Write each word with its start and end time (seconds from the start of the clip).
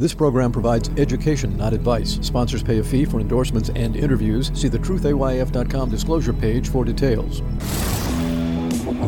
This 0.00 0.14
program 0.14 0.50
provides 0.50 0.88
education, 0.96 1.54
not 1.58 1.74
advice. 1.74 2.18
Sponsors 2.22 2.62
pay 2.62 2.78
a 2.78 2.82
fee 2.82 3.04
for 3.04 3.20
endorsements 3.20 3.68
and 3.76 3.94
interviews. 3.94 4.50
See 4.54 4.68
the 4.68 4.78
truthayf.com 4.78 5.90
disclosure 5.90 6.32
page 6.32 6.70
for 6.70 6.86
details. 6.86 7.42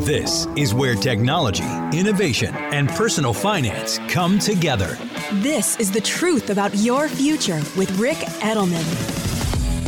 This 0.04 0.46
is 0.54 0.74
where 0.74 0.94
technology, 0.94 1.64
innovation, 1.98 2.54
and 2.54 2.90
personal 2.90 3.32
finance 3.32 4.00
come 4.10 4.38
together. 4.38 4.98
This 5.36 5.80
is 5.80 5.90
the 5.90 6.00
truth 6.02 6.50
about 6.50 6.76
your 6.76 7.08
future 7.08 7.62
with 7.74 7.90
Ric 7.98 8.18
Edelman. 8.42 8.84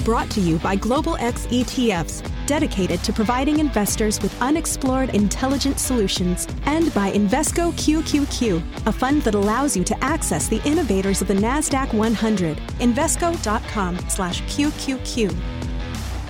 Brought 0.07 0.31
to 0.31 0.41
you 0.41 0.59
by 0.61 0.75
Global 0.75 1.17
X 1.17 1.45
ETFs, 1.49 2.27
dedicated 2.47 3.05
to 3.05 3.13
providing 3.13 3.59
investors 3.59 4.23
with 4.23 4.41
unexplored 4.41 5.11
intelligent 5.11 5.79
solutions, 5.79 6.49
and 6.67 6.95
by 6.95 7.11
Invesco 7.13 7.73
QQQ, 7.73 8.63
a 8.87 8.93
fund 8.93 9.23
that 9.23 9.35
allows 9.35 9.77
you 9.77 9.85
to 9.85 10.05
access 10.05 10.49
the 10.49 10.63
innovators 10.65 11.23
of 11.23 11.29
the 11.29 11.35
Nasdaq 11.35 11.93
100. 11.93 12.57
Invesco.com/QQQ. 12.79 15.37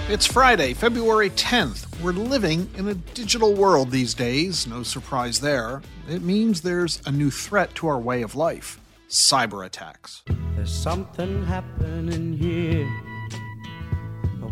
It's 0.09 0.27
Friday, 0.27 0.75
February 0.75 1.31
10th. 1.31 1.87
We're 2.03 2.13
living 2.13 2.69
in 2.77 2.89
a 2.89 2.95
digital 2.95 3.55
world 3.55 3.91
these 3.91 4.13
days, 4.13 4.67
no 4.67 4.83
surprise 4.83 5.41
there. 5.41 5.81
It 6.09 6.23
means 6.23 6.61
there's 6.61 7.01
a 7.07 7.11
new 7.11 7.31
threat 7.31 7.75
to 7.77 7.87
our 7.87 7.99
way 7.99 8.21
of 8.21 8.35
life 8.35 8.79
cyber 9.09 9.65
attacks. 9.65 10.23
There's 10.57 10.75
something 10.75 11.47
happening 11.47 12.37
here. 12.37 12.87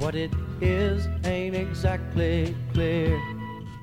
But 0.03 0.07
what 0.07 0.15
it 0.17 0.33
is 0.61 1.07
ain't 1.25 1.55
exactly 1.55 2.57
clear. 2.73 3.23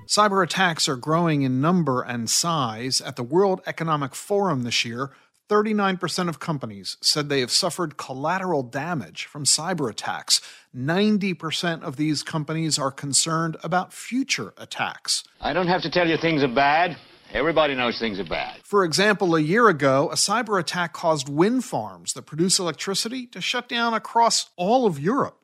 Cyber 0.05 0.43
attacks 0.43 0.89
are 0.89 0.97
growing 0.97 1.43
in 1.43 1.61
number 1.61 2.01
and 2.01 2.29
size. 2.29 2.99
At 2.99 3.15
the 3.15 3.23
World 3.23 3.61
Economic 3.65 4.13
Forum 4.13 4.63
this 4.63 4.83
year, 4.83 5.11
39% 5.49 6.27
of 6.27 6.41
companies 6.41 6.97
said 7.01 7.29
they 7.29 7.39
have 7.39 7.51
suffered 7.51 7.95
collateral 7.95 8.63
damage 8.63 9.27
from 9.27 9.45
cyber 9.45 9.89
attacks. 9.89 10.41
90% 10.75 11.83
of 11.83 11.95
these 11.95 12.21
companies 12.21 12.77
are 12.77 12.91
concerned 12.91 13.55
about 13.63 13.93
future 13.93 14.53
attacks. 14.57 15.23
I 15.39 15.53
don't 15.53 15.67
have 15.67 15.83
to 15.83 15.89
tell 15.89 16.05
you 16.09 16.17
things 16.17 16.43
are 16.43 16.53
bad. 16.53 16.97
Everybody 17.31 17.75
knows 17.75 17.97
things 17.97 18.19
are 18.19 18.25
bad. 18.25 18.59
For 18.65 18.83
example, 18.83 19.35
a 19.35 19.39
year 19.39 19.69
ago, 19.69 20.09
a 20.11 20.15
cyber 20.15 20.59
attack 20.59 20.91
caused 20.91 21.29
wind 21.29 21.63
farms 21.63 22.11
that 22.11 22.23
produce 22.23 22.59
electricity 22.59 23.25
to 23.27 23.39
shut 23.39 23.69
down 23.69 23.93
across 23.93 24.49
all 24.57 24.85
of 24.85 24.99
Europe. 24.99 25.38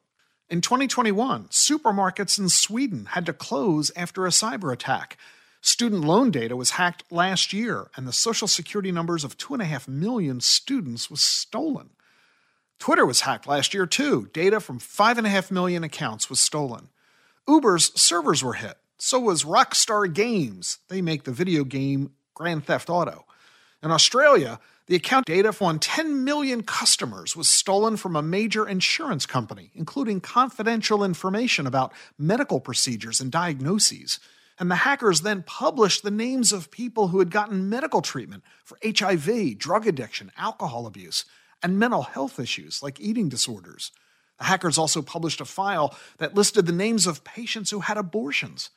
In 0.47 0.61
2021, 0.61 1.45
supermarkets 1.45 2.37
in 2.37 2.49
Sweden 2.49 3.07
had 3.11 3.25
to 3.25 3.33
close 3.33 3.91
after 3.95 4.25
a 4.25 4.29
cyber 4.29 4.71
attack. 4.71 5.17
Student 5.61 6.03
loan 6.05 6.29
data 6.29 6.55
was 6.55 6.71
hacked 6.71 7.03
last 7.11 7.51
year, 7.51 7.89
and 7.95 8.07
the 8.07 8.13
social 8.13 8.47
security 8.47 8.91
numbers 8.91 9.23
of 9.23 9.37
2.5 9.37 9.87
million 9.87 10.39
students 10.39 11.09
was 11.09 11.21
stolen. 11.21 11.89
Twitter 12.77 13.07
was 13.07 13.21
hacked 13.21 13.47
last 13.47 13.73
year, 13.73 13.87
too. 13.87 14.29
Data 14.33 14.59
from 14.59 14.79
5.5 14.79 15.49
million 15.49 15.83
accounts 15.83 16.29
was 16.29 16.39
stolen. 16.39 16.89
Uber's 17.47 17.99
servers 17.99 18.43
were 18.43 18.53
hit. 18.53 18.77
So 18.99 19.19
was 19.19 19.45
Rockstar 19.45 20.13
Games. 20.13 20.77
They 20.89 21.01
make 21.01 21.23
the 21.23 21.31
video 21.31 21.63
game 21.63 22.11
Grand 22.35 22.65
Theft 22.65 22.91
Auto. 22.91 23.25
In 23.81 23.89
Australia, 23.89 24.59
the 24.87 24.95
account 24.95 25.25
data 25.25 25.55
on 25.61 25.79
10 25.79 26.23
million 26.23 26.61
customers 26.61 27.35
was 27.35 27.49
stolen 27.49 27.97
from 27.97 28.15
a 28.15 28.21
major 28.21 28.67
insurance 28.67 29.25
company, 29.25 29.71
including 29.73 30.21
confidential 30.21 31.03
information 31.03 31.65
about 31.65 31.91
medical 32.17 32.59
procedures 32.59 33.19
and 33.19 33.31
diagnoses 33.31 34.19
and 34.57 34.71
the 34.71 34.75
hackers 34.75 35.21
then 35.21 35.43
published 35.43 36.03
the 36.03 36.11
names 36.11 36.53
of 36.53 36.71
people 36.71 37.09
who 37.09 37.19
had 37.19 37.29
gotten 37.29 37.69
medical 37.69 38.01
treatment 38.01 38.43
for 38.63 38.77
HIV, 38.83 39.57
drug 39.57 39.85
addiction, 39.85 40.31
alcohol 40.37 40.87
abuse, 40.87 41.25
and 41.61 41.77
mental 41.77 42.03
health 42.03 42.39
issues 42.39 42.81
like 42.81 42.99
eating 42.99 43.27
disorders. 43.27 43.91
The 44.37 44.45
hackers 44.45 44.77
also 44.77 45.01
published 45.01 45.41
a 45.41 45.45
file 45.45 45.95
that 46.19 46.35
listed 46.35 46.65
the 46.65 46.71
names 46.71 47.07
of 47.07 47.23
patients 47.23 47.71
who 47.71 47.81
had 47.81 47.97
abortions. 47.97 48.69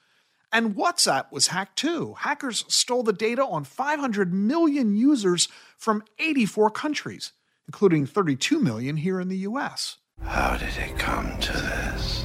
And 0.51 0.75
WhatsApp 0.75 1.31
was 1.31 1.49
hacked 1.49 1.77
too. 1.77 2.15
Hackers 2.19 2.65
stole 2.69 3.03
the 3.03 3.13
data 3.13 3.45
on 3.45 3.65
500 3.65 4.33
million 4.33 4.97
users 4.97 5.49
from 5.77 6.03
84 6.19 6.71
countries, 6.71 7.33
including 7.67 8.07
32 8.07 8.59
million 8.59 8.97
here 8.97 9.21
in 9.21 9.29
the 9.29 9.39
US. 9.39 9.99
How 10.23 10.57
did 10.57 10.77
it 10.77 10.99
come 10.99 11.39
to 11.39 11.53
this? 11.53 12.25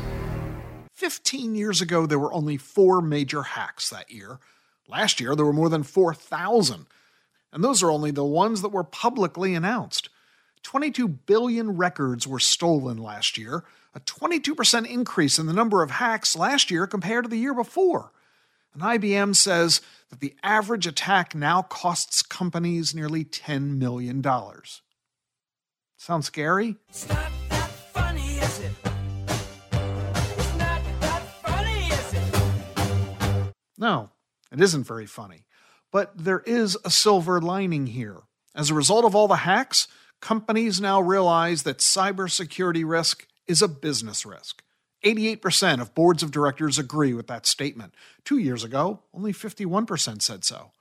15 0.93 1.55
years 1.55 1.81
ago, 1.81 2.05
there 2.05 2.19
were 2.19 2.33
only 2.33 2.55
four 2.55 3.01
major 3.01 3.43
hacks 3.43 3.89
that 3.89 4.09
year. 4.09 4.39
Last 4.87 5.19
year, 5.19 5.35
there 5.35 5.45
were 5.45 5.53
more 5.53 5.69
than 5.69 5.83
4,000. 5.83 6.85
And 7.51 7.63
those 7.63 7.83
are 7.83 7.91
only 7.91 8.11
the 8.11 8.23
ones 8.23 8.61
that 8.61 8.69
were 8.69 8.83
publicly 8.83 9.53
announced. 9.53 10.09
22 10.63 11.07
billion 11.07 11.77
records 11.77 12.27
were 12.27 12.39
stolen 12.39 12.97
last 12.97 13.37
year, 13.37 13.63
a 13.93 13.99
22% 13.99 14.87
increase 14.87 15.37
in 15.37 15.45
the 15.45 15.53
number 15.53 15.83
of 15.83 15.91
hacks 15.91 16.35
last 16.35 16.71
year 16.71 16.87
compared 16.87 17.25
to 17.25 17.29
the 17.29 17.37
year 17.37 17.53
before. 17.53 18.11
And 18.73 18.81
IBM 18.81 19.35
says 19.35 19.81
that 20.09 20.19
the 20.19 20.33
average 20.41 20.87
attack 20.87 21.35
now 21.35 21.61
costs 21.61 22.23
companies 22.23 22.95
nearly 22.95 23.23
$10 23.23 23.77
million. 23.77 24.23
Sound 25.97 26.25
scary? 26.25 26.77
No, 33.77 34.11
it 34.51 34.61
isn't 34.61 34.87
very 34.87 35.05
funny. 35.05 35.45
But 35.91 36.17
there 36.17 36.39
is 36.39 36.77
a 36.83 36.89
silver 36.89 37.41
lining 37.41 37.87
here. 37.87 38.21
As 38.55 38.69
a 38.69 38.73
result 38.73 39.03
of 39.03 39.15
all 39.15 39.27
the 39.27 39.35
hacks, 39.35 39.87
companies 40.23 40.79
now 40.79 41.01
realize 41.01 41.63
that 41.63 41.79
cybersecurity 41.79 42.89
risk 42.89 43.27
is 43.45 43.61
a 43.61 43.67
business 43.67 44.25
risk. 44.25 44.63
88% 45.03 45.81
of 45.81 45.93
boards 45.93 46.23
of 46.23 46.31
directors 46.31 46.79
agree 46.79 47.13
with 47.13 47.27
that 47.27 47.45
statement. 47.45 47.93
Two 48.23 48.37
years 48.37 48.63
ago, 48.63 49.01
only 49.13 49.33
51% 49.33 50.21
said 50.21 50.45
so. 50.45 50.71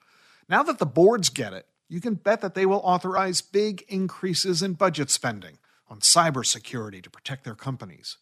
Now 0.49 0.63
that 0.63 0.79
the 0.79 0.87
boards 0.87 1.29
get 1.29 1.53
it, 1.53 1.67
you 1.89 2.01
can 2.01 2.15
bet 2.15 2.41
that 2.41 2.55
they 2.55 2.65
will 2.65 2.81
authorize 2.85 3.43
big 3.43 3.85
increases 3.89 4.63
in 4.63 4.75
budget 4.75 5.11
spending 5.11 5.59
on 5.89 5.99
cybersecurity 5.99 7.03
to 7.03 7.11
protect 7.11 7.43
their 7.43 7.57
companies. 7.57 8.19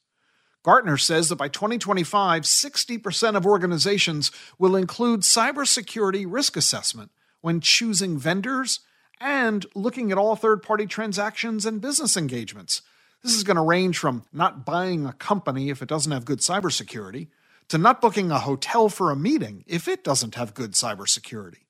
Gartner 0.63 0.97
says 0.97 1.29
that 1.29 1.37
by 1.37 1.49
2025, 1.49 2.45
60% 2.45 3.37
of 3.37 3.47
organizations 3.47 4.33
will 4.59 4.75
include 4.75 5.21
cybersecurity 5.21 6.25
risk 6.27 6.57
assessment 6.57 7.11
when 7.43 7.61
choosing 7.61 8.19
vendors 8.19 8.81
and 9.21 9.67
looking 9.75 10.11
at 10.11 10.19
all 10.19 10.37
third 10.37 10.63
party 10.63 10.87
transactions 10.87 11.67
and 11.67 11.81
business 11.81 12.17
engagements. 12.17 12.83
This 13.23 13.35
is 13.35 13.45
going 13.45 13.57
to 13.57 13.63
range 13.63 13.99
from 13.99 14.25
not 14.33 14.65
buying 14.65 15.05
a 15.05 15.13
company 15.13 15.69
if 15.69 15.83
it 15.83 15.89
doesn't 15.89 16.13
have 16.13 16.25
good 16.25 16.39
cybersecurity 16.39 17.29
to 17.69 17.79
not 17.79 18.01
booking 18.01 18.31
a 18.31 18.39
hotel 18.39 18.89
for 18.89 19.11
a 19.11 19.17
meeting 19.17 19.63
if 19.67 19.87
it 19.87 20.03
doesn't 20.03 20.35
have 20.35 20.55
good 20.55 20.73
cybersecurity. 20.73 21.65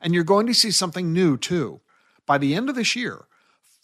And 0.00 0.14
you're 0.14 0.24
going 0.24 0.46
to 0.46 0.54
see 0.54 0.70
something 0.70 1.12
new 1.12 1.36
too. 1.36 1.80
By 2.26 2.38
the 2.38 2.54
end 2.54 2.68
of 2.68 2.76
this 2.76 2.94
year, 2.94 3.26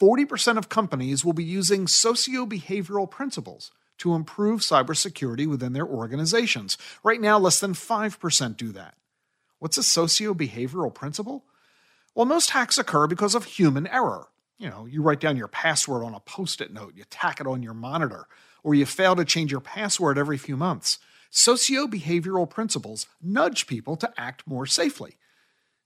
40% 0.01 0.57
of 0.57 0.69
companies 0.69 1.25
will 1.25 1.33
be 1.33 1.45
using 1.45 1.87
socio 1.87 2.47
behavioral 2.47 3.11
principles 3.11 3.73
to 3.99 4.15
improve 4.15 4.61
cybersecurity 4.61 5.47
within 5.47 5.75
their 5.75 5.87
organizations. 5.87 6.79
Right 7.03 7.21
now, 7.21 7.39
less 7.39 7.61
than 7.61 7.75
5% 7.75 8.57
do 8.57 8.73
that. 8.73 8.95
What's 9.59 9.77
a 9.77 9.83
socio 9.83 10.33
behavioral 10.33 10.95
principle? 10.95 11.45
Well, 12.15 12.27
most 12.27 12.51
hacks 12.51 12.79
occur 12.79 13.07
because 13.07 13.35
of 13.35 13.45
human 13.45 13.87
error. 13.87 14.29
You 14.59 14.69
know, 14.69 14.87
you 14.87 15.03
write 15.03 15.21
down 15.21 15.37
your 15.37 15.49
password 15.49 16.05
on 16.05 16.15
a 16.15 16.21
post 16.21 16.61
it 16.61 16.73
note, 16.73 16.95
you 16.95 17.05
tack 17.09 17.41
it 17.41 17.47
on 17.47 17.63
your 17.63 17.75
monitor, 17.75 18.27
or 18.63 18.75
you 18.75 18.85
fail 18.85 19.17
to 19.17 19.25
change 19.25 19.51
your 19.51 19.61
password 19.61 20.19
every 20.19 20.37
few 20.37 20.57
months. 20.57 20.99
Socio 21.31 21.87
behavioral 21.87 22.51
principles 22.51 23.07
nudge 23.23 23.67
people 23.67 23.97
to 23.97 24.13
act 24.19 24.47
more 24.47 24.67
safely. 24.67 25.17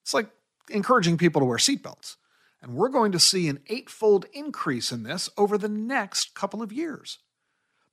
It's 0.03 0.15
like 0.15 0.29
encouraging 0.71 1.19
people 1.19 1.41
to 1.41 1.45
wear 1.45 1.59
seatbelts. 1.59 2.17
And 2.62 2.75
we're 2.75 2.89
going 2.89 3.12
to 3.12 3.21
see 3.21 3.49
an 3.49 3.61
eightfold 3.69 4.25
increase 4.32 4.91
in 4.91 5.03
this 5.03 5.29
over 5.37 5.59
the 5.59 5.69
next 5.69 6.35
couple 6.35 6.62
of 6.62 6.73
years. 6.73 7.19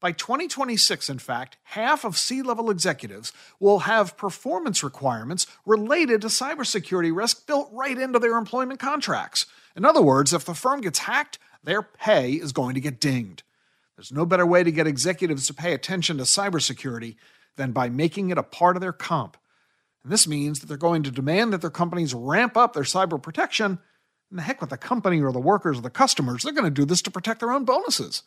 By 0.01 0.13
2026, 0.13 1.11
in 1.11 1.19
fact, 1.19 1.57
half 1.61 2.03
of 2.03 2.17
C 2.17 2.41
level 2.41 2.71
executives 2.71 3.31
will 3.59 3.79
have 3.79 4.17
performance 4.17 4.83
requirements 4.83 5.45
related 5.63 6.21
to 6.21 6.27
cybersecurity 6.27 7.15
risk 7.15 7.45
built 7.45 7.69
right 7.71 7.97
into 7.97 8.17
their 8.17 8.35
employment 8.35 8.79
contracts. 8.79 9.45
In 9.75 9.85
other 9.85 10.01
words, 10.01 10.33
if 10.33 10.43
the 10.43 10.55
firm 10.55 10.81
gets 10.81 10.99
hacked, 10.99 11.37
their 11.63 11.83
pay 11.83 12.31
is 12.33 12.51
going 12.51 12.73
to 12.73 12.81
get 12.81 12.99
dinged. 12.99 13.43
There's 13.95 14.11
no 14.11 14.25
better 14.25 14.45
way 14.45 14.63
to 14.63 14.71
get 14.71 14.87
executives 14.87 15.45
to 15.45 15.53
pay 15.53 15.71
attention 15.71 16.17
to 16.17 16.23
cybersecurity 16.23 17.15
than 17.55 17.71
by 17.71 17.87
making 17.87 18.31
it 18.31 18.39
a 18.39 18.43
part 18.43 18.75
of 18.75 18.81
their 18.81 18.93
comp. 18.93 19.37
And 20.03 20.11
this 20.11 20.27
means 20.27 20.59
that 20.59 20.65
they're 20.65 20.77
going 20.77 21.03
to 21.03 21.11
demand 21.11 21.53
that 21.53 21.61
their 21.61 21.69
companies 21.69 22.15
ramp 22.15 22.57
up 22.57 22.73
their 22.73 22.81
cyber 22.81 23.21
protection. 23.21 23.77
And 24.31 24.39
the 24.39 24.43
heck 24.43 24.61
with 24.61 24.71
the 24.71 24.77
company 24.77 25.21
or 25.21 25.31
the 25.31 25.39
workers 25.39 25.77
or 25.77 25.81
the 25.81 25.91
customers, 25.91 26.41
they're 26.41 26.53
going 26.53 26.63
to 26.63 26.71
do 26.71 26.85
this 26.85 27.03
to 27.03 27.11
protect 27.11 27.41
their 27.41 27.51
own 27.51 27.65
bonuses. 27.65 28.23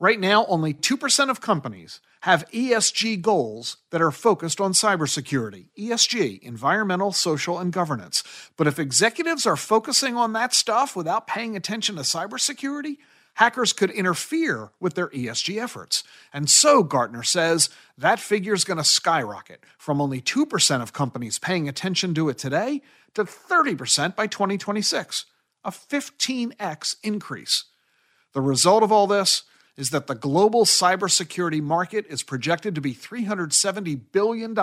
Right 0.00 0.18
now, 0.18 0.44
only 0.46 0.74
2% 0.74 1.30
of 1.30 1.40
companies 1.40 2.00
have 2.22 2.50
ESG 2.50 3.20
goals 3.20 3.76
that 3.90 4.02
are 4.02 4.10
focused 4.10 4.60
on 4.60 4.72
cybersecurity. 4.72 5.66
ESG, 5.78 6.40
environmental, 6.42 7.12
social, 7.12 7.58
and 7.58 7.72
governance. 7.72 8.24
But 8.56 8.66
if 8.66 8.78
executives 8.78 9.46
are 9.46 9.56
focusing 9.56 10.16
on 10.16 10.32
that 10.32 10.52
stuff 10.52 10.96
without 10.96 11.26
paying 11.26 11.56
attention 11.56 11.96
to 11.96 12.02
cybersecurity, 12.02 12.96
hackers 13.34 13.72
could 13.72 13.90
interfere 13.90 14.70
with 14.80 14.94
their 14.94 15.08
ESG 15.08 15.62
efforts. 15.62 16.02
And 16.32 16.48
so, 16.48 16.82
Gartner 16.82 17.22
says, 17.22 17.68
that 17.96 18.18
figure 18.18 18.54
is 18.54 18.64
going 18.64 18.78
to 18.78 18.84
skyrocket 18.84 19.62
from 19.78 20.00
only 20.00 20.20
2% 20.20 20.82
of 20.82 20.92
companies 20.92 21.38
paying 21.38 21.68
attention 21.68 22.14
to 22.14 22.28
it 22.28 22.38
today 22.38 22.82
to 23.14 23.24
30% 23.24 24.16
by 24.16 24.26
2026, 24.26 25.26
a 25.64 25.70
15x 25.70 26.96
increase. 27.02 27.64
The 28.32 28.40
result 28.40 28.82
of 28.82 28.90
all 28.90 29.06
this 29.06 29.44
is 29.76 29.90
that 29.90 30.06
the 30.06 30.14
global 30.14 30.64
cybersecurity 30.64 31.60
market 31.60 32.06
is 32.08 32.22
projected 32.22 32.74
to 32.74 32.80
be 32.80 32.94
$370 32.94 34.00
billion 34.12 34.54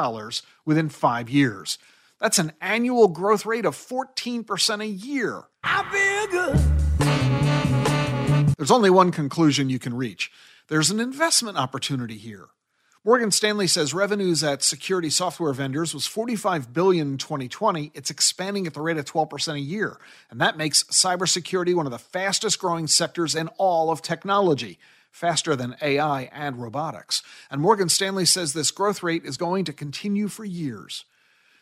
within 0.65 0.89
five 0.89 1.29
years. 1.29 1.77
That's 2.19 2.39
an 2.39 2.53
annual 2.61 3.07
growth 3.07 3.45
rate 3.45 3.65
of 3.65 3.75
14% 3.75 4.81
a 4.81 4.87
year. 4.87 5.43
I 5.63 5.83
feel 5.91 6.27
good. 6.31 6.57
There's 8.57 8.71
only 8.71 8.89
one 8.91 9.11
conclusion 9.11 9.69
you 9.69 9.79
can 9.79 9.95
reach 9.95 10.31
there's 10.67 10.89
an 10.89 11.01
investment 11.01 11.57
opportunity 11.57 12.15
here. 12.15 12.47
Morgan 13.03 13.31
Stanley 13.31 13.67
says 13.67 13.93
revenues 13.93 14.41
at 14.41 14.63
security 14.63 15.09
software 15.09 15.51
vendors 15.51 15.93
was 15.93 16.07
45 16.07 16.71
billion 16.71 17.13
in 17.13 17.17
2020. 17.17 17.91
It's 17.93 18.09
expanding 18.09 18.67
at 18.67 18.73
the 18.73 18.79
rate 18.79 18.97
of 18.97 19.03
12% 19.03 19.55
a 19.55 19.59
year, 19.59 19.97
and 20.29 20.39
that 20.39 20.55
makes 20.55 20.83
cybersecurity 20.83 21.75
one 21.75 21.87
of 21.87 21.91
the 21.91 21.97
fastest 21.99 22.59
growing 22.59 22.87
sectors 22.87 23.35
in 23.35 23.49
all 23.57 23.89
of 23.89 24.01
technology 24.01 24.79
faster 25.11 25.55
than 25.55 25.75
AI 25.81 26.23
and 26.33 26.61
robotics. 26.61 27.21
And 27.49 27.61
Morgan 27.61 27.89
Stanley 27.89 28.25
says 28.25 28.53
this 28.53 28.71
growth 28.71 29.03
rate 29.03 29.25
is 29.25 29.37
going 29.37 29.65
to 29.65 29.73
continue 29.73 30.27
for 30.27 30.45
years. 30.45 31.05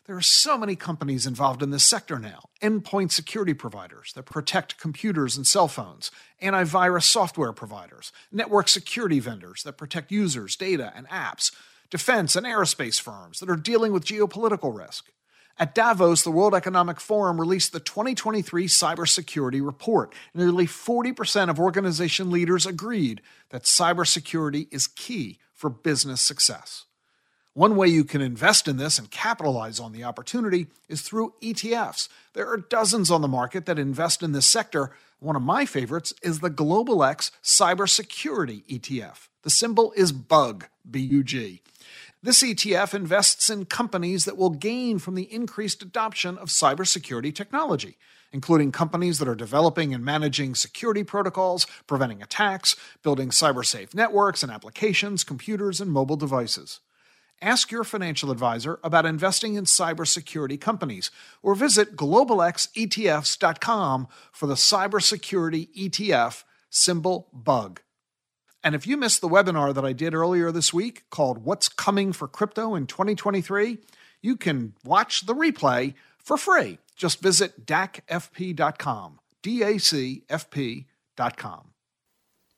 There 0.06 0.18
are 0.18 0.22
so 0.22 0.58
many 0.58 0.76
companies 0.76 1.28
involved 1.28 1.62
in 1.62 1.70
this 1.70 1.84
sector 1.84 2.18
now 2.18 2.50
endpoint 2.64 3.12
security 3.12 3.54
providers 3.54 4.12
that 4.16 4.26
protect 4.26 4.80
computers 4.80 5.38
and 5.38 5.46
cell 5.46 5.68
phones, 5.68 6.10
antivirus 6.42 7.04
software 7.04 7.54
providers, 7.54 8.12
network 8.32 8.68
security 8.70 9.20
vendors 9.20 9.62
that 9.64 9.78
protect 9.78 10.12
users, 10.12 10.56
data, 10.56 10.92
and 10.96 11.08
apps, 11.10 11.52
defense 11.92 12.36
and 12.36 12.46
aerospace 12.46 13.00
firms 13.00 13.40
that 13.40 13.50
are 13.50 13.56
dealing 13.56 13.94
with 13.94 14.04
geopolitical 14.06 14.76
risk. 14.76 15.12
At 15.62 15.76
Davos, 15.76 16.24
the 16.24 16.32
World 16.32 16.56
Economic 16.56 17.02
Forum 17.02 17.38
released 17.38 17.74
the 17.74 17.82
2023 17.82 18.66
Cybersecurity 18.66 19.64
Report. 19.64 20.14
Nearly 20.34 20.66
40% 20.66 21.50
of 21.50 21.60
organization 21.60 22.32
leaders 22.32 22.66
agreed 22.66 23.22
that 23.50 23.64
cybersecurity 23.64 24.70
is 24.72 24.88
key 24.88 25.38
for 25.54 25.70
business 25.70 26.22
success. 26.22 26.86
One 27.54 27.76
way 27.76 27.90
you 27.90 28.06
can 28.06 28.22
invest 28.22 28.70
in 28.70 28.78
this 28.78 28.98
and 28.98 29.12
capitalize 29.12 29.82
on 29.82 29.92
the 29.92 30.06
opportunity 30.06 30.68
is 30.88 31.02
through 31.02 31.34
ETFs. 31.42 32.08
There 32.32 32.48
are 32.48 32.56
dozens 32.58 33.12
on 33.12 33.22
the 33.22 33.28
market 33.28 33.66
that 33.66 33.78
invest 33.78 34.24
in 34.24 34.32
this 34.32 34.46
sector. 34.46 34.92
One 35.20 35.36
of 35.36 35.42
my 35.42 35.66
favorites 35.66 36.14
is 36.24 36.40
the 36.40 36.50
Global 36.50 37.04
X 37.04 37.34
Cybersecurity 37.44 38.64
ETF. 38.68 39.28
The 39.42 39.50
symbol 39.50 39.92
is 39.98 40.14
BUG, 40.14 40.70
B 40.90 41.02
U 41.02 41.22
G. 41.22 41.62
This 42.22 42.44
ETF 42.44 42.94
invests 42.94 43.50
in 43.50 43.64
companies 43.64 44.26
that 44.26 44.36
will 44.36 44.50
gain 44.50 45.00
from 45.00 45.16
the 45.16 45.34
increased 45.34 45.82
adoption 45.82 46.38
of 46.38 46.50
cybersecurity 46.50 47.34
technology, 47.34 47.98
including 48.34 48.74
companies 48.74 49.20
that 49.20 49.28
are 49.30 49.36
developing 49.36 49.94
and 49.94 50.04
managing 50.04 50.54
security 50.54 51.06
protocols, 51.06 51.66
preventing 51.88 52.22
attacks, 52.22 52.76
building 53.04 53.30
cyber 53.30 53.66
safe 53.66 53.96
networks 53.96 54.44
and 54.44 54.52
applications, 54.52 55.24
computers, 55.24 55.80
and 55.80 55.94
mobile 55.94 56.18
devices. 56.18 56.82
Ask 57.42 57.72
your 57.72 57.86
financial 57.86 58.32
advisor 58.32 58.82
about 58.84 59.06
investing 59.06 59.56
in 59.56 59.64
cybersecurity 59.64 60.60
companies 60.60 61.12
or 61.42 61.56
visit 61.56 61.96
globalxetfs.com 61.96 64.08
for 64.34 64.46
the 64.46 64.56
cybersecurity 64.56 65.74
ETF 65.74 66.44
symbol 66.70 67.30
BUG. 67.32 67.82
And 68.64 68.76
if 68.76 68.86
you 68.86 68.98
missed 68.98 69.22
the 69.22 69.30
webinar 69.30 69.74
that 69.74 69.86
I 69.86 69.94
did 69.94 70.14
earlier 70.14 70.52
this 70.52 70.74
week 70.74 71.04
called 71.10 71.46
What's 71.46 71.70
Coming 71.70 72.12
for 72.12 72.28
Crypto 72.28 72.76
in 72.76 72.88
2023, 72.88 73.78
you 74.22 74.36
can 74.36 74.74
watch 74.84 75.26
the 75.26 75.34
replay 75.34 75.94
for 76.18 76.36
free. 76.36 76.78
Just 76.96 77.22
visit 77.22 77.66
dacfp.com, 77.66 79.20
D 79.42 79.64
A 79.64 79.78
C 79.78 80.24
F 80.30 80.50
P.com. 80.50 81.70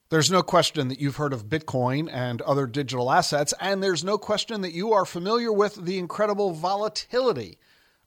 There's 0.09 0.31
no 0.31 0.43
question 0.43 0.89
that 0.89 0.99
you've 0.99 1.15
heard 1.15 1.31
of 1.31 1.47
Bitcoin 1.47 2.09
and 2.11 2.41
other 2.41 2.65
digital 2.65 3.11
assets, 3.11 3.53
and 3.61 3.81
there's 3.81 4.03
no 4.03 4.17
question 4.17 4.61
that 4.61 4.73
you 4.73 4.91
are 4.91 5.05
familiar 5.05 5.53
with 5.53 5.75
the 5.75 5.99
incredible 5.99 6.51
volatility 6.51 7.59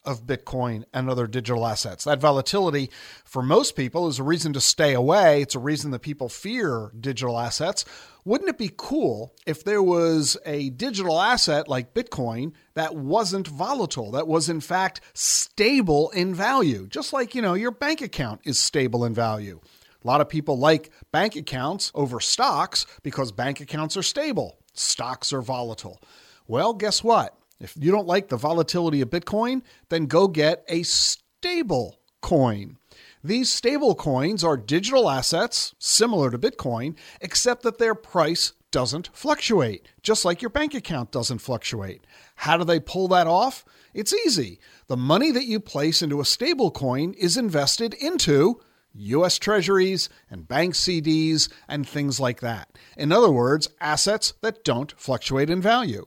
of 0.05 0.27
Bitcoin 0.27 0.85
and 0.93 1.09
other 1.09 1.27
digital 1.27 1.67
assets. 1.67 2.05
That 2.05 2.21
volatility, 2.21 2.91
for 3.25 3.43
most 3.43 3.77
people, 3.77 4.09
is 4.09 4.19
a 4.19 4.23
reason 4.25 4.53
to 4.53 4.61
stay 4.61 4.95
away. 4.95 5.43
It's 5.43 5.55
a 5.55 5.61
reason 5.61 5.91
that 5.93 6.01
people 6.01 6.29
fear 6.29 6.93
digital 6.99 7.39
assets. 7.39 7.85
Wouldn't 8.25 8.49
it 8.49 8.59
be 8.59 8.71
cool 8.75 9.35
if 9.47 9.65
there 9.65 9.83
was 9.83 10.37
a 10.47 10.71
digital 10.71 11.21
asset 11.21 11.69
like 11.69 11.95
Bitcoin 11.95 12.53
that 12.75 12.95
wasn't 12.95 13.47
volatile, 13.47 14.11
that 14.13 14.27
was 14.27 14.49
in 14.49 14.61
fact 14.61 15.01
stable 15.13 16.11
in 16.11 16.35
value, 16.35 16.87
just 16.89 17.13
like, 17.13 17.35
you 17.35 17.43
know, 17.43 17.55
your 17.55 17.71
bank 17.71 18.01
account 18.01 18.41
is 18.45 18.59
stable 18.59 19.05
in 19.05 19.15
value? 19.15 19.61
A 20.03 20.07
lot 20.07 20.21
of 20.21 20.29
people 20.29 20.59
like 20.59 20.91
bank 21.13 21.37
accounts 21.37 21.91
over 21.95 22.21
stocks 22.21 22.87
because 23.03 23.33
bank 23.33 23.61
accounts 23.61 23.97
are 23.97 24.03
stable, 24.03 24.59
stocks 24.73 25.33
are 25.33 25.43
volatile. 25.43 26.01
Well, 26.47 26.75
guess 26.75 27.03
what? 27.03 27.35
If 27.65 27.77
you 27.79 27.91
don't 27.91 28.07
like 28.07 28.29
the 28.29 28.37
volatility 28.37 29.01
of 29.01 29.11
Bitcoin, 29.11 29.63
then 29.89 30.07
go 30.07 30.29
get 30.29 30.65
a 30.69 30.83
stable 30.83 31.99
coin. 32.21 32.77
These 33.23 33.51
stable 33.51 33.95
coins 33.95 34.45
are 34.45 34.57
digital 34.57 35.09
assets 35.09 35.75
similar 35.79 36.31
to 36.31 36.39
Bitcoin, 36.39 36.97
except 37.23 37.63
that 37.63 37.79
their 37.79 37.95
price 37.95 38.53
doesn't 38.71 39.09
fluctuate, 39.15 39.89
just 40.03 40.25
like 40.25 40.43
your 40.43 40.51
bank 40.51 40.75
account 40.75 41.11
doesn't 41.11 41.39
fluctuate. 41.39 42.05
How 42.35 42.57
do 42.57 42.65
they 42.65 42.81
pull 42.81 43.09
that 43.09 43.27
off? 43.27 43.65
It's 43.95 44.13
easy. 44.13 44.59
The 44.89 44.97
money 44.97 45.31
that 45.31 45.47
you 45.47 45.61
place 45.61 46.03
into 46.03 46.21
a 46.21 46.25
stable 46.25 46.71
coin 46.71 47.15
is 47.15 47.37
invested 47.37 47.95
into 47.95 48.61
US 48.95 49.39
Treasuries 49.39 50.09
and 50.31 50.49
bank 50.49 50.75
CDs 50.75 51.51
and 51.69 51.89
things 51.89 52.21
like 52.21 52.41
that. 52.41 52.69
In 52.97 53.13
other 53.13 53.31
words, 53.31 53.69
assets 53.81 54.35
that 54.41 54.65
don't 54.65 54.93
fluctuate 54.99 55.51
in 55.51 55.63
value. 55.63 56.07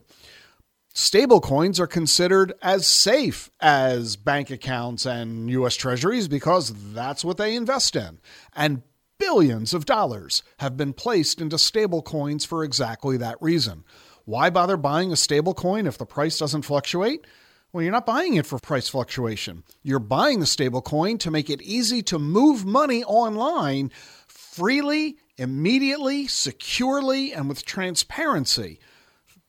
Stablecoins 0.98 1.78
are 1.78 1.86
considered 1.86 2.54
as 2.60 2.84
safe 2.84 3.50
as 3.60 4.16
bank 4.16 4.50
accounts 4.50 5.06
and 5.06 5.48
US 5.48 5.76
treasuries 5.76 6.26
because 6.26 6.92
that's 6.92 7.24
what 7.24 7.36
they 7.36 7.54
invest 7.54 7.94
in. 7.94 8.18
And 8.52 8.82
billions 9.16 9.72
of 9.72 9.86
dollars 9.86 10.42
have 10.58 10.76
been 10.76 10.92
placed 10.92 11.40
into 11.40 11.54
stablecoins 11.54 12.44
for 12.44 12.64
exactly 12.64 13.16
that 13.16 13.40
reason. 13.40 13.84
Why 14.24 14.50
bother 14.50 14.76
buying 14.76 15.12
a 15.12 15.14
stablecoin 15.14 15.86
if 15.86 15.98
the 15.98 16.04
price 16.04 16.36
doesn't 16.36 16.62
fluctuate? 16.62 17.28
Well, 17.72 17.84
you're 17.84 17.92
not 17.92 18.04
buying 18.04 18.34
it 18.34 18.44
for 18.44 18.58
price 18.58 18.88
fluctuation. 18.88 19.62
You're 19.84 20.00
buying 20.00 20.40
the 20.40 20.46
stablecoin 20.46 21.20
to 21.20 21.30
make 21.30 21.48
it 21.48 21.62
easy 21.62 22.02
to 22.02 22.18
move 22.18 22.64
money 22.64 23.04
online 23.04 23.92
freely, 24.26 25.18
immediately, 25.36 26.26
securely, 26.26 27.32
and 27.32 27.48
with 27.48 27.64
transparency 27.64 28.80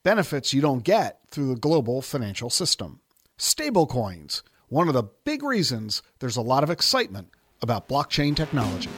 benefits 0.02 0.54
you 0.54 0.60
don't 0.60 0.84
get 0.84 1.20
through 1.30 1.48
the 1.48 1.60
global 1.60 2.02
financial 2.02 2.50
system. 2.50 3.00
Stablecoins, 3.38 4.42
one 4.68 4.88
of 4.88 4.94
the 4.94 5.04
big 5.24 5.42
reasons 5.42 6.02
there's 6.18 6.36
a 6.36 6.42
lot 6.42 6.62
of 6.62 6.70
excitement 6.70 7.28
about 7.62 7.88
blockchain 7.88 8.34
technology. 8.34 8.90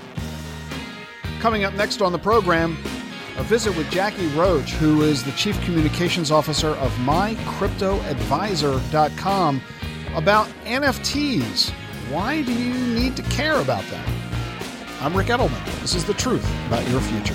Coming 1.41 1.65
up 1.65 1.75
next 1.75 2.01
on 2.01 2.13
the 2.13 2.19
program, 2.19 2.79
a 3.37 3.43
visit 3.43 3.77
with 3.77 3.91
Jackie 3.91 4.29
Roach, 4.29 4.71
who 4.73 5.03
is 5.03 5.25
the 5.25 5.33
Chief 5.33 5.61
Communications 5.63 6.31
Officer 6.31 6.69
of 6.69 6.93
MyCryptoAdvisor.com, 6.99 9.63
about 10.15 10.47
NFTs. 10.65 11.71
Why 12.11 12.43
do 12.43 12.53
you 12.53 12.75
need 12.95 13.17
to 13.17 13.23
care 13.25 13.61
about 13.61 13.83
them? 13.85 14.05
I'm 15.01 15.17
Ric 15.17 15.29
Edelman. 15.29 15.65
This 15.81 15.95
is 15.95 16.05
the 16.05 16.13
truth 16.15 16.47
about 16.67 16.89
your 16.91 17.01
future. 17.01 17.35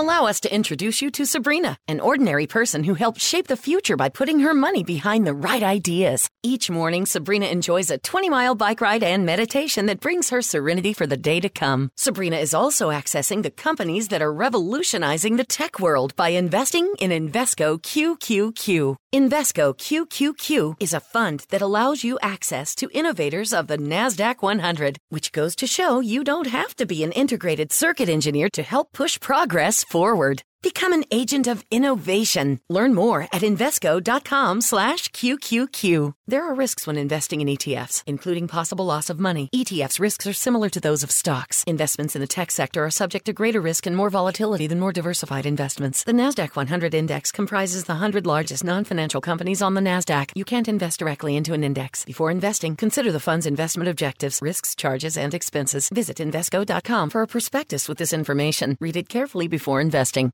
Allow 0.00 0.24
us 0.24 0.40
to 0.40 0.54
introduce 0.54 1.02
you 1.02 1.10
to 1.10 1.26
Sabrina, 1.26 1.76
an 1.86 2.00
ordinary 2.00 2.46
person 2.46 2.84
who 2.84 2.94
helped 2.94 3.20
shape 3.20 3.48
the 3.48 3.54
future 3.54 3.98
by 3.98 4.08
putting 4.08 4.40
her 4.40 4.54
money 4.54 4.82
behind 4.82 5.26
the 5.26 5.34
right 5.34 5.62
ideas. 5.62 6.26
Each 6.42 6.70
morning, 6.70 7.04
Sabrina 7.04 7.48
enjoys 7.48 7.90
a 7.90 7.98
20 7.98 8.30
mile 8.30 8.54
bike 8.54 8.80
ride 8.80 9.02
and 9.02 9.26
meditation 9.26 9.84
that 9.84 10.00
brings 10.00 10.30
her 10.30 10.40
serenity 10.40 10.94
for 10.94 11.06
the 11.06 11.18
day 11.18 11.38
to 11.40 11.50
come. 11.50 11.90
Sabrina 11.98 12.36
is 12.36 12.54
also 12.54 12.88
accessing 12.88 13.42
the 13.42 13.50
companies 13.50 14.08
that 14.08 14.22
are 14.22 14.32
revolutionizing 14.32 15.36
the 15.36 15.44
tech 15.44 15.78
world 15.78 16.16
by 16.16 16.30
investing 16.30 16.94
in 16.98 17.10
Invesco 17.10 17.78
QQQ. 17.78 18.96
Invesco 19.12 19.76
QQQ 19.76 20.76
is 20.78 20.94
a 20.94 21.00
fund 21.00 21.44
that 21.50 21.60
allows 21.60 22.04
you 22.04 22.16
access 22.22 22.76
to 22.76 22.88
innovators 22.92 23.52
of 23.52 23.66
the 23.66 23.76
NASDAQ 23.76 24.40
100, 24.40 24.98
which 25.08 25.32
goes 25.32 25.56
to 25.56 25.66
show 25.66 25.98
you 25.98 26.22
don't 26.22 26.46
have 26.46 26.76
to 26.76 26.86
be 26.86 27.02
an 27.02 27.10
integrated 27.10 27.72
circuit 27.72 28.08
engineer 28.08 28.48
to 28.50 28.62
help 28.62 28.92
push 28.92 29.18
progress 29.18 29.82
forward. 29.82 30.44
Become 30.62 30.92
an 30.92 31.04
agent 31.10 31.46
of 31.46 31.64
innovation. 31.70 32.60
Learn 32.68 32.94
more 32.94 33.22
at 33.32 33.40
Invesco.com 33.40 34.60
slash 34.60 35.08
QQQ. 35.08 36.12
There 36.26 36.46
are 36.46 36.54
risks 36.54 36.86
when 36.86 36.98
investing 36.98 37.40
in 37.40 37.48
ETFs, 37.48 38.02
including 38.06 38.46
possible 38.46 38.84
loss 38.84 39.08
of 39.08 39.18
money. 39.18 39.48
ETFs 39.54 39.98
risks 39.98 40.26
are 40.26 40.34
similar 40.34 40.68
to 40.68 40.78
those 40.78 41.02
of 41.02 41.10
stocks. 41.10 41.64
Investments 41.66 42.14
in 42.14 42.20
the 42.20 42.26
tech 42.26 42.50
sector 42.50 42.84
are 42.84 42.90
subject 42.90 43.24
to 43.24 43.32
greater 43.32 43.60
risk 43.62 43.86
and 43.86 43.96
more 43.96 44.10
volatility 44.10 44.66
than 44.66 44.78
more 44.78 44.92
diversified 44.92 45.46
investments. 45.46 46.04
The 46.04 46.12
NASDAQ 46.12 46.54
100 46.54 46.92
index 46.92 47.32
comprises 47.32 47.84
the 47.84 47.94
100 47.94 48.26
largest 48.26 48.62
non-financial 48.62 49.22
companies 49.22 49.62
on 49.62 49.72
the 49.72 49.80
NASDAQ. 49.80 50.32
You 50.34 50.44
can't 50.44 50.68
invest 50.68 50.98
directly 50.98 51.36
into 51.36 51.54
an 51.54 51.64
index. 51.64 52.04
Before 52.04 52.30
investing, 52.30 52.76
consider 52.76 53.12
the 53.12 53.18
fund's 53.18 53.46
investment 53.46 53.88
objectives, 53.88 54.42
risks, 54.42 54.74
charges, 54.74 55.16
and 55.16 55.32
expenses. 55.32 55.88
Visit 55.88 56.18
Invesco.com 56.18 57.08
for 57.08 57.22
a 57.22 57.26
prospectus 57.26 57.88
with 57.88 57.96
this 57.96 58.12
information. 58.12 58.76
Read 58.78 58.98
it 58.98 59.08
carefully 59.08 59.48
before 59.48 59.80
investing. 59.80 60.32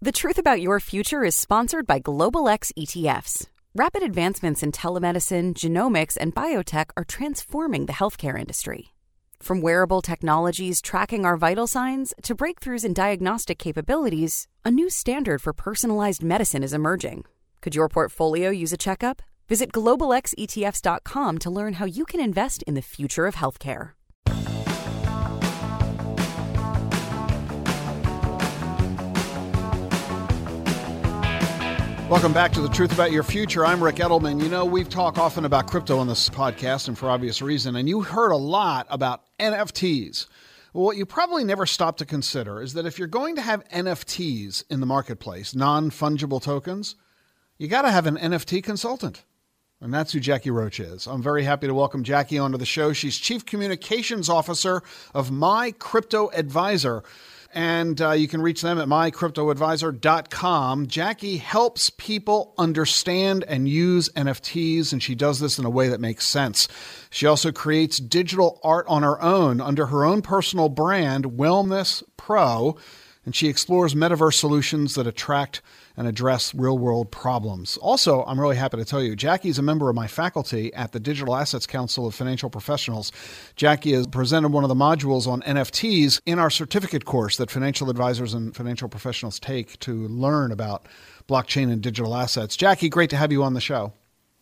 The 0.00 0.12
Truth 0.12 0.38
About 0.38 0.60
Your 0.60 0.78
Future 0.78 1.24
is 1.24 1.34
sponsored 1.34 1.84
by 1.84 1.98
Global 1.98 2.48
X 2.48 2.70
ETFs. 2.78 3.48
Rapid 3.74 4.04
advancements 4.04 4.62
in 4.62 4.70
telemedicine, 4.70 5.54
genomics, 5.54 6.16
and 6.16 6.32
biotech 6.32 6.90
are 6.96 7.02
transforming 7.02 7.86
the 7.86 7.94
healthcare 7.94 8.38
industry. 8.38 8.94
From 9.40 9.60
wearable 9.60 10.00
technologies 10.00 10.80
tracking 10.80 11.24
our 11.24 11.36
vital 11.36 11.66
signs 11.66 12.14
to 12.22 12.36
breakthroughs 12.36 12.84
in 12.84 12.94
diagnostic 12.94 13.58
capabilities, 13.58 14.46
a 14.64 14.70
new 14.70 14.88
standard 14.88 15.42
for 15.42 15.52
personalized 15.52 16.22
medicine 16.22 16.62
is 16.62 16.72
emerging. 16.72 17.24
Could 17.60 17.74
your 17.74 17.88
portfolio 17.88 18.50
use 18.50 18.72
a 18.72 18.76
checkup? 18.76 19.20
Visit 19.48 19.72
globalxetfs.com 19.72 21.38
to 21.38 21.50
learn 21.50 21.72
how 21.72 21.86
you 21.86 22.04
can 22.04 22.20
invest 22.20 22.62
in 22.68 22.74
the 22.74 22.82
future 22.82 23.26
of 23.26 23.34
healthcare. 23.34 23.97
Welcome 32.08 32.32
back 32.32 32.52
to 32.52 32.62
the 32.62 32.70
Truth 32.70 32.94
About 32.94 33.12
Your 33.12 33.22
Future. 33.22 33.66
I'm 33.66 33.84
Ric 33.84 33.96
Edelman. 33.96 34.42
You 34.42 34.48
know, 34.48 34.64
we've 34.64 34.88
talked 34.88 35.18
often 35.18 35.44
about 35.44 35.66
crypto 35.66 35.98
on 35.98 36.06
this 36.08 36.30
podcast, 36.30 36.88
and 36.88 36.96
for 36.96 37.10
obvious 37.10 37.42
reason, 37.42 37.76
and 37.76 37.86
you 37.86 38.00
heard 38.00 38.30
a 38.30 38.36
lot 38.36 38.86
about 38.88 39.24
NFTs. 39.38 40.26
Well, 40.72 40.84
what 40.84 40.96
you 40.96 41.04
probably 41.04 41.44
never 41.44 41.66
stop 41.66 41.98
to 41.98 42.06
consider 42.06 42.62
is 42.62 42.72
that 42.72 42.86
if 42.86 42.98
you're 42.98 43.08
going 43.08 43.36
to 43.36 43.42
have 43.42 43.62
NFTs 43.68 44.64
in 44.70 44.80
the 44.80 44.86
marketplace, 44.86 45.54
non 45.54 45.90
fungible 45.90 46.42
tokens, 46.42 46.94
you 47.58 47.68
got 47.68 47.82
to 47.82 47.90
have 47.90 48.06
an 48.06 48.16
NFT 48.16 48.64
consultant. 48.64 49.24
And 49.78 49.92
that's 49.92 50.14
who 50.14 50.18
Jackie 50.18 50.50
Roach 50.50 50.80
is. 50.80 51.06
I'm 51.06 51.22
very 51.22 51.44
happy 51.44 51.66
to 51.66 51.74
welcome 51.74 52.04
Jackie 52.04 52.38
onto 52.38 52.56
the 52.56 52.64
show. 52.64 52.94
She's 52.94 53.18
Chief 53.18 53.44
Communications 53.44 54.30
Officer 54.30 54.82
of 55.12 55.30
My 55.30 55.72
Crypto 55.72 56.30
Advisor 56.32 57.02
and 57.54 58.00
uh, 58.00 58.12
you 58.12 58.28
can 58.28 58.42
reach 58.42 58.62
them 58.62 58.78
at 58.78 58.88
mycryptoadvisor.com. 58.88 60.86
Jackie 60.86 61.36
helps 61.38 61.90
people 61.90 62.54
understand 62.58 63.44
and 63.48 63.68
use 63.68 64.08
NFTs, 64.10 64.92
and 64.92 65.02
she 65.02 65.14
does 65.14 65.40
this 65.40 65.58
in 65.58 65.64
a 65.64 65.70
way 65.70 65.88
that 65.88 66.00
makes 66.00 66.26
sense. 66.26 66.68
She 67.10 67.26
also 67.26 67.50
creates 67.50 67.96
digital 67.98 68.60
art 68.62 68.86
on 68.88 69.02
her 69.02 69.20
own 69.22 69.60
under 69.60 69.86
her 69.86 70.04
own 70.04 70.22
personal 70.22 70.68
brand, 70.68 71.24
Wellness 71.24 72.02
Pro, 72.16 72.76
and 73.24 73.34
she 73.34 73.48
explores 73.48 73.94
metaverse 73.94 74.34
solutions 74.34 74.94
that 74.94 75.06
attract 75.06 75.62
and 75.98 76.06
address 76.06 76.54
real 76.54 76.78
world 76.78 77.10
problems. 77.10 77.76
Also, 77.78 78.24
I'm 78.24 78.40
really 78.40 78.56
happy 78.56 78.76
to 78.76 78.84
tell 78.84 79.02
you, 79.02 79.16
Jackie 79.16 79.48
is 79.48 79.58
a 79.58 79.62
member 79.62 79.90
of 79.90 79.96
my 79.96 80.06
faculty 80.06 80.72
at 80.72 80.92
the 80.92 81.00
Digital 81.00 81.34
Assets 81.34 81.66
Council 81.66 82.06
of 82.06 82.14
Financial 82.14 82.48
Professionals. 82.48 83.10
Jackie 83.56 83.92
has 83.92 84.06
presented 84.06 84.50
one 84.50 84.62
of 84.62 84.68
the 84.68 84.76
modules 84.76 85.26
on 85.26 85.42
NFTs 85.42 86.20
in 86.24 86.38
our 86.38 86.50
certificate 86.50 87.04
course 87.04 87.36
that 87.38 87.50
financial 87.50 87.90
advisors 87.90 88.32
and 88.32 88.54
financial 88.54 88.88
professionals 88.88 89.40
take 89.40 89.76
to 89.80 90.06
learn 90.06 90.52
about 90.52 90.86
blockchain 91.28 91.70
and 91.70 91.82
digital 91.82 92.14
assets. 92.14 92.56
Jackie, 92.56 92.88
great 92.88 93.10
to 93.10 93.16
have 93.16 93.32
you 93.32 93.42
on 93.42 93.54
the 93.54 93.60
show. 93.60 93.92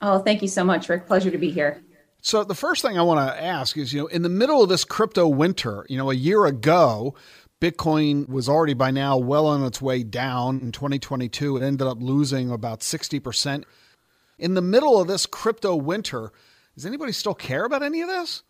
Oh, 0.03 0.19
thank 0.19 0.43
you 0.43 0.49
so 0.49 0.63
much, 0.63 0.91
Ric. 0.91 1.07
Pleasure 1.07 1.31
to 1.31 1.39
be 1.39 1.51
here. 1.51 1.83
So 2.21 2.45
the 2.45 2.55
first 2.55 2.83
thing 2.83 2.99
I 2.99 3.03
want 3.03 3.27
to 3.27 3.43
ask 3.43 3.79
is, 3.79 3.95
you 3.95 4.03
know, 4.03 4.07
in 4.09 4.23
the 4.23 4.29
middle 4.29 4.63
of 4.63 4.69
this 4.69 4.85
crypto 4.85 5.27
winter, 5.27 5.87
you 5.89 5.97
know, 5.97 6.11
a 6.11 6.15
year 6.15 6.45
ago, 6.45 7.15
Bitcoin 7.61 8.29
was 8.29 8.49
already 8.49 8.75
by 8.75 8.91
now 8.91 9.17
well 9.17 9.47
on 9.47 9.65
its 9.65 9.81
way 9.81 10.03
down. 10.03 10.61
In 10.61 10.73
2022, 10.73 11.57
it 11.57 11.63
ended 11.63 11.87
up 11.87 11.99
losing 12.01 12.51
about 12.51 12.81
60%. 12.81 13.65
In 14.39 14.55
the 14.55 14.61
middle 14.61 15.01
of 15.01 15.09
this 15.09 15.25
crypto 15.25 15.75
winter, 15.75 16.33
does 16.75 16.85
anybody 16.85 17.13
still 17.13 17.35
care 17.35 17.65
about 17.65 17.83
any 17.83 18.03
of 18.03 18.09
this? 18.09 18.43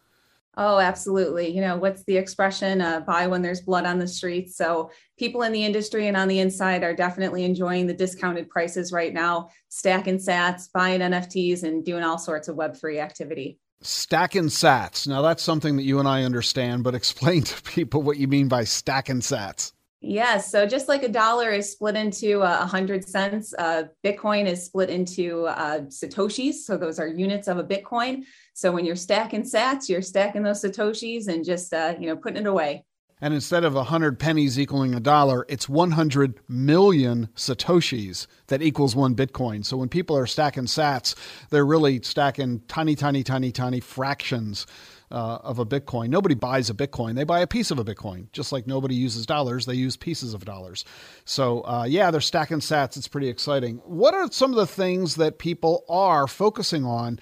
Oh, 0.59 0.79
absolutely. 0.79 1.55
You 1.55 1.61
know, 1.61 1.77
what's 1.77 2.03
the 2.05 2.17
expression? 2.17 2.81
Uh, 2.81 3.01
buy 3.01 3.27
when 3.27 3.43
there's 3.43 3.61
blood 3.61 3.85
on 3.85 3.99
the 3.99 4.09
streets. 4.09 4.57
So, 4.57 4.91
people 5.19 5.43
in 5.43 5.53
the 5.53 5.65
industry 5.65 6.09
and 6.09 6.17
on 6.17 6.29
the 6.29 6.41
inside 6.41 6.83
are 6.83 6.95
definitely 6.95 7.45
enjoying 7.45 7.87
the 7.87 7.95
discounted 7.95 8.49
prices 8.49 8.91
right 8.91 9.13
now, 9.13 9.51
stacking 9.69 10.17
sats, 10.17 10.73
buying 10.73 11.01
NFTs, 11.01 11.63
and 11.63 11.85
doing 11.85 12.03
all 12.03 12.19
sorts 12.19 12.49
of 12.49 12.57
Web3 12.57 13.01
activity. 13.01 13.59
Stacking 13.83 14.45
sats. 14.45 15.07
Now, 15.07 15.23
that's 15.23 15.43
something 15.43 15.77
that 15.77 15.83
you 15.83 15.99
and 15.99 16.09
I 16.09 16.25
understand, 16.25 16.85
but 16.85 16.95
explain 17.03 17.43
to 17.43 17.63
people 17.63 18.03
what 18.03 18.17
you 18.17 18.29
mean 18.29 18.49
by 18.49 18.65
stacking 18.65 19.21
sats. 19.21 19.73
Yes. 20.01 20.53
So 20.53 20.67
just 20.67 20.89
like 20.89 21.03
a 21.03 21.09
dollar 21.09 21.51
is 21.51 21.73
split 21.73 21.97
into 21.97 22.43
uh, 22.43 22.45
a 22.45 22.63
uh, 22.63 22.67
hundred 22.67 23.09
cents, 23.09 23.55
uh, 23.59 23.85
Bitcoin 24.05 24.47
is 24.47 24.65
split 24.65 24.91
into 24.91 25.47
uh, 25.47 25.81
satoshis. 25.81 26.55
So 26.55 26.77
those 26.77 26.99
are 26.99 27.09
units 27.09 27.49
of 27.49 27.59
a 27.59 27.65
Bitcoin. 27.65 28.25
So 28.55 28.71
when 28.71 28.85
you're 28.85 28.95
stacking 28.95 29.43
Sats, 29.43 29.89
you're 29.89 30.03
stacking 30.03 30.43
those 30.43 30.63
satoshis 30.63 31.29
and 31.29 31.45
just 31.45 31.73
uh, 31.73 31.95
you 31.99 32.07
know 32.07 32.17
putting 32.17 32.43
it 32.43 32.47
away. 32.47 32.85
And 33.21 33.33
instead 33.33 33.65
of 33.65 33.73
100 33.73 34.19
pennies 34.19 34.59
equaling 34.61 34.95
a 34.95 35.01
dollar, 35.01 35.47
it's 35.49 35.71
100 35.71 36.39
million 36.49 37.29
Satoshis 37.35 38.27
that 38.49 38.61
equals 38.61 38.95
one 38.95 39.15
Bitcoin. 39.15 39.65
So 39.65 39.79
when 39.79 39.89
people 39.89 40.19
are 40.19 40.27
stacking 40.27 40.65
sats, 40.65 41.15
they're 41.49 41.65
really 41.65 42.03
stacking 42.03 42.61
tiny, 42.69 42.95
tiny, 42.95 43.23
tiny, 43.23 43.53
tiny 43.53 43.81
fractions 43.81 44.67
uh, 45.11 45.39
of 45.43 45.59
a 45.59 45.65
Bitcoin. 45.65 46.11
Nobody 46.11 46.35
buys 46.35 46.69
a 46.69 46.75
Bitcoin, 46.75 47.15
they 47.15 47.25
buy 47.25 47.41
a 47.41 47.47
piece 47.47 47.71
of 47.71 47.79
a 47.79 47.85
Bitcoin. 47.85 48.31
Just 48.33 48.53
like 48.53 48.67
nobody 48.67 48.95
uses 48.95 49.25
dollars, 49.25 49.65
they 49.65 49.75
use 49.75 49.97
pieces 49.97 50.35
of 50.35 50.45
dollars. 50.45 50.85
So, 51.25 51.63
uh, 51.63 51.87
yeah, 51.89 52.11
they're 52.11 52.21
stacking 52.21 52.59
sats. 52.59 52.99
It's 52.99 53.09
pretty 53.09 53.29
exciting. 53.29 53.77
What 53.85 54.13
are 54.13 54.31
some 54.31 54.51
of 54.51 54.57
the 54.57 54.67
things 54.67 55.15
that 55.17 55.39
people 55.39 55.85
are 55.89 56.27
focusing 56.27 56.85
on 56.85 57.19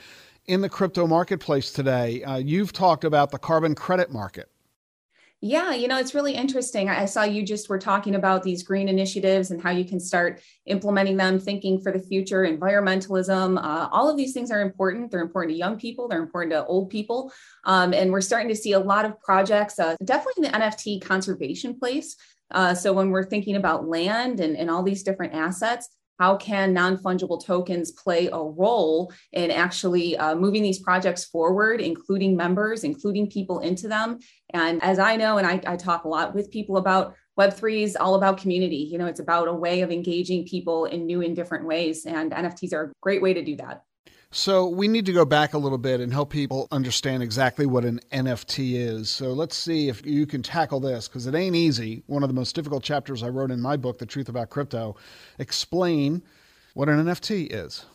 in 0.46 0.60
the 0.60 0.68
crypto 0.68 1.06
marketplace 1.06 1.72
today? 1.72 2.24
Uh, 2.24 2.38
you've 2.38 2.72
talked 2.72 3.04
about 3.04 3.30
the 3.30 3.38
carbon 3.38 3.76
credit 3.76 4.10
market. 4.10 4.48
Yeah, 5.46 5.74
you 5.74 5.88
know, 5.88 5.98
it's 5.98 6.14
really 6.14 6.32
interesting. 6.32 6.88
I 6.88 7.04
saw 7.04 7.22
you 7.22 7.42
just 7.42 7.68
were 7.68 7.78
talking 7.78 8.14
about 8.14 8.42
these 8.42 8.62
green 8.62 8.88
initiatives 8.88 9.50
and 9.50 9.60
how 9.60 9.72
you 9.72 9.84
can 9.84 10.00
start 10.00 10.40
implementing 10.64 11.18
them, 11.18 11.38
thinking 11.38 11.82
for 11.82 11.92
the 11.92 11.98
future, 11.98 12.46
environmentalism. 12.46 13.62
Uh, 13.62 13.90
all 13.92 14.08
of 14.08 14.16
these 14.16 14.32
things 14.32 14.50
are 14.50 14.62
important. 14.62 15.10
They're 15.10 15.20
important 15.20 15.52
to 15.52 15.58
young 15.58 15.78
people, 15.78 16.08
they're 16.08 16.22
important 16.22 16.52
to 16.52 16.64
old 16.64 16.88
people. 16.88 17.30
Um, 17.64 17.92
and 17.92 18.10
we're 18.10 18.22
starting 18.22 18.48
to 18.48 18.56
see 18.56 18.72
a 18.72 18.78
lot 18.78 19.04
of 19.04 19.20
projects, 19.20 19.78
uh, 19.78 19.96
definitely 20.02 20.46
in 20.46 20.50
the 20.50 20.58
NFT 20.60 21.02
conservation 21.02 21.78
place. 21.78 22.16
Uh, 22.50 22.74
so 22.74 22.94
when 22.94 23.10
we're 23.10 23.28
thinking 23.28 23.56
about 23.56 23.86
land 23.86 24.40
and, 24.40 24.56
and 24.56 24.70
all 24.70 24.82
these 24.82 25.02
different 25.02 25.34
assets, 25.34 25.90
how 26.18 26.36
can 26.36 26.72
non-fungible 26.72 27.44
tokens 27.44 27.90
play 27.92 28.28
a 28.28 28.38
role 28.38 29.12
in 29.32 29.50
actually 29.50 30.16
uh, 30.16 30.34
moving 30.34 30.62
these 30.62 30.78
projects 30.78 31.24
forward 31.24 31.80
including 31.80 32.36
members 32.36 32.84
including 32.84 33.28
people 33.30 33.60
into 33.60 33.88
them? 33.88 34.18
And 34.50 34.82
as 34.82 34.98
i 34.98 35.16
know 35.16 35.38
and 35.38 35.46
I, 35.46 35.60
I 35.66 35.76
talk 35.76 36.04
a 36.04 36.08
lot 36.08 36.34
with 36.34 36.50
people 36.50 36.76
about 36.76 37.14
web3 37.38 37.82
is 37.82 37.96
all 37.96 38.14
about 38.14 38.38
community. 38.38 38.88
You 38.90 38.98
know 38.98 39.06
it's 39.06 39.20
about 39.20 39.48
a 39.48 39.52
way 39.52 39.80
of 39.82 39.90
engaging 39.90 40.46
people 40.46 40.84
in 40.86 41.06
new 41.06 41.22
and 41.22 41.34
different 41.34 41.66
ways 41.66 42.06
and 42.06 42.32
nfts 42.32 42.72
are 42.72 42.84
a 42.84 42.92
great 43.00 43.22
way 43.22 43.34
to 43.34 43.44
do 43.44 43.56
that 43.56 43.82
so 44.36 44.66
we 44.66 44.88
need 44.88 45.06
to 45.06 45.12
go 45.12 45.24
back 45.24 45.54
a 45.54 45.58
little 45.58 45.78
bit 45.78 46.00
and 46.00 46.12
help 46.12 46.30
people 46.30 46.66
understand 46.72 47.22
exactly 47.22 47.66
what 47.66 47.84
an 47.84 48.00
NFT 48.10 48.74
is. 48.74 49.08
So 49.08 49.32
let's 49.32 49.56
see 49.56 49.88
if 49.88 50.04
you 50.04 50.26
can 50.26 50.42
tackle 50.42 50.80
this 50.80 51.06
because 51.06 51.28
it 51.28 51.36
ain't 51.36 51.54
easy. 51.54 52.02
One 52.08 52.24
of 52.24 52.28
the 52.28 52.34
most 52.34 52.52
difficult 52.56 52.82
chapters 52.82 53.22
I 53.22 53.28
wrote 53.28 53.52
in 53.52 53.60
my 53.60 53.76
book, 53.76 53.98
The 53.98 54.06
Truth 54.06 54.28
About 54.28 54.50
Crypto, 54.50 54.96
explain 55.38 56.20
what 56.74 56.88
an 56.88 57.04
NFT 57.04 57.46
is. 57.52 57.86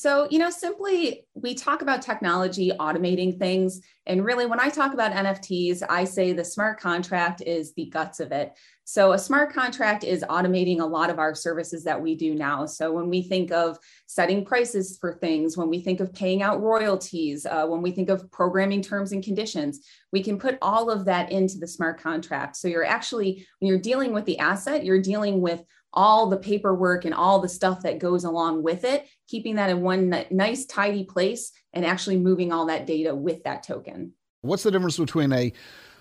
So, 0.00 0.26
you 0.30 0.38
know, 0.38 0.48
simply 0.48 1.26
we 1.34 1.54
talk 1.54 1.82
about 1.82 2.00
technology 2.00 2.72
automating 2.80 3.38
things. 3.38 3.82
And 4.06 4.24
really, 4.24 4.46
when 4.46 4.58
I 4.58 4.70
talk 4.70 4.94
about 4.94 5.12
NFTs, 5.12 5.82
I 5.90 6.04
say 6.04 6.32
the 6.32 6.42
smart 6.42 6.80
contract 6.80 7.42
is 7.42 7.74
the 7.74 7.84
guts 7.84 8.18
of 8.18 8.32
it. 8.32 8.56
So, 8.84 9.12
a 9.12 9.18
smart 9.18 9.52
contract 9.52 10.02
is 10.02 10.24
automating 10.30 10.80
a 10.80 10.86
lot 10.86 11.10
of 11.10 11.18
our 11.18 11.34
services 11.34 11.84
that 11.84 12.00
we 12.00 12.14
do 12.14 12.34
now. 12.34 12.64
So, 12.64 12.90
when 12.92 13.10
we 13.10 13.20
think 13.20 13.52
of 13.52 13.76
setting 14.06 14.42
prices 14.42 14.96
for 14.98 15.12
things, 15.12 15.58
when 15.58 15.68
we 15.68 15.82
think 15.82 16.00
of 16.00 16.14
paying 16.14 16.42
out 16.42 16.62
royalties, 16.62 17.44
uh, 17.44 17.66
when 17.66 17.82
we 17.82 17.90
think 17.90 18.08
of 18.08 18.32
programming 18.32 18.80
terms 18.80 19.12
and 19.12 19.22
conditions, 19.22 19.80
we 20.12 20.22
can 20.22 20.38
put 20.38 20.56
all 20.62 20.90
of 20.90 21.04
that 21.04 21.30
into 21.30 21.58
the 21.58 21.68
smart 21.68 22.00
contract. 22.00 22.56
So, 22.56 22.68
you're 22.68 22.86
actually, 22.86 23.46
when 23.58 23.68
you're 23.68 23.78
dealing 23.78 24.14
with 24.14 24.24
the 24.24 24.38
asset, 24.38 24.82
you're 24.82 25.02
dealing 25.02 25.42
with 25.42 25.62
all 25.92 26.28
the 26.28 26.36
paperwork 26.36 27.04
and 27.04 27.14
all 27.14 27.40
the 27.40 27.48
stuff 27.48 27.82
that 27.82 27.98
goes 27.98 28.24
along 28.24 28.62
with 28.62 28.84
it, 28.84 29.06
keeping 29.28 29.56
that 29.56 29.70
in 29.70 29.82
one 29.82 30.24
nice, 30.30 30.64
tidy 30.66 31.04
place 31.04 31.52
and 31.72 31.84
actually 31.84 32.16
moving 32.18 32.52
all 32.52 32.66
that 32.66 32.86
data 32.86 33.14
with 33.14 33.42
that 33.44 33.62
token. 33.62 34.12
What's 34.42 34.62
the 34.62 34.70
difference 34.70 34.98
between 34.98 35.32
a 35.32 35.52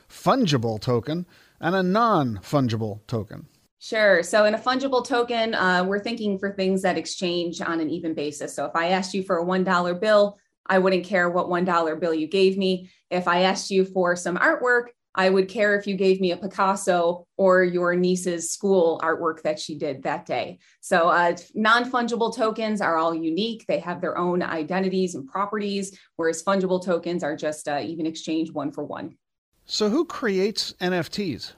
fungible 0.10 0.79
token 0.79 1.25
and 1.60 1.75
a 1.75 1.84
non 1.84 2.38
fungible 2.38 3.01
token? 3.08 3.48
Sure. 3.79 4.24
So, 4.24 4.46
in 4.46 4.55
a 4.55 4.60
fungible 4.60 5.05
token, 5.05 5.55
uh, 5.55 5.86
we're 5.86 6.00
thinking 6.03 6.38
for 6.38 6.51
things 6.51 6.81
that 6.81 6.98
exchange 6.98 7.62
on 7.62 7.79
an 7.79 7.89
even 7.89 8.13
basis. 8.13 8.53
So, 8.53 8.65
if 8.65 8.75
I 8.75 8.89
asked 8.89 9.13
you 9.13 9.24
for 9.24 9.39
a 9.39 9.46
$1 9.46 10.01
bill, 10.01 10.38
I 10.65 10.79
wouldn't 10.79 11.05
care 11.05 11.29
what 11.29 11.48
$1 11.48 12.00
bill 12.00 12.13
you 12.13 12.27
gave 12.27 12.58
me. 12.58 12.91
If 13.10 13.27
I 13.27 13.43
asked 13.43 13.72
you 13.72 13.86
for 13.86 14.15
some 14.15 14.38
artwork, 14.38 14.88
I 15.19 15.29
would 15.29 15.49
care 15.49 15.77
if 15.77 15.85
you 15.85 15.97
gave 15.97 16.21
me 16.21 16.31
a 16.31 16.38
Picasso 16.38 17.27
or 17.35 17.61
your 17.61 17.93
niece's 17.93 18.53
school 18.53 19.01
artwork 19.03 19.41
that 19.41 19.59
she 19.59 19.77
did 19.77 20.01
that 20.03 20.25
day. 20.25 20.59
So, 20.79 21.09
uh, 21.09 21.35
non 21.53 21.91
fungible 21.91 22.33
tokens 22.33 22.79
are 22.79 22.95
all 22.95 23.13
unique. 23.13 23.65
They 23.67 23.79
have 23.79 23.99
their 23.99 24.17
own 24.17 24.41
identities 24.41 25.15
and 25.15 25.27
properties, 25.27 25.99
whereas 26.15 26.41
fungible 26.41 26.81
tokens 26.81 27.21
are 27.21 27.35
just 27.35 27.67
uh, 27.67 27.81
even 27.83 28.05
exchange 28.05 28.53
one 28.53 28.71
for 28.71 28.85
one. 28.85 29.17
So, 29.65 29.89
who 29.89 30.05
creates 30.05 30.73
NFTs? 30.79 31.51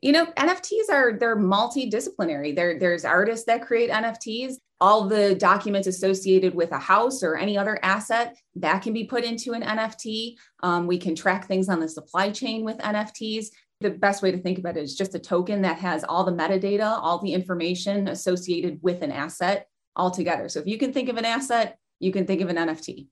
You 0.00 0.12
know, 0.12 0.26
NFTs 0.26 0.90
are 0.92 1.18
they're 1.18 1.36
multidisciplinary. 1.36 2.54
There, 2.54 2.78
there's 2.78 3.04
artists 3.04 3.46
that 3.46 3.66
create 3.66 3.90
NFTs. 3.90 4.54
All 4.80 5.08
the 5.08 5.34
documents 5.34 5.88
associated 5.88 6.54
with 6.54 6.70
a 6.70 6.78
house 6.78 7.24
or 7.24 7.36
any 7.36 7.58
other 7.58 7.80
asset 7.82 8.36
that 8.54 8.80
can 8.80 8.92
be 8.92 9.04
put 9.04 9.24
into 9.24 9.54
an 9.54 9.62
NFT. 9.62 10.36
Um, 10.62 10.86
we 10.86 10.98
can 10.98 11.16
track 11.16 11.48
things 11.48 11.68
on 11.68 11.80
the 11.80 11.88
supply 11.88 12.30
chain 12.30 12.64
with 12.64 12.78
NFTs. 12.78 13.46
The 13.80 13.90
best 13.90 14.22
way 14.22 14.30
to 14.30 14.38
think 14.38 14.58
about 14.58 14.76
it 14.76 14.84
is 14.84 14.96
just 14.96 15.16
a 15.16 15.18
token 15.18 15.62
that 15.62 15.78
has 15.78 16.04
all 16.04 16.22
the 16.22 16.32
metadata, 16.32 16.98
all 17.00 17.20
the 17.20 17.32
information 17.32 18.06
associated 18.06 18.78
with 18.82 19.02
an 19.02 19.10
asset 19.10 19.66
all 19.96 20.12
together. 20.12 20.48
So 20.48 20.60
if 20.60 20.66
you 20.66 20.78
can 20.78 20.92
think 20.92 21.08
of 21.08 21.16
an 21.16 21.24
asset, 21.24 21.76
you 21.98 22.12
can 22.12 22.24
think 22.24 22.40
of 22.40 22.48
an 22.48 22.56
NFT. 22.56 23.08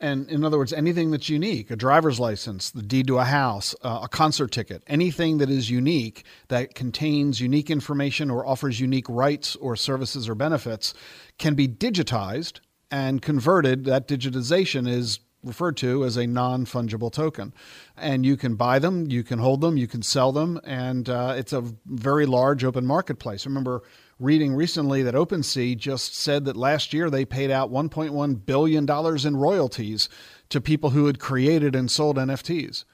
And 0.00 0.30
in 0.30 0.44
other 0.44 0.56
words, 0.56 0.72
anything 0.72 1.10
that's 1.10 1.28
unique, 1.28 1.70
a 1.70 1.76
driver's 1.76 2.18
license, 2.18 2.70
the 2.70 2.82
deed 2.82 3.06
to 3.08 3.18
a 3.18 3.24
house, 3.24 3.74
uh, 3.82 4.00
a 4.04 4.08
concert 4.08 4.50
ticket, 4.50 4.82
anything 4.86 5.38
that 5.38 5.50
is 5.50 5.68
unique 5.68 6.24
that 6.48 6.74
contains 6.74 7.40
unique 7.40 7.70
information 7.70 8.30
or 8.30 8.46
offers 8.46 8.80
unique 8.80 9.08
rights 9.08 9.56
or 9.56 9.76
services 9.76 10.26
or 10.26 10.34
benefits 10.34 10.94
can 11.38 11.54
be 11.54 11.68
digitized 11.68 12.60
and 12.90 13.20
converted. 13.20 13.84
That 13.84 14.08
digitization 14.08 14.88
is 14.88 15.20
referred 15.42 15.76
to 15.78 16.04
as 16.04 16.16
a 16.16 16.26
non 16.26 16.64
fungible 16.64 17.12
token. 17.12 17.52
And 17.96 18.24
you 18.24 18.36
can 18.36 18.54
buy 18.54 18.78
them, 18.78 19.10
you 19.10 19.22
can 19.22 19.38
hold 19.38 19.60
them, 19.60 19.76
you 19.76 19.86
can 19.86 20.02
sell 20.02 20.32
them, 20.32 20.60
and 20.64 21.08
uh, 21.08 21.34
it's 21.36 21.52
a 21.52 21.64
very 21.86 22.26
large 22.26 22.64
open 22.64 22.86
marketplace. 22.86 23.46
Remember, 23.46 23.82
reading 24.20 24.54
recently 24.54 25.02
that 25.02 25.14
OpenSea 25.14 25.76
just 25.76 26.14
said 26.14 26.44
that 26.44 26.56
last 26.56 26.92
year 26.92 27.08
they 27.08 27.24
paid 27.24 27.50
out 27.50 27.72
$1.1 27.72 28.46
billion 28.46 29.26
in 29.26 29.36
royalties 29.36 30.08
to 30.50 30.60
people 30.60 30.90
who 30.90 31.06
had 31.06 31.18
created 31.18 31.74
and 31.74 31.90
sold 31.90 32.16
NFTs. 32.16 32.84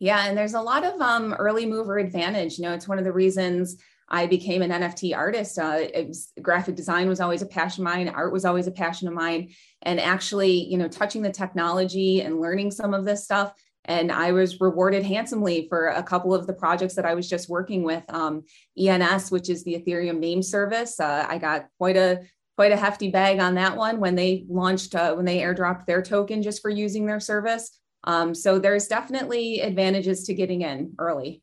Yeah, 0.00 0.26
and 0.26 0.36
there's 0.36 0.54
a 0.54 0.60
lot 0.60 0.84
of 0.84 1.00
um, 1.00 1.32
early 1.34 1.64
mover 1.64 1.98
advantage. 1.98 2.58
You 2.58 2.64
know, 2.64 2.72
it's 2.72 2.88
one 2.88 2.98
of 2.98 3.04
the 3.04 3.12
reasons 3.12 3.76
I 4.08 4.26
became 4.26 4.62
an 4.62 4.70
NFT 4.70 5.16
artist. 5.16 5.58
Uh, 5.58 5.84
was, 6.06 6.32
graphic 6.42 6.74
design 6.74 7.08
was 7.08 7.20
always 7.20 7.42
a 7.42 7.46
passion 7.46 7.86
of 7.86 7.92
mine. 7.92 8.08
Art 8.08 8.32
was 8.32 8.44
always 8.44 8.66
a 8.66 8.72
passion 8.72 9.06
of 9.06 9.14
mine. 9.14 9.52
And 9.82 10.00
actually, 10.00 10.64
you 10.64 10.78
know, 10.78 10.88
touching 10.88 11.22
the 11.22 11.32
technology 11.32 12.20
and 12.22 12.40
learning 12.40 12.72
some 12.72 12.94
of 12.94 13.04
this 13.04 13.24
stuff 13.24 13.52
and 13.88 14.12
I 14.12 14.32
was 14.32 14.60
rewarded 14.60 15.02
handsomely 15.02 15.66
for 15.68 15.88
a 15.88 16.02
couple 16.02 16.34
of 16.34 16.46
the 16.46 16.52
projects 16.52 16.94
that 16.94 17.06
I 17.06 17.14
was 17.14 17.28
just 17.28 17.48
working 17.48 17.82
with. 17.82 18.04
Um, 18.10 18.44
ENS, 18.78 19.30
which 19.30 19.48
is 19.48 19.64
the 19.64 19.74
Ethereum 19.74 20.18
name 20.18 20.42
service, 20.42 21.00
uh, 21.00 21.26
I 21.28 21.38
got 21.38 21.66
quite 21.78 21.96
a 21.96 22.20
quite 22.56 22.72
a 22.72 22.76
hefty 22.76 23.08
bag 23.10 23.38
on 23.38 23.54
that 23.54 23.76
one 23.76 24.00
when 24.00 24.14
they 24.14 24.44
launched 24.48 24.94
uh, 24.94 25.14
when 25.14 25.24
they 25.24 25.38
airdropped 25.38 25.86
their 25.86 26.02
token 26.02 26.42
just 26.42 26.60
for 26.60 26.70
using 26.70 27.06
their 27.06 27.20
service. 27.20 27.78
Um, 28.04 28.34
so 28.34 28.58
there's 28.58 28.86
definitely 28.86 29.60
advantages 29.60 30.24
to 30.24 30.34
getting 30.34 30.62
in 30.62 30.94
early. 30.98 31.42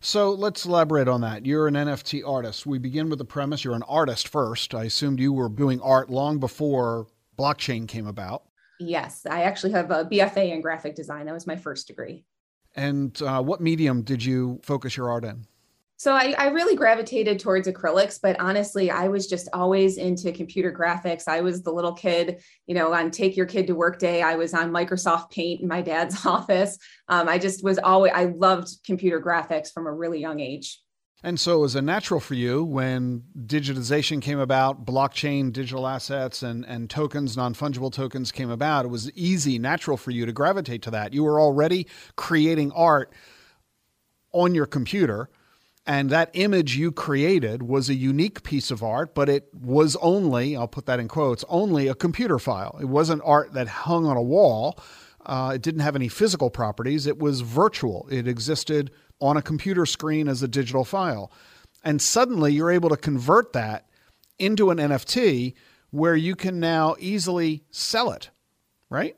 So 0.00 0.32
let's 0.32 0.64
elaborate 0.64 1.08
on 1.08 1.20
that. 1.20 1.44
You're 1.44 1.68
an 1.68 1.74
NFT 1.74 2.26
artist. 2.26 2.66
We 2.66 2.78
begin 2.78 3.10
with 3.10 3.18
the 3.18 3.24
premise 3.24 3.62
you're 3.62 3.74
an 3.74 3.82
artist 3.84 4.28
first. 4.28 4.74
I 4.74 4.84
assumed 4.84 5.20
you 5.20 5.32
were 5.32 5.50
doing 5.50 5.80
art 5.82 6.10
long 6.10 6.38
before 6.38 7.06
blockchain 7.38 7.86
came 7.86 8.06
about. 8.06 8.45
Yes, 8.78 9.26
I 9.28 9.42
actually 9.42 9.72
have 9.72 9.90
a 9.90 10.04
BFA 10.04 10.52
in 10.52 10.60
graphic 10.60 10.94
design. 10.94 11.26
That 11.26 11.34
was 11.34 11.46
my 11.46 11.56
first 11.56 11.86
degree. 11.86 12.24
And 12.74 13.20
uh, 13.22 13.42
what 13.42 13.60
medium 13.60 14.02
did 14.02 14.24
you 14.24 14.60
focus 14.62 14.96
your 14.96 15.10
art 15.10 15.24
in? 15.24 15.46
So 15.98 16.12
I, 16.12 16.34
I, 16.36 16.48
really 16.48 16.76
gravitated 16.76 17.38
towards 17.38 17.66
acrylics, 17.66 18.20
but 18.20 18.38
honestly, 18.38 18.90
I 18.90 19.08
was 19.08 19.26
just 19.26 19.48
always 19.54 19.96
into 19.96 20.30
computer 20.30 20.70
graphics. 20.70 21.26
I 21.26 21.40
was 21.40 21.62
the 21.62 21.72
little 21.72 21.94
kid, 21.94 22.42
you 22.66 22.74
know, 22.74 22.92
on 22.92 23.10
Take 23.10 23.34
Your 23.34 23.46
Kid 23.46 23.66
to 23.68 23.74
Work 23.74 23.98
Day. 23.98 24.20
I 24.20 24.34
was 24.34 24.52
on 24.52 24.70
Microsoft 24.70 25.30
Paint 25.30 25.62
in 25.62 25.68
my 25.68 25.80
dad's 25.80 26.26
office. 26.26 26.76
Um, 27.08 27.30
I 27.30 27.38
just 27.38 27.64
was 27.64 27.78
always, 27.78 28.12
I 28.14 28.24
loved 28.24 28.68
computer 28.84 29.22
graphics 29.22 29.72
from 29.72 29.86
a 29.86 29.92
really 29.92 30.20
young 30.20 30.38
age. 30.38 30.82
And 31.22 31.40
so 31.40 31.56
it 31.56 31.60
was 31.60 31.74
a 31.74 31.82
natural 31.82 32.20
for 32.20 32.34
you 32.34 32.62
when 32.62 33.24
digitization 33.46 34.20
came 34.20 34.38
about, 34.38 34.84
blockchain, 34.84 35.52
digital 35.52 35.86
assets, 35.86 36.42
and, 36.42 36.64
and 36.66 36.90
tokens, 36.90 37.36
non 37.36 37.54
fungible 37.54 37.92
tokens 37.92 38.30
came 38.30 38.50
about. 38.50 38.84
It 38.84 38.88
was 38.88 39.10
easy, 39.12 39.58
natural 39.58 39.96
for 39.96 40.10
you 40.10 40.26
to 40.26 40.32
gravitate 40.32 40.82
to 40.82 40.90
that. 40.90 41.14
You 41.14 41.24
were 41.24 41.40
already 41.40 41.86
creating 42.16 42.70
art 42.72 43.12
on 44.32 44.54
your 44.54 44.66
computer. 44.66 45.30
And 45.86 46.10
that 46.10 46.30
image 46.34 46.76
you 46.76 46.90
created 46.90 47.62
was 47.62 47.88
a 47.88 47.94
unique 47.94 48.42
piece 48.42 48.72
of 48.72 48.82
art, 48.82 49.14
but 49.14 49.28
it 49.28 49.48
was 49.54 49.96
only, 49.96 50.56
I'll 50.56 50.66
put 50.66 50.86
that 50.86 50.98
in 50.98 51.06
quotes, 51.06 51.44
only 51.48 51.86
a 51.86 51.94
computer 51.94 52.40
file. 52.40 52.76
It 52.80 52.86
wasn't 52.86 53.22
art 53.24 53.52
that 53.54 53.68
hung 53.68 54.04
on 54.04 54.16
a 54.16 54.22
wall. 54.22 54.78
Uh, 55.24 55.52
it 55.54 55.62
didn't 55.62 55.80
have 55.80 55.96
any 55.96 56.08
physical 56.08 56.50
properties. 56.50 57.06
It 57.06 57.18
was 57.18 57.40
virtual. 57.40 58.08
It 58.10 58.26
existed 58.26 58.90
on 59.20 59.36
a 59.36 59.42
computer 59.42 59.86
screen 59.86 60.28
as 60.28 60.42
a 60.42 60.48
digital 60.48 60.84
file. 60.84 61.32
And 61.84 62.02
suddenly 62.02 62.52
you're 62.52 62.70
able 62.70 62.88
to 62.88 62.96
convert 62.96 63.52
that 63.52 63.86
into 64.38 64.70
an 64.70 64.78
NFT 64.78 65.54
where 65.90 66.16
you 66.16 66.34
can 66.34 66.60
now 66.60 66.96
easily 66.98 67.64
sell 67.70 68.10
it, 68.12 68.30
right? 68.90 69.16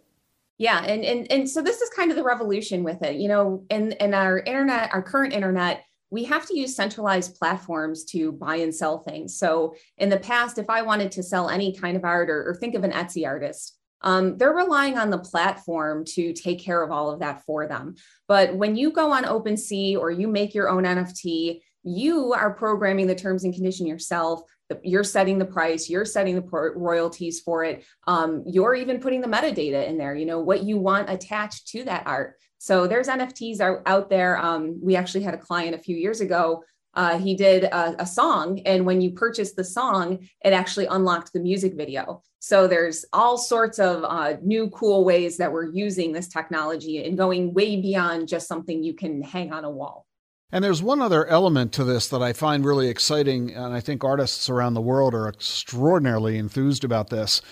Yeah, 0.59 0.85
and 0.85 1.05
and 1.05 1.31
and 1.31 1.49
so 1.49 1.63
this 1.63 1.81
is 1.81 1.89
kind 1.91 2.11
of 2.11 2.17
the 2.17 2.25
revolution 2.25 2.83
with 2.83 3.03
it. 3.03 3.17
You 3.17 3.29
know, 3.29 3.65
in 3.71 3.93
in 3.93 4.13
our 4.13 4.41
internet, 4.41 4.91
our 4.93 5.03
current 5.03 5.33
internet, 5.33 5.85
we 6.11 6.25
have 6.25 6.47
to 6.47 6.59
use 6.59 6.75
centralized 6.75 7.37
platforms 7.37 8.05
to 8.07 8.33
buy 8.33 8.57
and 8.57 8.75
sell 8.75 8.99
things. 8.99 9.39
So 9.39 9.77
in 9.99 10.09
the 10.09 10.19
past, 10.19 10.59
if 10.59 10.69
I 10.69 10.83
wanted 10.83 11.13
to 11.13 11.23
sell 11.23 11.49
any 11.49 11.73
kind 11.73 11.97
of 11.97 12.05
art 12.05 12.29
or, 12.29 12.49
or 12.49 12.55
think 12.57 12.75
of 12.75 12.83
an 12.83 12.91
Etsy 12.91 13.25
artist, 13.27 13.78
um, 14.03 14.37
they're 14.37 14.53
relying 14.53 14.99
on 14.99 15.11
the 15.11 15.19
platform 15.19 16.05
to 16.15 16.33
take 16.33 16.61
care 16.61 16.83
of 16.83 16.91
all 16.91 17.11
of 17.11 17.21
that 17.21 17.45
for 17.45 17.67
them. 17.67 17.97
But 18.27 18.55
when 18.55 18.77
you 18.77 18.91
go 18.93 19.13
on 19.13 19.25
OpenSea 19.25 19.97
or 19.97 20.11
you 20.11 20.29
make 20.29 20.55
your 20.55 20.69
own 20.69 20.85
NFT, 20.85 21.61
you 21.85 22.33
are 22.33 22.55
programming 22.55 23.07
the 23.07 23.15
terms 23.15 23.45
and 23.45 23.55
condition 23.55 23.87
yourself. 23.87 24.43
You're 24.83 25.05
setting 25.05 25.39
the 25.39 25.47
price, 25.47 25.89
you're 25.89 26.05
setting 26.05 26.35
the 26.35 26.73
royalties 26.77 27.41
for 27.41 27.65
it. 27.65 27.85
Um, 28.07 28.45
you're 28.47 28.75
even 28.75 29.01
putting 29.01 29.21
the 29.21 29.29
metadata 29.29 29.87
in 29.87 29.97
there, 29.97 30.15
you 30.15 30.27
know, 30.27 30.41
what 30.41 30.63
you 30.63 30.77
want 30.77 31.11
attached 31.11 31.69
to 31.69 31.85
that 31.85 32.07
art. 32.07 32.35
So 32.59 32.87
there's 32.87 33.09
NFTs 33.09 33.61
out, 33.61 33.83
out 33.87 34.11
there. 34.11 34.37
Um, 34.37 34.79
we 34.83 34.97
actually 34.97 35.23
had 35.23 35.35
a 35.35 35.39
client 35.39 35.75
a 35.75 35.79
few 35.79 35.97
years 35.97 36.21
ago 36.21 36.65
uh, 36.95 37.19
he 37.19 37.35
did 37.35 37.65
a, 37.65 38.03
a, 38.03 38.07
song 38.07 38.61
and 38.67 38.85
when 38.85 39.01
you 39.01 39.13
purchase 39.13 39.53
the 39.53 39.63
song 39.63 40.19
it 40.45 40.53
actually 40.53 40.87
unlocked 40.87 41.33
the 41.33 41.41
music 41.41 41.75
video 41.75 42.23
so 42.49 42.67
there's 42.67 43.05
all 43.13 43.37
sorts 43.37 43.79
of 43.79 44.05
uh, 44.05 44.37
new 44.43 44.71
cool 44.71 45.05
ways 45.05 45.37
that 45.37 45.53
we're 45.53 45.67
using 45.67 46.13
this 46.13 46.29
technology 46.29 47.05
and 47.05 47.19
going 47.19 47.53
way 47.53 47.79
beyond 47.79 48.27
just 48.27 48.49
something 48.49 48.83
you 48.83 48.95
can 48.95 49.21
hang 49.23 49.53
on 49.53 49.65
a 49.65 49.71
wall 49.71 50.07
and 50.51 50.65
there's 50.65 50.83
one 50.83 51.03
other 51.03 51.27
element 51.27 51.73
to 51.75 51.85
this 51.85 52.09
that 52.09 52.23
I 52.23 52.33
find 52.33 52.65
really 52.65 52.89
exciting, 52.89 53.55
and 53.55 53.75
I 53.75 53.81
think 53.81 54.03
artists 54.03 54.49
around 54.49 54.73
the 54.73 54.81
world 54.81 55.15
are 55.15 55.29
extraordinarily 55.29 56.39
enthused 56.39 56.85
about 56.85 57.11
this. 57.11 57.43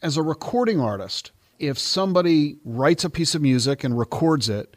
As 0.00 0.16
a 0.16 0.22
recording 0.22 0.80
artist, 0.80 1.30
if 1.58 1.78
somebody 1.78 2.56
writes 2.64 3.04
a 3.04 3.10
piece 3.10 3.34
of 3.34 3.42
music 3.42 3.84
and 3.84 3.98
records 3.98 4.48
it, 4.48 4.74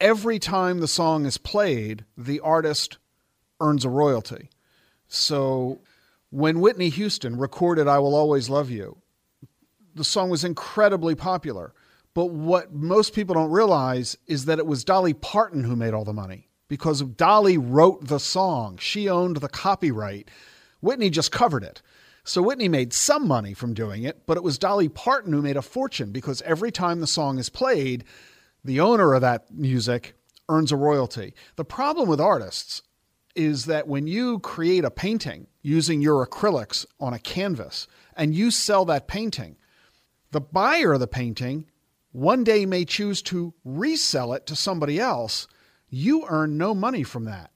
every 0.00 0.40
time 0.40 0.80
the 0.80 0.88
song 0.88 1.26
is 1.26 1.38
played, 1.38 2.04
the 2.16 2.40
artist 2.40 2.98
earns 3.60 3.84
a 3.84 3.88
royalty. 3.88 4.50
So 5.06 5.78
when 6.30 6.60
Whitney 6.60 6.88
Houston 6.88 7.36
recorded 7.36 7.88
I 7.88 7.98
Will 7.98 8.14
Always 8.14 8.48
Love 8.48 8.70
You, 8.70 8.98
the 9.94 10.04
song 10.04 10.30
was 10.30 10.44
incredibly 10.44 11.14
popular. 11.14 11.74
But 12.14 12.26
what 12.26 12.72
most 12.72 13.14
people 13.14 13.34
don't 13.34 13.50
realize 13.50 14.16
is 14.26 14.46
that 14.46 14.58
it 14.58 14.66
was 14.66 14.84
Dolly 14.84 15.14
Parton 15.14 15.64
who 15.64 15.76
made 15.76 15.94
all 15.94 16.04
the 16.04 16.12
money 16.12 16.48
because 16.68 17.02
Dolly 17.02 17.58
wrote 17.58 18.06
the 18.06 18.18
song. 18.18 18.78
She 18.78 19.08
owned 19.08 19.36
the 19.36 19.48
copyright. 19.48 20.30
Whitney 20.80 21.10
just 21.10 21.30
covered 21.32 21.62
it. 21.62 21.82
So 22.24 22.42
Whitney 22.42 22.68
made 22.68 22.92
some 22.92 23.26
money 23.26 23.54
from 23.54 23.74
doing 23.74 24.04
it, 24.04 24.26
but 24.26 24.36
it 24.36 24.42
was 24.42 24.58
Dolly 24.58 24.88
Parton 24.88 25.32
who 25.32 25.42
made 25.42 25.56
a 25.56 25.62
fortune 25.62 26.12
because 26.12 26.42
every 26.42 26.70
time 26.70 27.00
the 27.00 27.06
song 27.06 27.38
is 27.38 27.48
played, 27.48 28.04
the 28.64 28.80
owner 28.80 29.14
of 29.14 29.20
that 29.22 29.52
music 29.52 30.14
earns 30.48 30.70
a 30.70 30.76
royalty. 30.76 31.34
The 31.56 31.64
problem 31.64 32.08
with 32.08 32.20
artists 32.20 32.82
is 33.40 33.64
that 33.64 33.88
when 33.88 34.06
you 34.06 34.38
create 34.40 34.84
a 34.84 34.90
painting 34.90 35.46
using 35.62 36.02
your 36.02 36.26
acrylics 36.26 36.84
on 37.00 37.14
a 37.14 37.18
canvas 37.18 37.86
and 38.16 38.34
you 38.34 38.50
sell 38.50 38.84
that 38.84 39.08
painting, 39.08 39.56
the 40.30 40.40
buyer 40.40 40.92
of 40.92 41.00
the 41.00 41.06
painting 41.06 41.66
one 42.12 42.44
day 42.44 42.66
may 42.66 42.84
choose 42.84 43.22
to 43.22 43.54
resell 43.64 44.32
it 44.32 44.46
to 44.46 44.56
somebody 44.56 45.00
else. 45.00 45.48
You 45.88 46.26
earn 46.28 46.58
no 46.58 46.74
money 46.74 47.02
from 47.02 47.24
that. 47.24 47.50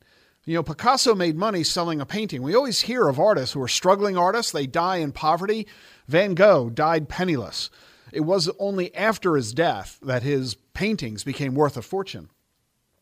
You 0.44 0.54
know, 0.54 0.62
Picasso 0.62 1.14
made 1.14 1.36
money 1.36 1.64
selling 1.64 2.00
a 2.00 2.06
painting. 2.06 2.42
We 2.42 2.54
always 2.54 2.82
hear 2.82 3.08
of 3.08 3.18
artists 3.18 3.54
who 3.54 3.62
are 3.62 3.68
struggling 3.68 4.16
artists, 4.16 4.52
they 4.52 4.66
die 4.66 4.96
in 4.96 5.12
poverty. 5.12 5.66
Van 6.06 6.34
Gogh 6.34 6.70
died 6.70 7.08
penniless. 7.08 7.70
It 8.12 8.20
was 8.20 8.50
only 8.58 8.94
after 8.94 9.36
his 9.36 9.52
death 9.52 9.98
that 10.02 10.22
his 10.22 10.54
paintings 10.72 11.24
became 11.24 11.54
worth 11.54 11.76
a 11.76 11.82
fortune. 11.82 12.28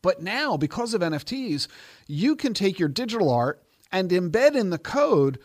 But 0.03 0.21
now, 0.21 0.57
because 0.57 0.93
of 0.93 1.01
NFTs, 1.01 1.67
you 2.07 2.35
can 2.35 2.53
take 2.53 2.77
your 2.77 2.89
digital 2.89 3.31
art 3.31 3.63
and 3.91 4.11
embed 4.11 4.53
in 4.55 4.69
the 4.69 4.77
code 4.77 5.39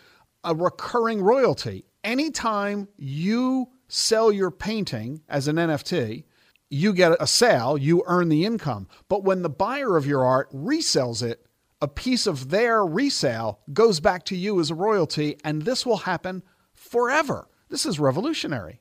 a 0.45 0.55
recurring 0.55 1.23
royalty. 1.23 1.87
Anytime 2.05 2.89
you 2.99 3.69
sell 3.89 4.31
your 4.31 4.51
painting 4.51 5.23
as 5.29 5.49
an 5.49 5.57
NFT, 5.57 6.25
you 6.71 6.93
get 6.93 7.17
a 7.19 7.27
sale, 7.27 7.79
you 7.79 8.03
earn 8.07 8.29
the 8.29 8.45
income. 8.45 8.89
But 9.09 9.25
when 9.25 9.43
the 9.43 9.49
buyer 9.49 9.97
of 9.97 10.07
your 10.07 10.25
art 10.25 10.53
resells 10.53 11.23
it, 11.23 11.47
a 11.81 11.89
piece 11.89 12.27
of 12.27 12.51
their 12.51 12.85
resale 12.85 13.61
goes 13.73 14.01
back 14.01 14.25
to 14.25 14.37
you 14.37 14.59
as 14.59 14.71
a 14.71 14.75
royalty, 14.75 15.39
and 15.45 15.63
this 15.63 15.87
will 15.87 15.99
happen 15.99 16.43
forever. 16.75 17.49
This 17.69 17.87
is 17.87 18.01
revolutionary. 18.01 18.81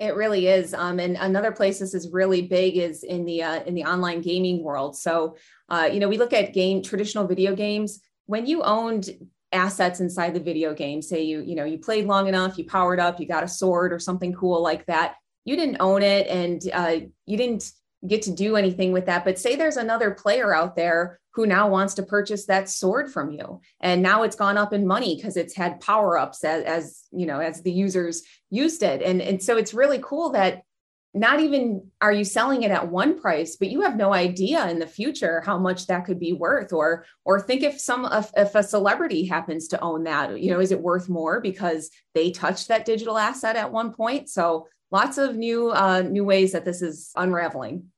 It 0.00 0.16
really 0.16 0.48
is. 0.48 0.74
Um, 0.74 0.98
and 0.98 1.16
another 1.16 1.52
place 1.52 1.78
this 1.78 1.94
is 1.94 2.10
really 2.10 2.42
big 2.42 2.76
is 2.76 3.04
in 3.04 3.24
the 3.24 3.42
uh, 3.42 3.62
in 3.62 3.74
the 3.74 3.84
online 3.84 4.22
gaming 4.22 4.62
world. 4.62 4.96
So, 4.96 5.36
uh, 5.68 5.88
you 5.92 6.00
know, 6.00 6.08
we 6.08 6.18
look 6.18 6.32
at 6.32 6.52
game 6.52 6.82
traditional 6.82 7.26
video 7.26 7.54
games. 7.54 8.00
When 8.26 8.44
you 8.46 8.62
owned 8.62 9.10
assets 9.52 10.00
inside 10.00 10.34
the 10.34 10.40
video 10.40 10.74
game, 10.74 11.00
say 11.00 11.22
you 11.22 11.42
you 11.42 11.54
know 11.54 11.64
you 11.64 11.78
played 11.78 12.06
long 12.06 12.26
enough, 12.26 12.58
you 12.58 12.66
powered 12.66 12.98
up, 12.98 13.20
you 13.20 13.28
got 13.28 13.44
a 13.44 13.48
sword 13.48 13.92
or 13.92 14.00
something 14.00 14.32
cool 14.32 14.60
like 14.60 14.84
that. 14.86 15.14
You 15.44 15.54
didn't 15.54 15.76
own 15.78 16.02
it, 16.02 16.26
and 16.26 16.60
uh, 16.72 17.06
you 17.26 17.36
didn't 17.36 17.70
get 18.06 18.22
to 18.22 18.32
do 18.32 18.56
anything 18.56 18.92
with 18.92 19.06
that. 19.06 19.24
But 19.24 19.38
say 19.38 19.56
there's 19.56 19.76
another 19.76 20.10
player 20.10 20.54
out 20.54 20.76
there 20.76 21.20
who 21.34 21.46
now 21.46 21.68
wants 21.68 21.94
to 21.94 22.02
purchase 22.02 22.46
that 22.46 22.68
sword 22.68 23.12
from 23.12 23.32
you. 23.32 23.60
And 23.80 24.02
now 24.02 24.22
it's 24.22 24.36
gone 24.36 24.56
up 24.56 24.72
in 24.72 24.86
money 24.86 25.16
because 25.16 25.36
it's 25.36 25.54
had 25.54 25.80
power 25.80 26.16
ups 26.16 26.44
as, 26.44 26.64
as, 26.64 27.02
you 27.10 27.26
know 27.26 27.40
as 27.40 27.62
the 27.62 27.72
users 27.72 28.22
used 28.50 28.82
it. 28.82 29.02
And 29.02 29.20
and 29.20 29.42
so 29.42 29.56
it's 29.56 29.74
really 29.74 30.00
cool 30.02 30.30
that 30.30 30.62
not 31.16 31.38
even 31.40 31.88
are 32.00 32.12
you 32.12 32.24
selling 32.24 32.64
it 32.64 32.72
at 32.72 32.88
one 32.88 33.20
price 33.20 33.54
but 33.54 33.70
you 33.70 33.82
have 33.82 33.94
no 33.94 34.12
idea 34.12 34.68
in 34.68 34.80
the 34.80 34.86
future 34.86 35.40
how 35.46 35.56
much 35.56 35.86
that 35.86 36.04
could 36.04 36.20
be 36.20 36.32
worth. 36.32 36.72
Or 36.72 37.04
or 37.24 37.40
think 37.40 37.62
if 37.62 37.80
some 37.80 38.08
if, 38.36 38.54
a 38.54 38.62
celebrity 38.62 39.24
happens 39.26 39.68
to 39.68 39.80
own 39.80 40.04
that 40.04 40.40
you 40.40 40.52
know 40.52 40.60
is 40.60 40.72
it 40.72 40.80
worth 40.80 41.08
more 41.08 41.40
because 41.40 41.90
they 42.14 42.30
touched 42.30 42.68
that 42.68 42.84
digital 42.84 43.18
asset 43.18 43.56
at 43.56 43.72
one 43.72 43.92
point? 43.92 44.28
So 44.28 44.68
lots 44.90 45.18
of 45.18 45.36
new 45.36 45.70
uh, 45.70 46.02
new 46.02 46.24
ways 46.24 46.52
that 46.52 46.64
this 46.64 46.80
is 46.80 47.10
unraveling 47.16 47.90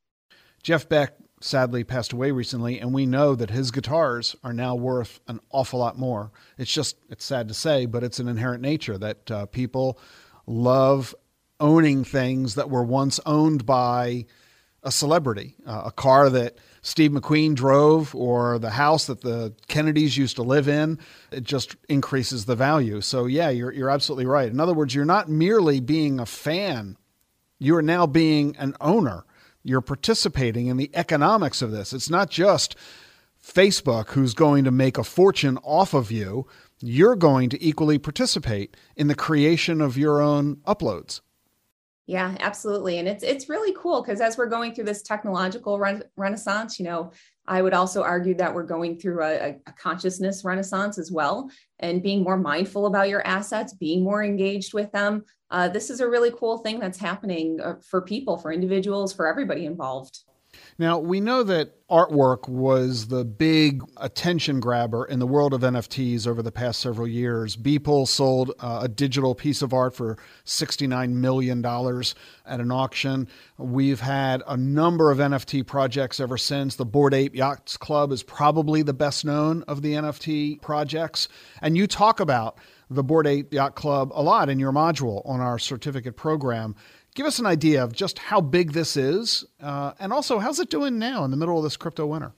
jeff 0.67 0.89
beck 0.89 1.13
sadly 1.41 1.85
passed 1.85 2.13
away 2.13 2.33
recently, 2.33 2.81
and 2.81 2.93
we 2.93 3.07
know 3.07 3.37
that 3.37 3.51
his 3.51 3.71
guitars 3.71 4.35
are 4.43 4.53
now 4.53 4.75
worth 4.75 5.21
an 5.29 5.39
awful 5.53 5.79
lot 5.79 5.97
more. 5.97 6.33
It's 6.59 6.73
just, 6.73 6.97
it's 7.09 7.25
sad 7.25 7.47
to 7.47 7.55
say, 7.55 7.87
but 7.87 8.03
it's 8.03 8.19
an 8.19 8.27
inherent 8.27 8.63
nature 8.63 8.99
that 8.99 9.31
uh, 9.31 9.47
people 9.47 9.97
love 10.45 11.15
owning 11.61 12.03
things 12.03 12.57
that 12.57 12.69
were 12.69 12.83
once 12.83 13.21
owned 13.27 13.65
by 13.65 14.27
a 14.83 14.91
celebrity, 14.91 15.55
uh, 15.65 15.83
a 15.85 15.93
car 15.93 16.31
that 16.31 16.57
Steve 16.83 17.13
McQueen 17.13 17.55
drove 17.55 18.13
or 18.13 18.59
the 18.59 18.71
house 18.71 19.07
that 19.07 19.21
the 19.21 19.55
Kennedys 19.69 20.17
used 20.17 20.35
to 20.35 20.43
live 20.43 20.67
in. 20.67 20.99
It 21.31 21.45
just 21.45 21.77
increases 21.89 22.47
the 22.47 22.57
value. 22.57 23.01
So, 23.03 23.27
yeah, 23.27 23.51
you're, 23.51 23.73
you're 23.73 23.91
absolutely 23.91 24.27
right. 24.27 24.51
In 24.51 24.59
other 24.59 24.75
words, 24.75 24.97
you're 24.97 25.05
not 25.05 25.29
merely 25.29 25.79
being 25.79 26.19
a 26.19 26.27
fan, 26.27 26.97
you 27.61 27.77
are 27.77 27.83
now 27.83 28.09
being 28.09 28.57
an 28.57 28.75
owner 28.81 29.27
you're 29.67 29.81
participating 29.81 30.69
in 30.69 30.77
the 30.77 30.91
economics 30.95 31.61
of 31.61 31.73
this. 31.73 31.93
It's 31.93 32.09
not 32.09 32.31
just 32.31 32.77
Facebook 33.45 34.11
who's 34.11 34.35
going 34.35 34.65
to 34.65 34.71
make 34.71 34.97
a 34.97 35.05
fortune 35.05 35.59
off 35.59 35.93
of 35.93 36.11
you. 36.11 36.47
You're 36.81 37.17
going 37.17 37.49
to 37.51 37.65
equally 37.65 37.99
participate 37.99 38.77
in 38.97 39.09
the 39.09 39.15
creation 39.15 39.81
of 39.81 39.97
your 39.97 40.21
own 40.21 40.57
uploads. 40.67 41.21
Yeah, 42.07 42.37
absolutely. 42.39 42.99
And 42.99 43.09
it's 43.09 43.25
it's 43.25 43.49
really 43.49 43.75
cool 43.77 44.01
because 44.01 44.21
as 44.21 44.39
we're 44.39 44.47
going 44.47 44.75
through 44.75 44.85
this 44.85 45.03
technological 45.03 45.81
re- 45.81 46.03
renaissance, 46.17 46.79
you 46.79 46.85
know, 46.85 47.11
I 47.49 47.63
would 47.63 47.75
also 47.75 48.03
argue 48.03 48.35
that 48.35 48.55
we're 48.55 48.63
going 48.63 48.99
through 49.01 49.23
a, 49.23 49.57
a, 49.67 49.73
consciousness 49.73 50.45
renaissance 50.45 50.99
as 50.99 51.11
well, 51.11 51.51
and 51.81 52.03
being 52.03 52.23
more 52.23 52.37
mindful 52.37 52.87
about 52.87 53.09
your 53.09 53.27
assets, 53.27 53.75
being 53.75 54.05
more 54.05 54.23
engaged 54.23 54.73
with 54.73 54.93
them. 54.93 55.25
Uh, 55.51 55.69
this 55.69 55.91
is 55.91 56.01
a 56.01 56.09
really 56.09 56.33
cool 56.33 56.59
thing 56.59 56.81
that's 56.81 56.99
happening 56.99 57.61
uh, 57.61 57.75
for 57.81 58.01
people, 58.01 58.37
for 58.37 58.53
individuals, 58.53 59.13
for 59.13 59.27
everybody 59.27 59.65
involved. 59.65 60.21
Now, 60.79 60.99
we 60.99 61.21
know 61.21 61.43
that 61.43 61.73
artwork 61.89 62.49
was 62.49 63.09
the 63.09 63.25
big 63.25 63.83
attention 63.97 64.61
grabber 64.61 65.05
in 65.05 65.19
the 65.19 65.27
world 65.27 65.55
of 65.55 65.61
NFTs 65.61 66.27
over 66.27 66.43
the 66.43 66.53
past 66.53 66.81
several 66.81 67.07
years. 67.07 67.57
Beeple 67.57 68.09
sold 68.09 68.53
uh, 68.59 68.81
a 68.83 68.89
digital 68.89 69.35
piece 69.35 69.63
of 69.63 69.73
art 69.73 69.95
for 69.95 70.19
$69 70.45 71.11
million 71.11 71.65
at 71.65 72.61
an 72.61 72.73
auction. 72.73 73.29
We've 73.57 74.01
had 74.01 74.43
a 74.47 74.57
number 74.57 75.11
of 75.11 75.19
NFT 75.19 75.67
projects 75.67 76.21
ever 76.21 76.37
since. 76.37 76.77
The 76.77 76.85
Bored 76.85 77.15
Ape 77.15 77.35
Yachts 77.35 77.77
Club 77.77 78.13
is 78.13 78.23
probably 78.23 78.83
the 78.83 78.95
best 78.95 79.25
known 79.25 79.63
of 79.65 79.83
the 79.83 79.93
NFT 79.93 80.61
projects. 80.61 81.29
And 81.63 81.77
you 81.77 81.87
talk 81.87 82.21
about 82.21 82.59
the 82.91 83.03
Bored 83.03 83.27
Ape 83.27 83.53
Yacht 83.53 83.75
Club 83.75 84.13
a 84.15 84.23
lot 84.23 84.49
in 84.49 84.59
your 84.59 84.73
module 84.73 85.23
on 85.29 85.41
our 85.41 85.59
certificate 85.59 86.17
program 86.17 86.75
give 87.17 87.27
us 87.27 87.39
an 87.39 87.47
idea 87.47 87.83
of 87.83 87.93
just 87.93 88.19
how 88.19 88.41
big 88.41 88.73
this 88.73 88.97
is, 88.97 89.45
uh, 89.61 89.93
and 89.99 90.13
also 90.13 90.39
how's 90.39 90.61
it 90.61 90.71
doing 90.71 90.99
now 90.99 91.25
in 91.25 91.31
the 91.31 91.37
middle 91.37 91.57
of 91.57 91.65
this 91.65 91.77
crypto 91.77 92.07
winter? 92.07 92.33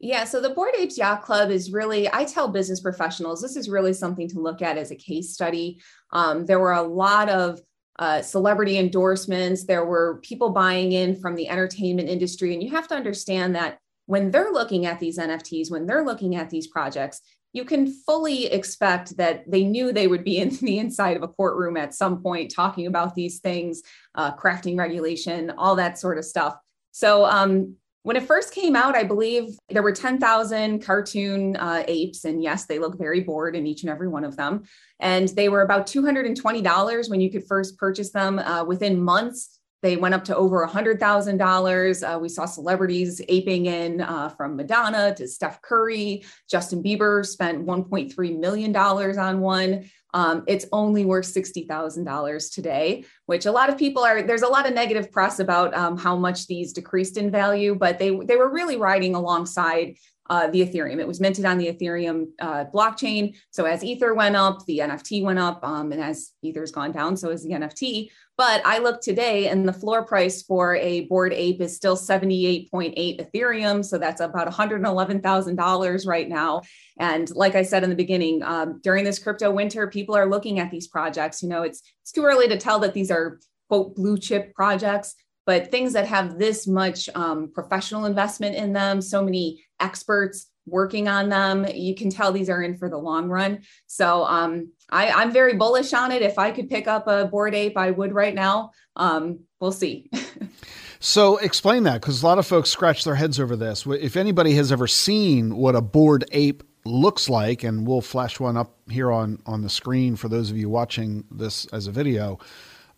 Yeah, 0.00 0.24
so 0.24 0.40
the 0.40 0.50
Bored 0.50 0.74
Apes 0.76 0.98
Yacht 0.98 1.22
Club 1.22 1.50
is 1.50 1.72
really, 1.72 2.12
I 2.12 2.24
tell 2.24 2.48
business 2.48 2.80
professionals, 2.80 3.40
this 3.40 3.56
is 3.56 3.68
really 3.68 3.92
something 3.92 4.28
to 4.28 4.40
look 4.40 4.60
at 4.60 4.76
as 4.76 4.90
a 4.90 4.96
case 4.96 5.30
study. 5.30 5.80
Um, 6.12 6.46
there 6.46 6.60
were 6.60 6.72
a 6.72 6.82
lot 6.82 7.28
of 7.28 7.60
uh, 7.98 8.22
celebrity 8.22 8.78
endorsements, 8.78 9.64
there 9.64 9.84
were 9.84 10.20
people 10.22 10.50
buying 10.50 10.92
in 10.92 11.16
from 11.16 11.34
the 11.34 11.48
entertainment 11.48 12.08
industry. 12.08 12.54
And 12.54 12.62
you 12.62 12.70
have 12.70 12.86
to 12.88 12.94
understand 12.94 13.56
that 13.56 13.78
when 14.06 14.30
they're 14.30 14.52
looking 14.52 14.86
at 14.86 15.00
these 15.00 15.18
NFTs, 15.18 15.70
when 15.70 15.84
they're 15.84 16.04
looking 16.04 16.36
at 16.36 16.48
these 16.48 16.68
projects, 16.68 17.20
you 17.52 17.64
can 17.64 17.86
fully 17.86 18.46
expect 18.46 19.16
that 19.16 19.50
they 19.50 19.64
knew 19.64 19.92
they 19.92 20.06
would 20.06 20.24
be 20.24 20.38
in 20.38 20.50
the 20.62 20.78
inside 20.78 21.16
of 21.16 21.22
a 21.22 21.28
courtroom 21.28 21.76
at 21.76 21.94
some 21.94 22.22
point 22.22 22.50
talking 22.50 22.86
about 22.86 23.14
these 23.14 23.40
things, 23.40 23.82
uh, 24.14 24.34
crafting 24.36 24.78
regulation, 24.78 25.50
all 25.56 25.76
that 25.76 25.98
sort 25.98 26.18
of 26.18 26.24
stuff. 26.24 26.56
So 26.92 27.24
um, 27.24 27.76
when 28.02 28.16
it 28.16 28.26
first 28.26 28.54
came 28.54 28.74
out, 28.74 28.96
I 28.96 29.04
believe 29.04 29.58
there 29.68 29.82
were 29.82 29.92
10,000 29.92 30.82
cartoon 30.82 31.56
uh, 31.56 31.84
apes. 31.86 32.24
And 32.24 32.42
yes, 32.42 32.66
they 32.66 32.78
look 32.78 32.98
very 32.98 33.20
bored 33.20 33.54
in 33.54 33.66
each 33.66 33.82
and 33.82 33.90
every 33.90 34.08
one 34.08 34.24
of 34.24 34.36
them. 34.36 34.62
And 34.98 35.28
they 35.28 35.48
were 35.48 35.62
about 35.62 35.86
$220 35.86 37.10
when 37.10 37.20
you 37.20 37.30
could 37.30 37.46
first 37.46 37.76
purchase 37.76 38.10
them. 38.10 38.38
Uh, 38.38 38.64
within 38.64 39.00
months, 39.00 39.57
they 39.82 39.96
went 39.96 40.14
up 40.14 40.24
to 40.24 40.36
over 40.36 40.66
$100,000. 40.66 42.02
Uh, 42.14 42.18
we 42.18 42.28
saw 42.28 42.44
celebrities 42.46 43.20
aping 43.28 43.66
in 43.66 44.00
uh, 44.00 44.28
from 44.30 44.56
Madonna 44.56 45.14
to 45.14 45.28
Steph 45.28 45.62
Curry. 45.62 46.24
Justin 46.50 46.82
Bieber 46.82 47.24
spent 47.24 47.64
$1.3 47.64 48.38
million 48.38 48.74
on 48.76 49.40
one. 49.40 49.90
Um, 50.14 50.44
it's 50.46 50.66
only 50.72 51.04
worth 51.04 51.26
$60,000 51.26 52.54
today, 52.54 53.04
which 53.26 53.46
a 53.46 53.52
lot 53.52 53.68
of 53.68 53.76
people 53.76 54.02
are, 54.02 54.22
there's 54.22 54.42
a 54.42 54.48
lot 54.48 54.66
of 54.66 54.74
negative 54.74 55.12
press 55.12 55.38
about 55.38 55.74
um, 55.74 55.98
how 55.98 56.16
much 56.16 56.46
these 56.46 56.72
decreased 56.72 57.18
in 57.18 57.30
value, 57.30 57.74
but 57.74 57.98
they, 57.98 58.10
they 58.24 58.36
were 58.36 58.50
really 58.50 58.76
riding 58.76 59.14
alongside 59.14 59.96
uh, 60.30 60.48
the 60.48 60.60
Ethereum. 60.60 60.98
It 60.98 61.08
was 61.08 61.20
minted 61.20 61.44
on 61.44 61.58
the 61.58 61.72
Ethereum 61.72 62.26
uh, 62.40 62.64
blockchain. 62.72 63.34
So 63.50 63.64
as 63.64 63.82
Ether 63.82 64.14
went 64.14 64.36
up, 64.36 64.64
the 64.66 64.78
NFT 64.78 65.22
went 65.22 65.38
up, 65.38 65.64
um, 65.64 65.92
and 65.92 66.02
as 66.02 66.32
Ether's 66.42 66.72
gone 66.72 66.92
down, 66.92 67.16
so 67.16 67.30
is 67.30 67.42
the 67.42 67.50
NFT. 67.50 68.10
But 68.38 68.64
I 68.64 68.78
look 68.78 69.02
today, 69.02 69.48
and 69.48 69.68
the 69.68 69.72
floor 69.72 70.06
price 70.06 70.42
for 70.42 70.76
a 70.76 71.02
Bored 71.02 71.34
Ape 71.34 71.60
is 71.60 71.76
still 71.76 71.96
78.8 71.96 72.70
Ethereum. 72.96 73.84
So 73.84 73.98
that's 73.98 74.20
about 74.20 74.48
$111,000 74.48 76.06
right 76.06 76.28
now. 76.28 76.62
And 76.98 77.28
like 77.34 77.56
I 77.56 77.62
said 77.62 77.82
in 77.82 77.90
the 77.90 77.96
beginning, 77.96 78.42
um, 78.44 78.80
during 78.82 79.04
this 79.04 79.18
crypto 79.18 79.50
winter, 79.50 79.88
people 79.88 80.16
are 80.16 80.30
looking 80.30 80.60
at 80.60 80.70
these 80.70 80.86
projects. 80.88 81.42
You 81.42 81.48
know, 81.48 81.62
it's 81.62 81.82
it's 82.02 82.12
too 82.12 82.24
early 82.24 82.48
to 82.48 82.56
tell 82.56 82.78
that 82.78 82.94
these 82.94 83.10
are 83.10 83.40
quote 83.68 83.94
blue 83.94 84.16
chip 84.16 84.54
projects 84.54 85.14
but 85.48 85.70
things 85.70 85.94
that 85.94 86.06
have 86.06 86.38
this 86.38 86.66
much 86.66 87.08
um, 87.14 87.50
professional 87.54 88.04
investment 88.04 88.54
in 88.54 88.74
them, 88.74 89.00
so 89.00 89.24
many 89.24 89.64
experts 89.80 90.50
working 90.66 91.08
on 91.08 91.30
them, 91.30 91.66
you 91.74 91.94
can 91.94 92.10
tell 92.10 92.32
these 92.32 92.50
are 92.50 92.62
in 92.62 92.76
for 92.76 92.90
the 92.90 92.98
long 92.98 93.30
run. 93.30 93.60
So 93.86 94.24
um, 94.24 94.72
I, 94.90 95.10
I'm 95.10 95.32
very 95.32 95.54
bullish 95.54 95.92
on 95.92 96.12
it. 96.12 96.22
If 96.22 96.38
I 96.38 96.50
could 96.50 96.68
pick 96.68 96.86
up 96.86 97.06
a 97.06 97.26
Bored 97.26 97.54
Ape, 97.54 97.76
I 97.76 97.90
would 97.90 98.12
right 98.12 98.34
now. 98.34 98.72
Um, 98.96 99.40
we'll 99.60 99.72
see. 99.72 100.10
so 101.00 101.36
explain 101.38 101.82
that 101.84 102.00
because 102.00 102.22
a 102.22 102.26
lot 102.26 102.38
of 102.38 102.46
folks 102.46 102.70
scratch 102.70 103.04
their 103.04 103.14
heads 103.14 103.38
over 103.38 103.56
this. 103.56 103.86
If 103.86 104.16
anybody 104.16 104.54
has 104.54 104.72
ever 104.72 104.86
seen 104.86 105.56
what 105.56 105.76
a 105.76 105.80
Bored 105.80 106.24
Ape 106.32 106.62
looks 106.84 107.28
like, 107.28 107.64
and 107.64 107.86
we'll 107.86 108.00
flash 108.00 108.40
one 108.40 108.56
up 108.56 108.74
here 108.88 109.12
on, 109.12 109.42
on 109.46 109.62
the 109.62 109.68
screen 109.68 110.16
for 110.16 110.28
those 110.28 110.50
of 110.50 110.56
you 110.56 110.70
watching 110.70 111.24
this 111.30 111.66
as 111.66 111.86
a 111.86 111.92
video, 111.92 112.38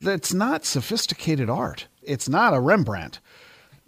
that's 0.00 0.32
not 0.32 0.64
sophisticated 0.64 1.50
art. 1.50 1.88
It's 2.02 2.28
not 2.28 2.54
a 2.54 2.60
Rembrandt. 2.60 3.20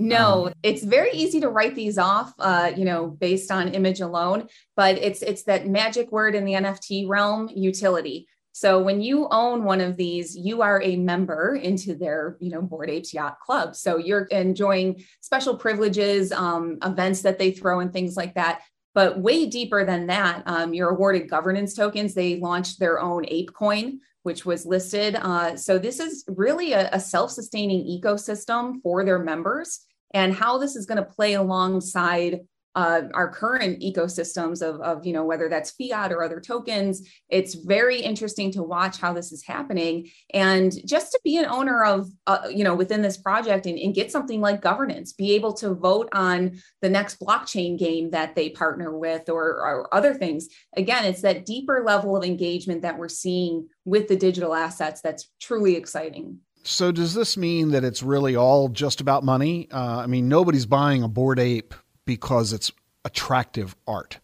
No, 0.03 0.49
um, 0.49 0.55
it's 0.62 0.83
very 0.83 1.12
easy 1.12 1.41
to 1.41 1.49
write 1.49 1.75
these 1.75 1.97
off, 1.97 2.35
uh, 2.38 2.73
you 2.77 2.85
know, 2.85 3.07
based 3.07 3.53
on 3.53 3.69
image 3.69 4.01
alone. 4.01 4.49
But 4.77 4.99
it's 4.99 5.23
it's 5.23 5.45
that 5.45 5.69
magic 5.69 6.11
word 6.11 6.35
in 6.35 6.45
the 6.45 6.55
NFT 6.55 7.09
realm, 7.09 7.49
utility. 7.55 8.27
So 8.51 8.81
when 8.83 9.01
you 9.01 9.29
own 9.31 9.65
one 9.65 9.81
of 9.81 9.97
these, 9.97 10.37
you 10.37 10.61
are 10.61 10.83
a 10.83 10.97
member 10.97 11.55
into 11.55 11.95
their, 11.95 12.37
you 12.41 12.51
know, 12.51 12.61
Bored 12.61 12.91
Apes 12.91 13.15
Yacht 13.15 13.41
Club. 13.41 13.75
So 13.75 13.97
you're 13.97 14.25
enjoying 14.25 15.05
special 15.21 15.57
privileges, 15.57 16.33
um, 16.33 16.79
events 16.83 17.23
that 17.23 17.38
they 17.38 17.53
throw, 17.53 17.81
and 17.81 17.93
things 17.93 18.15
like 18.15 18.35
that. 18.35 18.61
But 18.95 19.19
way 19.19 19.47
deeper 19.47 19.87
than 19.87 20.09
that, 20.09 20.43
um, 20.45 20.75
you're 20.75 20.91
awarded 20.91 21.31
governance 21.31 21.75
tokens. 21.75 22.12
They 22.12 22.41
launched 22.41 22.79
their 22.79 23.01
own 23.01 23.25
Ape 23.29 23.55
Coin, 23.55 24.01
which 24.23 24.45
was 24.45 24.67
listed. 24.67 25.17
Uh, 25.17 25.57
so 25.57 25.79
this 25.79 25.99
is 25.99 26.25
really 26.29 26.73
a, 26.73 26.91
a 26.93 27.01
self-sustaining 27.01 27.87
ecosystem 27.87 28.83
for 28.83 29.03
their 29.05 29.21
members 29.21 29.87
and 30.14 30.35
how 30.35 30.59
this 30.59 30.77
is 30.77 30.87
going 30.87 30.98
to 30.98 31.11
play 31.11 31.35
alongside 31.35 32.40
uh, 32.75 33.03
our 33.12 33.31
current 33.31 33.81
ecosystems 33.81 34.62
of, 34.62 34.81
of, 34.81 35.05
you 35.05 35.12
know, 35.12 35.25
whether 35.25 35.48
that's 35.48 35.72
fiat 35.72 36.12
or 36.12 36.22
other 36.22 36.40
tokens. 36.40 37.07
It's 37.29 37.55
very 37.55 38.01
interesting 38.01 38.51
to 38.53 38.62
watch 38.62 38.98
how 38.98 39.12
this 39.12 39.31
is 39.31 39.44
happening. 39.44 40.09
And 40.33 40.72
just 40.87 41.12
to 41.12 41.20
be 41.22 41.37
an 41.37 41.46
owner 41.46 41.85
of, 41.85 42.09
uh, 42.27 42.48
you 42.51 42.64
know, 42.64 42.75
within 42.75 43.03
this 43.03 43.18
project 43.18 43.66
and, 43.66 43.79
and, 43.79 43.92
get 43.92 44.11
something 44.11 44.40
like 44.40 44.62
governance, 44.62 45.12
be 45.12 45.33
able 45.35 45.53
to 45.53 45.75
vote 45.75 46.09
on 46.14 46.59
the 46.81 46.88
next 46.88 47.20
blockchain 47.20 47.79
game 47.79 48.11
that 48.11 48.35
they 48.35 48.48
partner 48.48 48.96
with 48.96 49.29
or, 49.29 49.42
or 49.42 49.94
other 49.94 50.14
things. 50.14 50.48
Again, 50.75 51.05
it's 51.05 51.20
that 51.20 51.44
deeper 51.44 51.83
level 51.85 52.16
of 52.16 52.25
engagement 52.25 52.83
that 52.83 52.96
we're 52.96 53.11
seeing 53.11 53.68
with 53.85 54.09
the 54.09 54.16
digital 54.16 54.55
assets 54.55 55.03
that's 55.03 55.31
truly 55.40 55.77
exciting. 55.77 56.38
So 56.64 56.92
does 56.92 57.14
this 57.14 57.37
mean 57.37 57.70
that 57.72 57.85
it's 57.85 58.03
really 58.03 58.37
all 58.37 58.68
just 58.68 59.01
about 59.01 59.25
money? 59.25 59.68
Uh, 59.72 59.98
I 59.98 60.07
mean, 60.07 60.29
nobody's 60.29 60.66
buying 60.66 61.03
a 61.03 61.09
Bored 61.09 61.40
Ape 61.40 61.75
because 62.05 62.53
it's 62.53 62.70
attractive 63.05 63.75
art. 63.87 64.18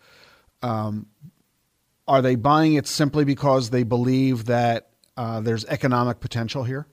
Um, 0.63 1.07
are 2.07 2.23
they 2.23 2.37
buying 2.37 2.75
it 2.75 2.87
simply 2.87 3.25
because 3.25 3.71
they 3.71 3.83
believe 3.83 4.47
that 4.47 4.91
uh, 5.17 5.41
there's 5.41 5.65
economic 5.67 6.21
potential 6.21 6.65
here? 6.65 6.87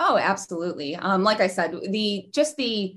Oh, 0.00 0.16
absolutely. 0.16 0.94
Um, 0.96 1.24
like 1.24 1.40
I 1.40 1.48
said, 1.48 1.76
the 1.90 2.28
just 2.32 2.56
the 2.56 2.96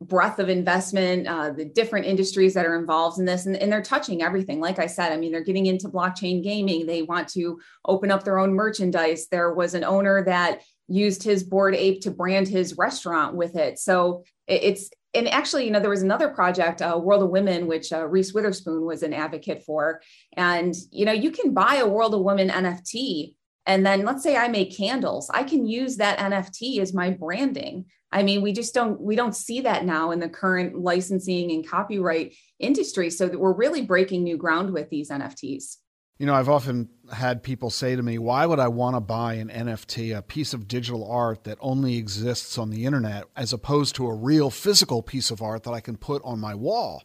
breadth 0.00 0.38
of 0.38 0.50
investment, 0.50 1.26
uh, 1.26 1.50
the 1.50 1.64
different 1.64 2.04
industries 2.04 2.52
that 2.54 2.66
are 2.66 2.78
involved 2.78 3.18
in 3.18 3.24
this, 3.24 3.46
and, 3.46 3.56
and, 3.56 3.72
they're 3.72 3.80
touching 3.80 4.22
everything. 4.22 4.60
Like 4.60 4.78
I 4.78 4.86
said, 4.86 5.12
I 5.12 5.16
mean, 5.16 5.32
they're 5.32 5.44
getting 5.44 5.66
into 5.66 5.88
blockchain 5.88 6.42
gaming. 6.42 6.84
They 6.84 7.02
want 7.02 7.28
to 7.28 7.58
open 7.86 8.10
up 8.10 8.24
their 8.24 8.38
own 8.38 8.52
merchandise. 8.52 9.28
There 9.28 9.54
was 9.54 9.72
an 9.72 9.84
owner 9.84 10.22
that 10.24 10.60
used 10.88 11.22
his 11.22 11.42
Bored 11.42 11.74
Ape 11.74 12.02
to 12.02 12.10
brand 12.10 12.48
his 12.48 12.76
restaurant 12.76 13.34
with 13.34 13.56
it. 13.56 13.78
So 13.78 14.24
it's 14.46 14.90
and 15.14 15.28
actually, 15.28 15.64
you 15.64 15.70
know, 15.70 15.78
there 15.78 15.90
was 15.90 16.02
another 16.02 16.28
project, 16.28 16.82
uh, 16.82 16.98
World 17.00 17.22
of 17.22 17.30
Women, 17.30 17.68
which 17.68 17.92
uh, 17.92 18.04
Reese 18.06 18.34
Witherspoon 18.34 18.84
was 18.84 19.04
an 19.04 19.14
advocate 19.14 19.62
for. 19.64 20.02
And 20.36 20.74
you 20.90 21.04
know, 21.04 21.12
you 21.12 21.30
can 21.30 21.54
buy 21.54 21.76
a 21.76 21.86
World 21.86 22.14
of 22.14 22.22
Women 22.22 22.48
NFT, 22.48 23.34
and 23.66 23.86
then 23.86 24.04
let's 24.04 24.22
say 24.22 24.36
I 24.36 24.48
make 24.48 24.76
candles, 24.76 25.30
I 25.32 25.44
can 25.44 25.66
use 25.66 25.96
that 25.96 26.18
NFT 26.18 26.80
as 26.80 26.92
my 26.92 27.10
branding. 27.10 27.86
I 28.12 28.22
mean, 28.22 28.42
we 28.42 28.52
just 28.52 28.74
don't 28.74 29.00
we 29.00 29.16
don't 29.16 29.34
see 29.34 29.60
that 29.62 29.84
now 29.84 30.10
in 30.10 30.20
the 30.20 30.28
current 30.28 30.78
licensing 30.78 31.50
and 31.50 31.66
copyright 31.66 32.34
industry. 32.58 33.10
So 33.10 33.28
that 33.28 33.40
we're 33.40 33.54
really 33.54 33.82
breaking 33.82 34.24
new 34.24 34.36
ground 34.36 34.72
with 34.72 34.90
these 34.90 35.10
NFTs. 35.10 35.76
You 36.18 36.26
know, 36.26 36.34
I've 36.34 36.48
often 36.48 36.88
had 37.12 37.42
people 37.42 37.70
say 37.70 37.96
to 37.96 38.02
me, 38.02 38.18
why 38.18 38.46
would 38.46 38.60
I 38.60 38.68
want 38.68 38.94
to 38.94 39.00
buy 39.00 39.34
an 39.34 39.48
NFT, 39.48 40.16
a 40.16 40.22
piece 40.22 40.54
of 40.54 40.68
digital 40.68 41.10
art 41.10 41.44
that 41.44 41.58
only 41.60 41.96
exists 41.96 42.56
on 42.56 42.70
the 42.70 42.86
internet, 42.86 43.24
as 43.36 43.52
opposed 43.52 43.96
to 43.96 44.06
a 44.06 44.14
real 44.14 44.48
physical 44.48 45.02
piece 45.02 45.32
of 45.32 45.42
art 45.42 45.64
that 45.64 45.72
I 45.72 45.80
can 45.80 45.96
put 45.96 46.22
on 46.24 46.38
my 46.38 46.54
wall? 46.54 47.02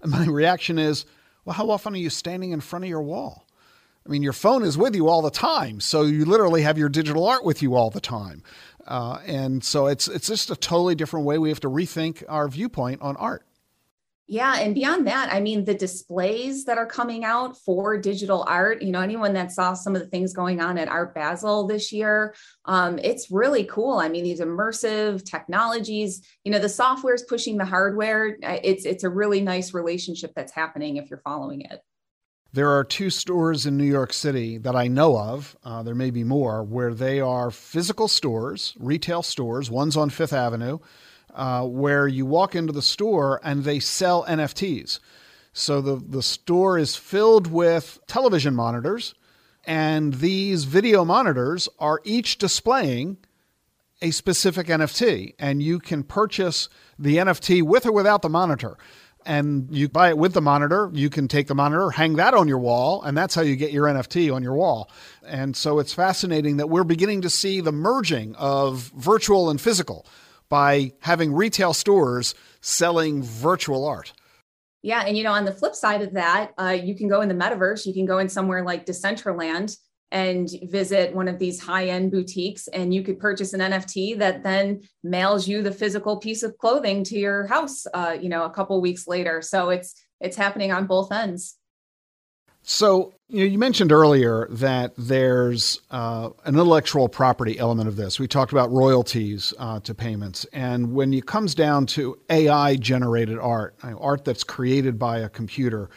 And 0.00 0.12
my 0.12 0.26
reaction 0.28 0.78
is, 0.78 1.04
well, 1.44 1.54
how 1.54 1.70
often 1.70 1.94
are 1.94 1.98
you 1.98 2.10
standing 2.10 2.52
in 2.52 2.60
front 2.60 2.84
of 2.84 2.88
your 2.88 3.02
wall? 3.02 3.46
I 4.06 4.08
mean, 4.08 4.22
your 4.22 4.32
phone 4.32 4.64
is 4.64 4.78
with 4.78 4.94
you 4.94 5.08
all 5.08 5.22
the 5.22 5.30
time, 5.30 5.80
so 5.80 6.02
you 6.02 6.24
literally 6.24 6.62
have 6.62 6.78
your 6.78 6.88
digital 6.88 7.26
art 7.26 7.44
with 7.44 7.62
you 7.62 7.74
all 7.74 7.90
the 7.90 8.00
time. 8.00 8.42
Uh, 8.86 9.18
and 9.26 9.62
so 9.62 9.86
it's 9.86 10.08
it's 10.08 10.26
just 10.26 10.50
a 10.50 10.56
totally 10.56 10.96
different 10.96 11.24
way 11.24 11.38
we 11.38 11.50
have 11.50 11.60
to 11.60 11.68
rethink 11.68 12.24
our 12.28 12.48
viewpoint 12.48 13.00
on 13.00 13.16
art. 13.16 13.44
Yeah. 14.28 14.60
And 14.60 14.74
beyond 14.74 15.06
that, 15.08 15.30
I 15.32 15.40
mean, 15.40 15.64
the 15.64 15.74
displays 15.74 16.64
that 16.64 16.78
are 16.78 16.86
coming 16.86 17.24
out 17.24 17.58
for 17.58 17.98
digital 17.98 18.44
art, 18.48 18.80
you 18.80 18.90
know, 18.90 19.00
anyone 19.00 19.34
that 19.34 19.50
saw 19.50 19.74
some 19.74 19.94
of 19.94 20.00
the 20.00 20.08
things 20.08 20.32
going 20.32 20.60
on 20.60 20.78
at 20.78 20.88
Art 20.88 21.14
Basel 21.14 21.66
this 21.66 21.92
year, 21.92 22.34
um, 22.64 22.98
it's 23.00 23.30
really 23.30 23.64
cool. 23.64 23.98
I 23.98 24.08
mean, 24.08 24.24
these 24.24 24.40
immersive 24.40 25.24
technologies, 25.24 26.22
you 26.44 26.52
know, 26.52 26.60
the 26.60 26.68
software 26.68 27.14
is 27.14 27.24
pushing 27.24 27.58
the 27.58 27.64
hardware. 27.64 28.38
It's, 28.42 28.86
it's 28.86 29.04
a 29.04 29.10
really 29.10 29.40
nice 29.40 29.74
relationship 29.74 30.32
that's 30.34 30.52
happening 30.52 30.96
if 30.96 31.10
you're 31.10 31.20
following 31.24 31.62
it. 31.62 31.80
There 32.54 32.70
are 32.70 32.84
two 32.84 33.10
stores 33.10 33.66
in 33.66 33.76
New 33.76 33.84
York 33.84 34.12
City 34.12 34.58
that 34.58 34.76
I 34.76 34.86
know 34.86 35.18
of, 35.18 35.56
uh, 35.64 35.82
there 35.82 35.94
may 35.94 36.10
be 36.10 36.22
more, 36.22 36.62
where 36.62 36.94
they 36.94 37.18
are 37.18 37.50
physical 37.50 38.08
stores, 38.08 38.74
retail 38.78 39.22
stores. 39.22 39.70
One's 39.70 39.96
on 39.96 40.10
Fifth 40.10 40.34
Avenue 40.34 40.78
uh, 41.34 41.66
where 41.66 42.06
you 42.06 42.26
walk 42.26 42.54
into 42.54 42.72
the 42.72 42.82
store 42.82 43.40
and 43.42 43.64
they 43.64 43.78
sell 43.78 44.24
NFTs. 44.24 44.98
So 45.52 45.80
the, 45.80 45.96
the 45.96 46.22
store 46.22 46.78
is 46.78 46.96
filled 46.96 47.46
with 47.46 47.98
television 48.06 48.54
monitors, 48.54 49.14
and 49.64 50.14
these 50.14 50.64
video 50.64 51.04
monitors 51.04 51.68
are 51.78 52.00
each 52.04 52.38
displaying 52.38 53.18
a 54.00 54.10
specific 54.10 54.66
NFT. 54.66 55.34
And 55.38 55.62
you 55.62 55.78
can 55.78 56.02
purchase 56.02 56.68
the 56.98 57.16
NFT 57.16 57.62
with 57.62 57.86
or 57.86 57.92
without 57.92 58.22
the 58.22 58.28
monitor. 58.28 58.76
And 59.24 59.68
you 59.70 59.88
buy 59.88 60.08
it 60.08 60.18
with 60.18 60.32
the 60.32 60.40
monitor. 60.40 60.90
You 60.92 61.08
can 61.08 61.28
take 61.28 61.46
the 61.46 61.54
monitor, 61.54 61.90
hang 61.90 62.16
that 62.16 62.34
on 62.34 62.48
your 62.48 62.58
wall, 62.58 63.02
and 63.02 63.16
that's 63.16 63.36
how 63.36 63.42
you 63.42 63.54
get 63.54 63.70
your 63.70 63.86
NFT 63.86 64.34
on 64.34 64.42
your 64.42 64.54
wall. 64.54 64.90
And 65.24 65.56
so 65.56 65.78
it's 65.78 65.94
fascinating 65.94 66.56
that 66.56 66.68
we're 66.68 66.82
beginning 66.82 67.22
to 67.22 67.30
see 67.30 67.60
the 67.60 67.70
merging 67.70 68.34
of 68.34 68.90
virtual 68.96 69.48
and 69.48 69.60
physical 69.60 70.06
by 70.52 70.92
having 71.00 71.32
retail 71.32 71.72
stores 71.72 72.34
selling 72.60 73.22
virtual 73.22 73.86
art. 73.86 74.12
Yeah, 74.82 75.02
and 75.06 75.16
you 75.16 75.24
know, 75.24 75.32
on 75.32 75.46
the 75.46 75.52
flip 75.52 75.74
side 75.74 76.02
of 76.02 76.12
that, 76.12 76.52
uh, 76.60 76.76
you 76.78 76.94
can 76.94 77.08
go 77.08 77.22
in 77.22 77.30
the 77.30 77.34
metaverse. 77.34 77.86
You 77.86 77.94
can 77.94 78.04
go 78.04 78.18
in 78.18 78.28
somewhere 78.28 78.62
like 78.62 78.84
Decentraland 78.84 79.74
and 80.10 80.50
visit 80.64 81.14
one 81.14 81.26
of 81.26 81.38
these 81.38 81.58
high-end 81.58 82.10
boutiques, 82.10 82.68
and 82.68 82.92
you 82.92 83.02
could 83.02 83.18
purchase 83.18 83.54
an 83.54 83.60
NFT 83.60 84.18
that 84.18 84.42
then 84.42 84.82
mails 85.02 85.48
you 85.48 85.62
the 85.62 85.72
physical 85.72 86.18
piece 86.18 86.42
of 86.42 86.58
clothing 86.58 87.02
to 87.04 87.18
your 87.18 87.46
house. 87.46 87.86
Uh, 87.94 88.14
you 88.20 88.28
know, 88.28 88.44
a 88.44 88.50
couple 88.50 88.78
weeks 88.82 89.08
later. 89.08 89.40
So 89.40 89.70
it's 89.70 89.94
it's 90.20 90.36
happening 90.36 90.70
on 90.70 90.86
both 90.86 91.10
ends. 91.12 91.56
So 92.62 93.14
you, 93.28 93.40
know, 93.40 93.44
you 93.50 93.58
mentioned 93.58 93.92
earlier 93.92 94.46
that 94.50 94.92
there's 94.96 95.80
uh, 95.90 96.30
an 96.44 96.54
intellectual 96.54 97.08
property 97.08 97.58
element 97.58 97.88
of 97.88 97.96
this. 97.96 98.20
We 98.20 98.28
talked 98.28 98.52
about 98.52 98.70
royalties 98.70 99.52
uh, 99.58 99.80
to 99.80 99.94
payments, 99.94 100.44
and 100.52 100.92
when 100.92 101.12
it 101.12 101.26
comes 101.26 101.54
down 101.54 101.86
to 101.86 102.18
AI 102.30 102.76
generated 102.76 103.38
art, 103.38 103.74
art 103.82 104.24
that's 104.24 104.44
created 104.44 104.98
by 104.98 105.18
a 105.18 105.28
computer, 105.28 105.90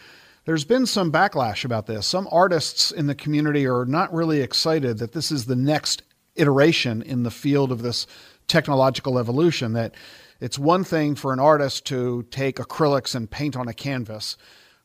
there's 0.45 0.63
been 0.63 0.85
some 0.85 1.11
backlash 1.11 1.65
about 1.65 1.87
this. 1.87 2.07
Some 2.07 2.27
artists 2.31 2.91
in 2.91 3.07
the 3.07 3.15
community 3.15 3.67
are 3.67 3.85
not 3.85 4.13
really 4.13 4.41
excited 4.41 4.99
that 4.99 5.11
this 5.11 5.31
is 5.31 5.45
the 5.45 5.55
next 5.55 6.03
iteration 6.35 7.01
in 7.01 7.23
the 7.23 7.31
field 7.31 7.71
of 7.71 7.81
this 7.81 8.07
technological 8.47 9.19
evolution. 9.19 9.73
That 9.73 9.95
it's 10.39 10.59
one 10.59 10.83
thing 10.83 11.15
for 11.15 11.33
an 11.33 11.39
artist 11.39 11.85
to 11.87 12.23
take 12.31 12.57
acrylics 12.57 13.15
and 13.15 13.29
paint 13.29 13.55
on 13.55 13.67
a 13.67 13.73
canvas 13.73 14.37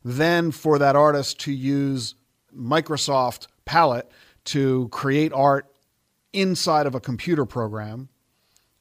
then 0.05 0.51
for 0.51 0.79
that 0.79 0.97
artist 0.97 1.41
to 1.41 1.53
use 1.53 2.15
Microsoft 2.57 3.47
Palette 3.65 4.11
to 4.45 4.89
create 4.89 5.33
art 5.33 5.67
inside 6.33 6.87
of 6.87 6.95
a 6.95 7.01
computer 7.01 7.45
program 7.45 8.09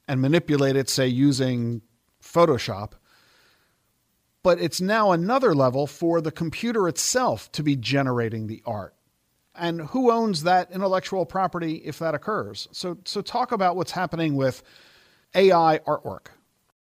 and 0.07 0.21
manipulate 0.21 0.75
it, 0.75 0.89
say, 0.89 1.07
using 1.07 1.81
Photoshop. 2.23 2.93
But 4.41 4.59
it's 4.59 4.79
now 4.79 5.11
another 5.11 5.53
level 5.53 5.85
for 5.85 6.21
the 6.21 6.31
computer 6.31 6.87
itself 6.87 7.51
to 7.51 7.63
be 7.63 7.75
generating 7.75 8.47
the 8.47 8.63
art. 8.65 8.95
And 9.53 9.81
who 9.81 10.11
owns 10.11 10.43
that 10.43 10.71
intellectual 10.71 11.25
property 11.25 11.75
if 11.85 11.99
that 11.99 12.15
occurs? 12.15 12.67
So, 12.71 12.97
so 13.03 13.21
talk 13.21 13.51
about 13.51 13.75
what's 13.75 13.91
happening 13.91 14.35
with 14.35 14.63
AI 15.35 15.79
artwork. 15.85 16.27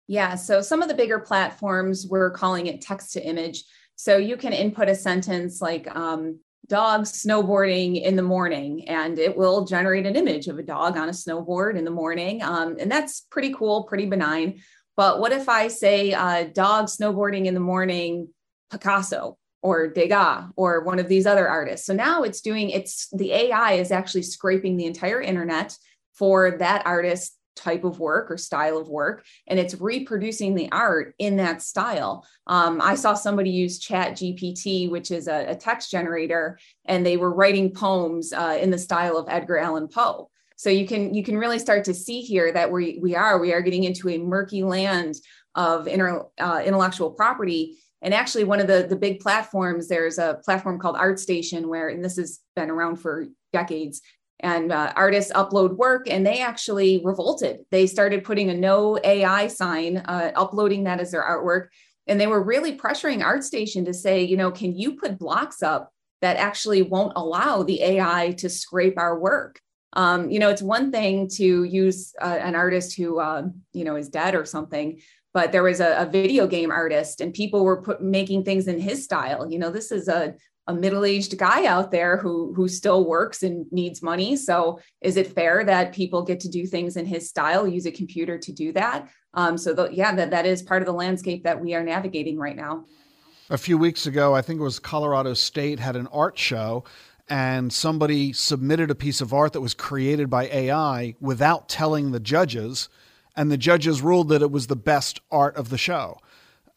Yeah, 0.07 0.35
so 0.35 0.61
some 0.61 0.81
of 0.81 0.89
the 0.89 0.95
bigger 0.95 1.19
platforms, 1.19 2.07
we're 2.07 2.31
calling 2.31 2.67
it 2.67 2.81
text 2.81 3.13
to 3.13 3.25
image 3.25 3.63
so 3.95 4.17
you 4.17 4.37
can 4.37 4.53
input 4.53 4.89
a 4.89 4.95
sentence 4.95 5.61
like 5.61 5.93
um, 5.95 6.39
dogs 6.67 7.11
snowboarding 7.11 8.01
in 8.01 8.15
the 8.15 8.23
morning, 8.23 8.87
and 8.87 9.19
it 9.19 9.35
will 9.35 9.65
generate 9.65 10.05
an 10.05 10.15
image 10.15 10.47
of 10.47 10.57
a 10.57 10.63
dog 10.63 10.97
on 10.97 11.09
a 11.09 11.13
snowboard 11.13 11.77
in 11.77 11.85
the 11.85 11.91
morning. 11.91 12.41
Um, 12.41 12.77
and 12.79 12.91
that's 12.91 13.21
pretty 13.31 13.53
cool, 13.53 13.83
pretty 13.83 14.05
benign. 14.05 14.61
But 14.95 15.19
what 15.19 15.31
if 15.31 15.49
I 15.49 15.67
say 15.67 16.13
uh, 16.13 16.45
dog 16.45 16.85
snowboarding 16.85 17.45
in 17.45 17.53
the 17.53 17.59
morning, 17.59 18.29
Picasso? 18.71 19.37
or 19.63 19.87
Degas 19.87 20.51
or 20.57 20.83
one 20.83 20.99
of 20.99 21.07
these 21.07 21.25
other 21.25 21.47
artists. 21.47 21.87
So 21.87 21.93
now 21.93 22.23
it's 22.23 22.41
doing 22.41 22.69
it's 22.69 23.07
the 23.11 23.31
AI 23.31 23.73
is 23.73 23.91
actually 23.91 24.23
scraping 24.23 24.75
the 24.77 24.85
entire 24.85 25.21
internet 25.21 25.75
for 26.13 26.57
that 26.59 26.85
artist 26.85 27.37
type 27.55 27.83
of 27.83 27.99
work 27.99 28.31
or 28.31 28.37
style 28.37 28.77
of 28.77 28.87
work 28.89 29.25
and 29.47 29.59
it's 29.59 29.79
reproducing 29.79 30.55
the 30.55 30.71
art 30.71 31.13
in 31.19 31.37
that 31.37 31.61
style. 31.61 32.25
Um, 32.47 32.81
i 32.81 32.95
saw 32.95 33.13
somebody 33.13 33.49
use 33.49 33.79
chat 33.79 34.13
gpt 34.13 34.89
which 34.89 35.11
is 35.11 35.27
a, 35.27 35.51
a 35.51 35.55
text 35.55 35.91
generator 35.91 36.59
and 36.85 37.05
they 37.05 37.17
were 37.17 37.33
writing 37.33 37.73
poems 37.73 38.33
uh, 38.33 38.57
in 38.61 38.69
the 38.69 38.77
style 38.77 39.17
of 39.17 39.27
edgar 39.29 39.57
allan 39.57 39.87
poe. 39.87 40.29
So 40.55 40.69
you 40.69 40.87
can 40.87 41.13
you 41.13 41.23
can 41.23 41.37
really 41.37 41.59
start 41.59 41.83
to 41.85 41.93
see 41.93 42.21
here 42.21 42.51
that 42.53 42.71
we 42.71 42.99
we 43.01 43.15
are 43.15 43.39
we 43.39 43.53
are 43.53 43.61
getting 43.61 43.83
into 43.83 44.09
a 44.09 44.17
murky 44.17 44.63
land 44.63 45.15
of 45.55 45.87
inter, 45.87 46.25
uh, 46.39 46.61
intellectual 46.65 47.11
property. 47.11 47.77
And 48.01 48.13
actually 48.13 48.43
one 48.43 48.59
of 48.59 48.67
the 48.67 48.85
the 48.87 48.95
big 48.95 49.19
platforms 49.19 49.87
there's 49.87 50.17
a 50.17 50.39
platform 50.43 50.79
called 50.79 50.95
artstation 50.95 51.65
where 51.65 51.89
and 51.89 52.03
this 52.03 52.17
has 52.17 52.39
been 52.55 52.69
around 52.69 52.97
for 52.97 53.27
decades 53.51 54.01
and 54.39 54.71
uh, 54.71 54.91
artists 54.95 55.31
upload 55.31 55.77
work 55.77 56.07
and 56.09 56.25
they 56.25 56.41
actually 56.41 57.01
revolted. 57.03 57.59
They 57.71 57.87
started 57.87 58.23
putting 58.23 58.49
a 58.49 58.53
no 58.53 58.99
ai 59.03 59.47
sign 59.47 59.97
uh, 59.97 60.31
uploading 60.35 60.83
that 60.83 60.99
as 60.99 61.11
their 61.11 61.23
artwork 61.23 61.67
and 62.07 62.19
they 62.19 62.27
were 62.27 62.43
really 62.43 62.77
pressuring 62.77 63.23
artstation 63.23 63.85
to 63.85 63.93
say 63.93 64.23
you 64.23 64.37
know 64.37 64.51
can 64.51 64.75
you 64.75 64.95
put 64.95 65.17
blocks 65.17 65.63
up 65.63 65.91
that 66.21 66.37
actually 66.37 66.81
won't 66.81 67.13
allow 67.15 67.63
the 67.63 67.81
ai 67.81 68.31
to 68.37 68.49
scrape 68.49 68.97
our 68.97 69.17
work? 69.17 69.59
Um, 69.93 70.29
you 70.29 70.39
know 70.39 70.49
it's 70.49 70.61
one 70.61 70.91
thing 70.91 71.29
to 71.35 71.63
use 71.63 72.13
uh, 72.21 72.39
an 72.41 72.55
artist 72.55 72.97
who 72.97 73.19
uh, 73.19 73.43
you 73.73 73.83
know 73.85 73.95
is 73.95 74.09
dead 74.09 74.35
or 74.35 74.45
something 74.45 74.99
but 75.33 75.51
there 75.51 75.63
was 75.63 75.79
a, 75.79 75.95
a 75.97 76.05
video 76.05 76.45
game 76.47 76.71
artist 76.71 77.19
and 77.19 77.33
people 77.33 77.63
were 77.65 77.81
put, 77.81 78.01
making 78.01 78.43
things 78.43 78.67
in 78.67 78.79
his 78.79 79.03
style. 79.03 79.51
You 79.51 79.59
know 79.59 79.71
this 79.71 79.91
is 79.91 80.07
a 80.07 80.35
a 80.67 80.73
middle-aged 80.73 81.37
guy 81.37 81.65
out 81.65 81.91
there 81.91 82.17
who 82.17 82.53
who 82.53 82.67
still 82.67 83.05
works 83.05 83.43
and 83.43 83.65
needs 83.71 84.01
money. 84.01 84.35
So 84.35 84.79
is 85.01 85.17
it 85.17 85.33
fair 85.33 85.63
that 85.65 85.93
people 85.93 86.23
get 86.23 86.39
to 86.41 86.49
do 86.49 86.65
things 86.65 86.95
in 86.95 87.05
his 87.05 87.27
style 87.27 87.67
use 87.67 87.85
a 87.85 87.91
computer 87.91 88.37
to 88.37 88.51
do 88.51 88.71
that? 88.73 89.09
Um, 89.33 89.57
so 89.57 89.73
the, 89.73 89.89
yeah 89.91 90.13
that, 90.15 90.31
that 90.31 90.45
is 90.45 90.61
part 90.61 90.81
of 90.81 90.85
the 90.85 90.93
landscape 90.93 91.43
that 91.43 91.59
we 91.59 91.73
are 91.73 91.83
navigating 91.83 92.37
right 92.37 92.55
now. 92.55 92.85
A 93.49 93.57
few 93.57 93.77
weeks 93.77 94.07
ago 94.07 94.33
i 94.33 94.41
think 94.41 94.59
it 94.59 94.63
was 94.63 94.79
colorado 94.79 95.33
state 95.33 95.77
had 95.77 95.95
an 95.97 96.07
art 96.07 96.37
show 96.37 96.85
and 97.29 97.71
somebody 97.71 98.33
submitted 98.33 98.89
a 98.89 98.95
piece 98.95 99.21
of 99.21 99.33
art 99.33 99.53
that 99.53 99.61
was 99.61 99.73
created 99.73 100.29
by 100.29 100.45
ai 100.47 101.13
without 101.19 101.67
telling 101.67 102.11
the 102.11 102.21
judges 102.21 102.89
and 103.35 103.51
the 103.51 103.57
judges 103.57 104.01
ruled 104.01 104.29
that 104.29 104.41
it 104.41 104.49
was 104.49 104.67
the 104.67 104.75
best 104.75 105.19
art 105.29 105.55
of 105.57 105.69
the 105.69 105.77
show 105.77 106.17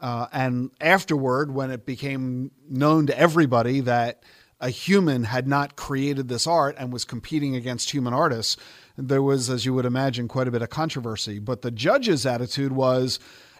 uh, 0.01 0.27
and 0.33 0.71
afterward, 0.81 1.55
when 1.55 1.71
it 1.71 1.87
became 1.87 2.51
known 2.69 3.07
to 3.07 3.19
everybody 3.19 3.81
that 3.81 4.23
a 4.61 4.71
human 4.71 5.25
had 5.25 5.47
not 5.47 5.77
created 5.77 6.29
this 6.29 6.47
art 6.47 6.77
and 6.79 6.93
was 6.93 7.05
competing 7.05 7.55
against 7.57 7.91
human 7.91 8.13
artists, 8.13 8.57
there 8.97 9.23
was, 9.23 9.51
as 9.51 9.67
you 9.67 9.75
would 9.75 9.85
imagine, 9.85 10.29
quite 10.29 10.49
a 10.49 10.51
bit 10.51 10.63
of 10.63 10.71
controversy. 10.71 11.39
But 11.39 11.63
the 11.63 11.71
judge's 11.71 12.25
attitude 12.25 12.73
was 12.73 13.19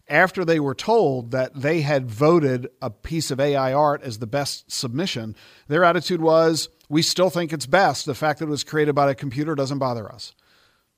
after 0.09 0.45
they 0.45 0.61
were 0.61 0.75
told 0.75 1.33
that 1.33 1.55
they 1.55 1.81
had 1.81 2.11
voted 2.11 2.69
a 2.81 2.91
piece 2.91 3.31
of 3.31 3.41
AI 3.41 3.73
art 3.73 4.03
as 4.03 4.19
the 4.19 4.27
best 4.27 4.71
submission, 4.71 5.35
their 5.69 5.85
attitude 5.85 6.21
was, 6.21 6.69
we 6.89 7.03
still 7.03 7.31
think 7.31 7.53
it's 7.53 7.67
best. 7.67 8.07
The 8.07 8.15
fact 8.15 8.39
that 8.39 8.47
it 8.47 8.51
was 8.51 8.65
created 8.65 8.95
by 8.95 9.11
a 9.11 9.15
computer 9.15 9.55
doesn't 9.55 9.79
bother 9.79 10.11
us. 10.11 10.35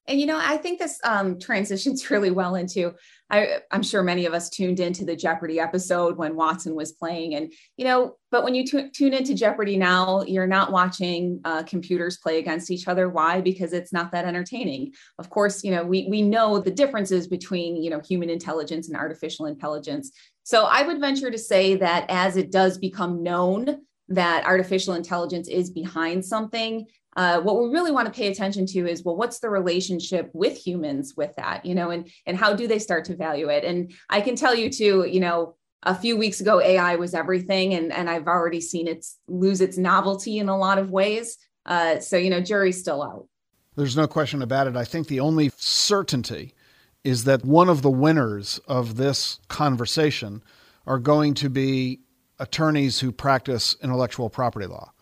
And 0.08 0.18
you 0.18 0.26
know, 0.26 0.40
I 0.42 0.56
think 0.56 0.78
this 0.78 0.98
um, 1.04 1.38
transitions 1.38 2.10
really 2.10 2.30
well 2.30 2.54
into. 2.54 2.94
I, 3.30 3.58
I'm 3.70 3.82
sure 3.82 4.02
many 4.02 4.24
of 4.24 4.32
us 4.32 4.48
tuned 4.48 4.80
into 4.80 5.04
the 5.04 5.14
Jeopardy 5.14 5.60
episode 5.60 6.16
when 6.16 6.34
Watson 6.34 6.74
was 6.74 6.92
playing, 6.92 7.34
and 7.34 7.52
you 7.76 7.84
know, 7.84 8.16
but 8.30 8.42
when 8.42 8.54
you 8.54 8.64
t- 8.64 8.88
tune 8.90 9.12
into 9.12 9.34
Jeopardy 9.34 9.76
now, 9.76 10.22
you're 10.22 10.46
not 10.46 10.72
watching 10.72 11.40
uh, 11.44 11.62
computers 11.64 12.16
play 12.16 12.38
against 12.38 12.70
each 12.70 12.88
other. 12.88 13.10
Why? 13.10 13.42
Because 13.42 13.74
it's 13.74 13.92
not 13.92 14.12
that 14.12 14.24
entertaining. 14.24 14.92
Of 15.18 15.28
course, 15.28 15.62
you 15.62 15.70
know, 15.70 15.84
we 15.84 16.06
we 16.08 16.22
know 16.22 16.58
the 16.58 16.70
differences 16.70 17.28
between 17.28 17.76
you 17.82 17.90
know 17.90 18.00
human 18.00 18.30
intelligence 18.30 18.88
and 18.88 18.96
artificial 18.96 19.44
intelligence. 19.44 20.10
So 20.42 20.64
I 20.64 20.82
would 20.82 20.98
venture 20.98 21.30
to 21.30 21.38
say 21.38 21.74
that 21.76 22.06
as 22.08 22.38
it 22.38 22.50
does 22.50 22.78
become 22.78 23.22
known 23.22 23.82
that 24.08 24.46
artificial 24.46 24.94
intelligence 24.94 25.48
is 25.48 25.70
behind 25.70 26.24
something 26.24 26.86
uh, 27.18 27.40
what 27.40 27.60
we 27.60 27.68
really 27.68 27.90
want 27.90 28.06
to 28.06 28.16
pay 28.16 28.28
attention 28.28 28.64
to 28.64 28.88
is 28.88 29.02
well 29.02 29.16
what's 29.16 29.40
the 29.40 29.50
relationship 29.50 30.30
with 30.32 30.56
humans 30.56 31.14
with 31.16 31.34
that 31.34 31.66
you 31.66 31.74
know 31.74 31.90
and 31.90 32.08
and 32.26 32.38
how 32.38 32.54
do 32.54 32.68
they 32.68 32.78
start 32.78 33.04
to 33.04 33.16
value 33.16 33.48
it? 33.48 33.64
And 33.64 33.92
i 34.08 34.20
can 34.20 34.36
tell 34.36 34.54
you 34.54 34.70
too 34.70 35.04
you 35.04 35.18
know 35.18 35.56
a 35.82 35.94
few 35.94 36.16
weeks 36.16 36.40
ago 36.40 36.60
ai 36.60 36.94
was 36.94 37.14
everything 37.14 37.74
and 37.74 37.92
and 37.92 38.08
i've 38.08 38.28
already 38.28 38.60
seen 38.60 38.86
it 38.86 39.04
lose 39.26 39.60
its 39.60 39.76
novelty 39.76 40.38
in 40.38 40.48
a 40.48 40.56
lot 40.56 40.78
of 40.78 40.90
ways. 40.90 41.36
Uh, 41.66 41.98
so 41.98 42.16
you 42.16 42.30
know 42.30 42.40
jury's 42.40 42.78
still 42.78 43.02
out. 43.02 43.26
There's 43.74 43.96
no 43.96 44.06
question 44.06 44.40
about 44.40 44.68
it. 44.68 44.76
I 44.76 44.84
think 44.84 45.08
the 45.08 45.20
only 45.20 45.50
certainty 45.56 46.54
is 47.02 47.24
that 47.24 47.44
one 47.44 47.68
of 47.68 47.82
the 47.82 47.90
winners 47.90 48.60
of 48.68 48.96
this 48.96 49.40
conversation 49.48 50.42
are 50.86 50.98
going 50.98 51.34
to 51.34 51.50
be 51.50 52.00
attorneys 52.38 53.00
who 53.00 53.10
practice 53.10 53.76
intellectual 53.82 54.30
property 54.30 54.66
law 54.66 54.92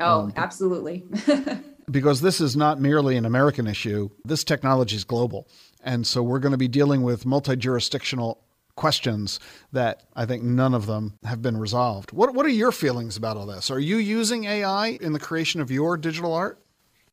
Oh, 0.00 0.22
um, 0.22 0.32
absolutely. 0.36 1.04
because 1.90 2.20
this 2.20 2.40
is 2.40 2.56
not 2.56 2.80
merely 2.80 3.16
an 3.16 3.24
American 3.24 3.66
issue, 3.66 4.10
this 4.24 4.44
technology 4.44 4.96
is 4.96 5.04
global. 5.04 5.48
And 5.82 6.06
so 6.06 6.22
we're 6.22 6.38
going 6.38 6.52
to 6.52 6.58
be 6.58 6.68
dealing 6.68 7.02
with 7.02 7.26
multi 7.26 7.56
jurisdictional 7.56 8.40
questions 8.76 9.38
that 9.72 10.02
I 10.16 10.26
think 10.26 10.42
none 10.42 10.74
of 10.74 10.86
them 10.86 11.18
have 11.24 11.42
been 11.42 11.56
resolved. 11.56 12.12
What, 12.12 12.34
what 12.34 12.44
are 12.44 12.50
your 12.50 12.72
feelings 12.72 13.16
about 13.16 13.36
all 13.36 13.46
this? 13.46 13.70
Are 13.70 13.78
you 13.78 13.96
using 13.98 14.44
AI 14.44 14.98
in 15.00 15.12
the 15.12 15.20
creation 15.20 15.60
of 15.60 15.70
your 15.70 15.96
digital 15.96 16.32
art? 16.32 16.58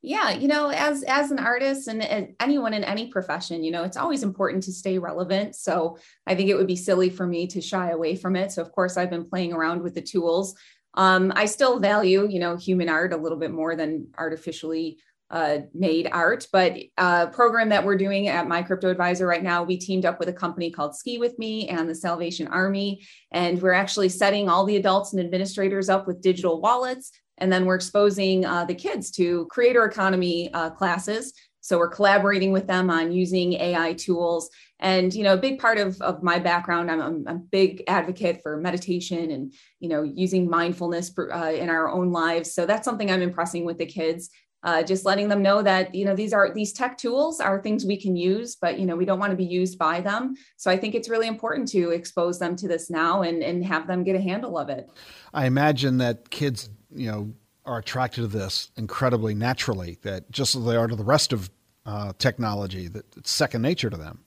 yeah 0.02 0.32
you 0.32 0.48
know 0.48 0.70
as 0.70 1.04
as 1.04 1.32
an 1.32 1.40
artist 1.40 1.88
and, 1.88 2.02
and, 2.02 2.34
anyone 2.40 2.74
in 2.74 2.84
any 2.84 3.08
profession 3.08 3.64
you 3.64 3.72
know 3.72 3.84
it's 3.84 3.98
always 3.98 4.24
important 4.24 4.64
to 4.64 4.72
stay 4.72 4.98
relevant 4.98 5.56
so 5.56 5.98
i 6.26 6.34
think 6.34 6.50
it 6.50 6.56
would 6.56 6.68
be 6.68 6.76
silly 6.76 7.10
for 7.10 7.28
me 7.28 7.48
to 7.48 7.62
shy 7.62 7.92
away 7.92 8.16
from 8.16 8.36
it 8.36 8.52
so 8.52 8.62
of 8.62 8.72
course 8.72 8.98
i've 8.98 9.10
been 9.10 9.26
playing 9.26 9.54
around 9.54 9.82
with 9.82 9.94
the 9.94 10.02
tools 10.02 10.56
um, 10.94 11.32
I 11.36 11.46
still 11.46 11.80
value, 11.80 12.28
you 12.30 12.40
know, 12.40 12.56
human 12.58 12.90
art 12.90 13.14
a 13.14 13.18
little 13.18 13.38
bit 13.38 13.52
more 13.52 13.76
than 13.76 14.08
artificially 14.18 14.98
uh, 15.32 15.60
made 15.74 16.10
art. 16.12 16.46
But 16.52 16.74
a 16.74 16.92
uh, 16.98 17.26
program 17.28 17.70
that 17.70 17.86
we're 17.86 17.98
doing 17.98 18.28
at 18.28 18.48
My 18.48 18.62
Crypto 18.62 18.90
Advisor 18.90 19.26
right 19.26 19.42
now, 19.42 19.64
we 19.64 19.78
teamed 19.78 20.06
up 20.06 20.20
with 20.20 20.28
a 20.28 20.34
company 20.34 20.70
called 20.70 20.96
Ski 20.96 21.18
With 21.18 21.40
Me 21.40 21.70
and 21.70 21.90
the 21.90 21.96
Salvation 21.96 22.48
Army. 22.48 23.06
And 23.32 23.62
we're 23.62 23.72
actually 23.72 24.10
setting 24.10 24.50
all 24.50 24.66
the 24.66 24.76
adults 24.76 25.14
and 25.14 25.22
administrators 25.22 25.88
up 25.88 26.06
with 26.06 26.22
digital 26.22 26.60
wallets. 26.60 27.12
And 27.38 27.52
then 27.52 27.66
we're 27.66 27.76
exposing 27.76 28.46
uh, 28.46 28.66
the 28.66 28.76
kids 28.76 29.10
to 29.12 29.48
creator 29.50 29.86
economy 29.86 30.54
uh, 30.54 30.72
classes. 30.72 31.34
So 31.62 31.78
we're 31.78 31.90
collaborating 31.90 32.52
with 32.52 32.68
them 32.68 32.90
on 32.90 33.12
using 33.12 33.54
AI 33.54 33.94
tools 33.94 34.50
and 34.82 35.14
you 35.14 35.24
know 35.24 35.34
a 35.34 35.38
big 35.38 35.60
part 35.60 35.78
of, 35.78 36.02
of 36.02 36.22
my 36.22 36.40
background 36.40 36.92
I'm, 36.92 37.02
I'm 37.02 37.28
a 37.28 37.36
big 37.36 37.84
advocate 37.88 38.42
for 38.42 38.58
meditation 38.58 39.32
and 39.32 39.54
you 39.80 39.90
know 39.90 40.04
using 40.04 40.50
mindfulness 40.50 41.12
uh, 41.18 41.52
in 41.54 41.70
our 41.70 41.90
own 41.90 42.12
lives. 42.12 42.54
So 42.54 42.66
that's 42.66 42.86
something 42.86 43.12
i'm 43.12 43.22
impressing 43.22 43.66
with 43.66 43.78
the 43.78 43.86
kids 43.86 44.30
uh, 44.64 44.84
just 44.84 45.06
letting 45.06 45.28
them 45.28 45.42
know 45.42 45.62
that 45.62 45.94
you 45.96 46.06
know 46.06 46.16
these 46.16 46.34
are 46.34 46.54
these 46.54 46.72
tech 46.72 46.98
tools 46.98 47.40
are 47.40 47.62
things 47.62 47.86
we 47.86 48.00
can 48.00 48.16
use 48.16 48.56
but 48.56 48.80
you 48.80 48.86
know 48.86 48.96
we 48.96 49.06
don't 49.06 49.20
want 49.20 49.32
to 49.32 49.38
be 49.38 49.46
used 49.46 49.78
by 49.78 50.02
them. 50.02 50.36
So 50.58 50.70
i 50.70 50.78
think 50.78 50.96
it's 50.96 51.10
really 51.10 51.28
important 51.28 51.68
to 51.70 51.90
expose 51.92 52.40
them 52.40 52.56
to 52.58 52.68
this 52.68 52.90
now 52.90 53.24
and 53.24 53.44
and 53.44 53.66
have 53.66 53.88
them 53.88 54.04
get 54.04 54.16
a 54.16 54.22
handle 54.22 54.58
of 54.58 54.70
it. 54.70 54.90
I 55.34 55.46
imagine 55.46 55.98
that 55.98 56.30
kids 56.30 56.70
you 56.94 57.12
know 57.12 57.34
are 57.66 57.80
attracted 57.80 58.22
to 58.22 58.28
this 58.28 58.72
incredibly 58.76 59.34
naturally 59.34 59.98
that 60.02 60.32
just 60.32 60.56
as 60.56 60.66
they 60.66 60.76
are 60.76 60.88
to 60.88 60.96
the 60.96 61.04
rest 61.04 61.34
of 61.34 61.50
uh, 61.86 62.14
technology 62.20 62.88
that 62.88 63.06
it's 63.18 63.32
second 63.32 63.62
nature 63.64 63.90
to 63.90 63.98
them 63.98 64.24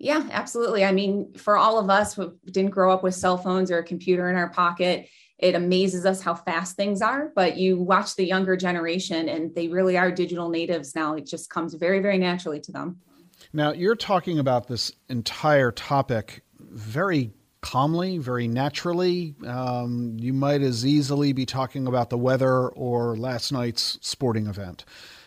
yeah, 0.00 0.26
absolutely. 0.32 0.82
I 0.82 0.92
mean, 0.92 1.34
for 1.34 1.58
all 1.58 1.78
of 1.78 1.90
us 1.90 2.14
who 2.14 2.34
didn't 2.46 2.70
grow 2.70 2.90
up 2.90 3.02
with 3.02 3.14
cell 3.14 3.36
phones 3.36 3.70
or 3.70 3.78
a 3.78 3.84
computer 3.84 4.30
in 4.30 4.36
our 4.36 4.48
pocket, 4.48 5.06
it 5.38 5.54
amazes 5.54 6.06
us 6.06 6.22
how 6.22 6.34
fast 6.34 6.74
things 6.74 7.02
are. 7.02 7.30
But 7.36 7.58
you 7.58 7.76
watch 7.76 8.16
the 8.16 8.24
younger 8.24 8.56
generation 8.56 9.28
and 9.28 9.54
they 9.54 9.68
really 9.68 9.98
are 9.98 10.10
digital 10.10 10.48
natives 10.48 10.96
now. 10.96 11.14
It 11.16 11.26
just 11.26 11.50
comes 11.50 11.74
very, 11.74 12.00
very 12.00 12.16
naturally 12.16 12.60
to 12.60 12.72
them. 12.72 12.98
Now, 13.52 13.72
you're 13.72 13.94
talking 13.94 14.38
about 14.38 14.68
this 14.68 14.90
entire 15.10 15.70
topic 15.70 16.44
very 16.58 17.32
calmly, 17.60 18.16
very 18.16 18.48
naturally. 18.48 19.34
Um, 19.46 20.16
you 20.18 20.32
might 20.32 20.62
as 20.62 20.86
easily 20.86 21.34
be 21.34 21.44
talking 21.44 21.86
about 21.86 22.08
the 22.08 22.16
weather 22.16 22.68
or 22.68 23.18
last 23.18 23.52
night's 23.52 23.98
sporting 24.00 24.46
event. 24.46 24.86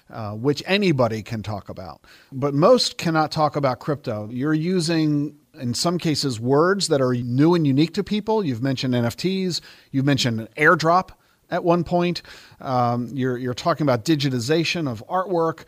Uh, 0.09 0.33
which 0.33 0.61
anybody 0.67 1.23
can 1.23 1.41
talk 1.41 1.69
about. 1.69 2.01
But 2.31 2.53
most 2.53 2.97
cannot 2.97 3.31
talk 3.31 3.55
about 3.55 3.79
crypto. 3.79 4.29
You're 4.29 4.53
using, 4.53 5.37
in 5.59 5.73
some 5.73 5.97
cases, 5.97 6.39
words 6.39 6.89
that 6.89 7.01
are 7.01 7.13
new 7.13 7.55
and 7.55 7.65
unique 7.65 7.93
to 7.95 8.03
people. 8.03 8.45
You've 8.45 8.61
mentioned 8.61 8.93
NFTs, 8.93 9.61
you've 9.91 10.05
mentioned 10.05 10.49
airdrop 10.57 11.11
at 11.49 11.63
one 11.63 11.83
point. 11.85 12.21
Um, 12.59 13.09
you're, 13.13 13.37
you're 13.37 13.53
talking 13.53 13.85
about 13.85 14.03
digitization 14.03 14.91
of 14.91 15.03
artwork. 15.07 15.63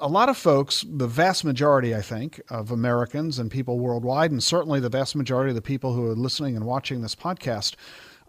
A 0.00 0.06
lot 0.06 0.28
of 0.28 0.36
folks, 0.36 0.84
the 0.88 1.08
vast 1.08 1.42
majority, 1.42 1.94
I 1.94 2.02
think, 2.02 2.42
of 2.50 2.70
Americans 2.70 3.38
and 3.38 3.50
people 3.50 3.78
worldwide, 3.78 4.30
and 4.30 4.42
certainly 4.42 4.80
the 4.80 4.90
vast 4.90 5.16
majority 5.16 5.50
of 5.50 5.56
the 5.56 5.62
people 5.62 5.94
who 5.94 6.06
are 6.06 6.14
listening 6.14 6.56
and 6.56 6.66
watching 6.66 7.00
this 7.00 7.14
podcast, 7.14 7.74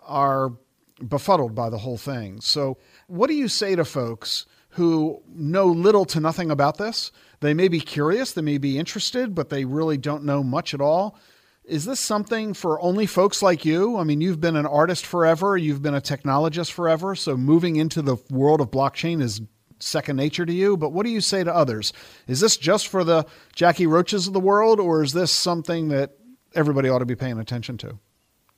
are 0.03 0.53
befuddled 1.05 1.53
by 1.53 1.69
the 1.69 1.79
whole 1.79 1.97
thing. 1.97 2.41
So, 2.41 2.77
what 3.07 3.27
do 3.27 3.33
you 3.33 3.49
say 3.49 3.75
to 3.75 3.83
folks 3.83 4.45
who 4.73 5.21
know 5.27 5.67
little 5.67 6.05
to 6.05 6.19
nothing 6.19 6.51
about 6.51 6.77
this? 6.77 7.11
They 7.41 7.53
may 7.53 7.67
be 7.67 7.79
curious, 7.79 8.31
they 8.31 8.41
may 8.41 8.57
be 8.57 8.77
interested, 8.77 9.35
but 9.35 9.49
they 9.49 9.65
really 9.65 9.97
don't 9.97 10.23
know 10.23 10.43
much 10.43 10.73
at 10.73 10.81
all. 10.81 11.17
Is 11.63 11.85
this 11.85 11.99
something 11.99 12.53
for 12.53 12.81
only 12.81 13.05
folks 13.05 13.41
like 13.41 13.65
you? 13.65 13.97
I 13.97 14.03
mean, 14.03 14.19
you've 14.19 14.41
been 14.41 14.55
an 14.55 14.65
artist 14.65 15.05
forever, 15.05 15.55
you've 15.55 15.81
been 15.81 15.95
a 15.95 16.01
technologist 16.01 16.71
forever, 16.71 17.15
so 17.15 17.37
moving 17.37 17.77
into 17.77 18.01
the 18.01 18.17
world 18.29 18.61
of 18.61 18.71
blockchain 18.71 19.21
is 19.21 19.41
second 19.79 20.15
nature 20.15 20.45
to 20.45 20.53
you. 20.53 20.75
But 20.77 20.91
what 20.91 21.05
do 21.05 21.11
you 21.11 21.21
say 21.21 21.43
to 21.43 21.53
others? 21.53 21.93
Is 22.27 22.39
this 22.39 22.57
just 22.57 22.87
for 22.87 23.03
the 23.03 23.25
Jackie 23.55 23.87
Roaches 23.87 24.27
of 24.27 24.33
the 24.33 24.39
world, 24.39 24.79
or 24.79 25.03
is 25.03 25.13
this 25.13 25.31
something 25.31 25.89
that 25.89 26.17
everybody 26.55 26.89
ought 26.89 26.99
to 26.99 27.05
be 27.05 27.15
paying 27.15 27.39
attention 27.39 27.77
to? 27.79 27.99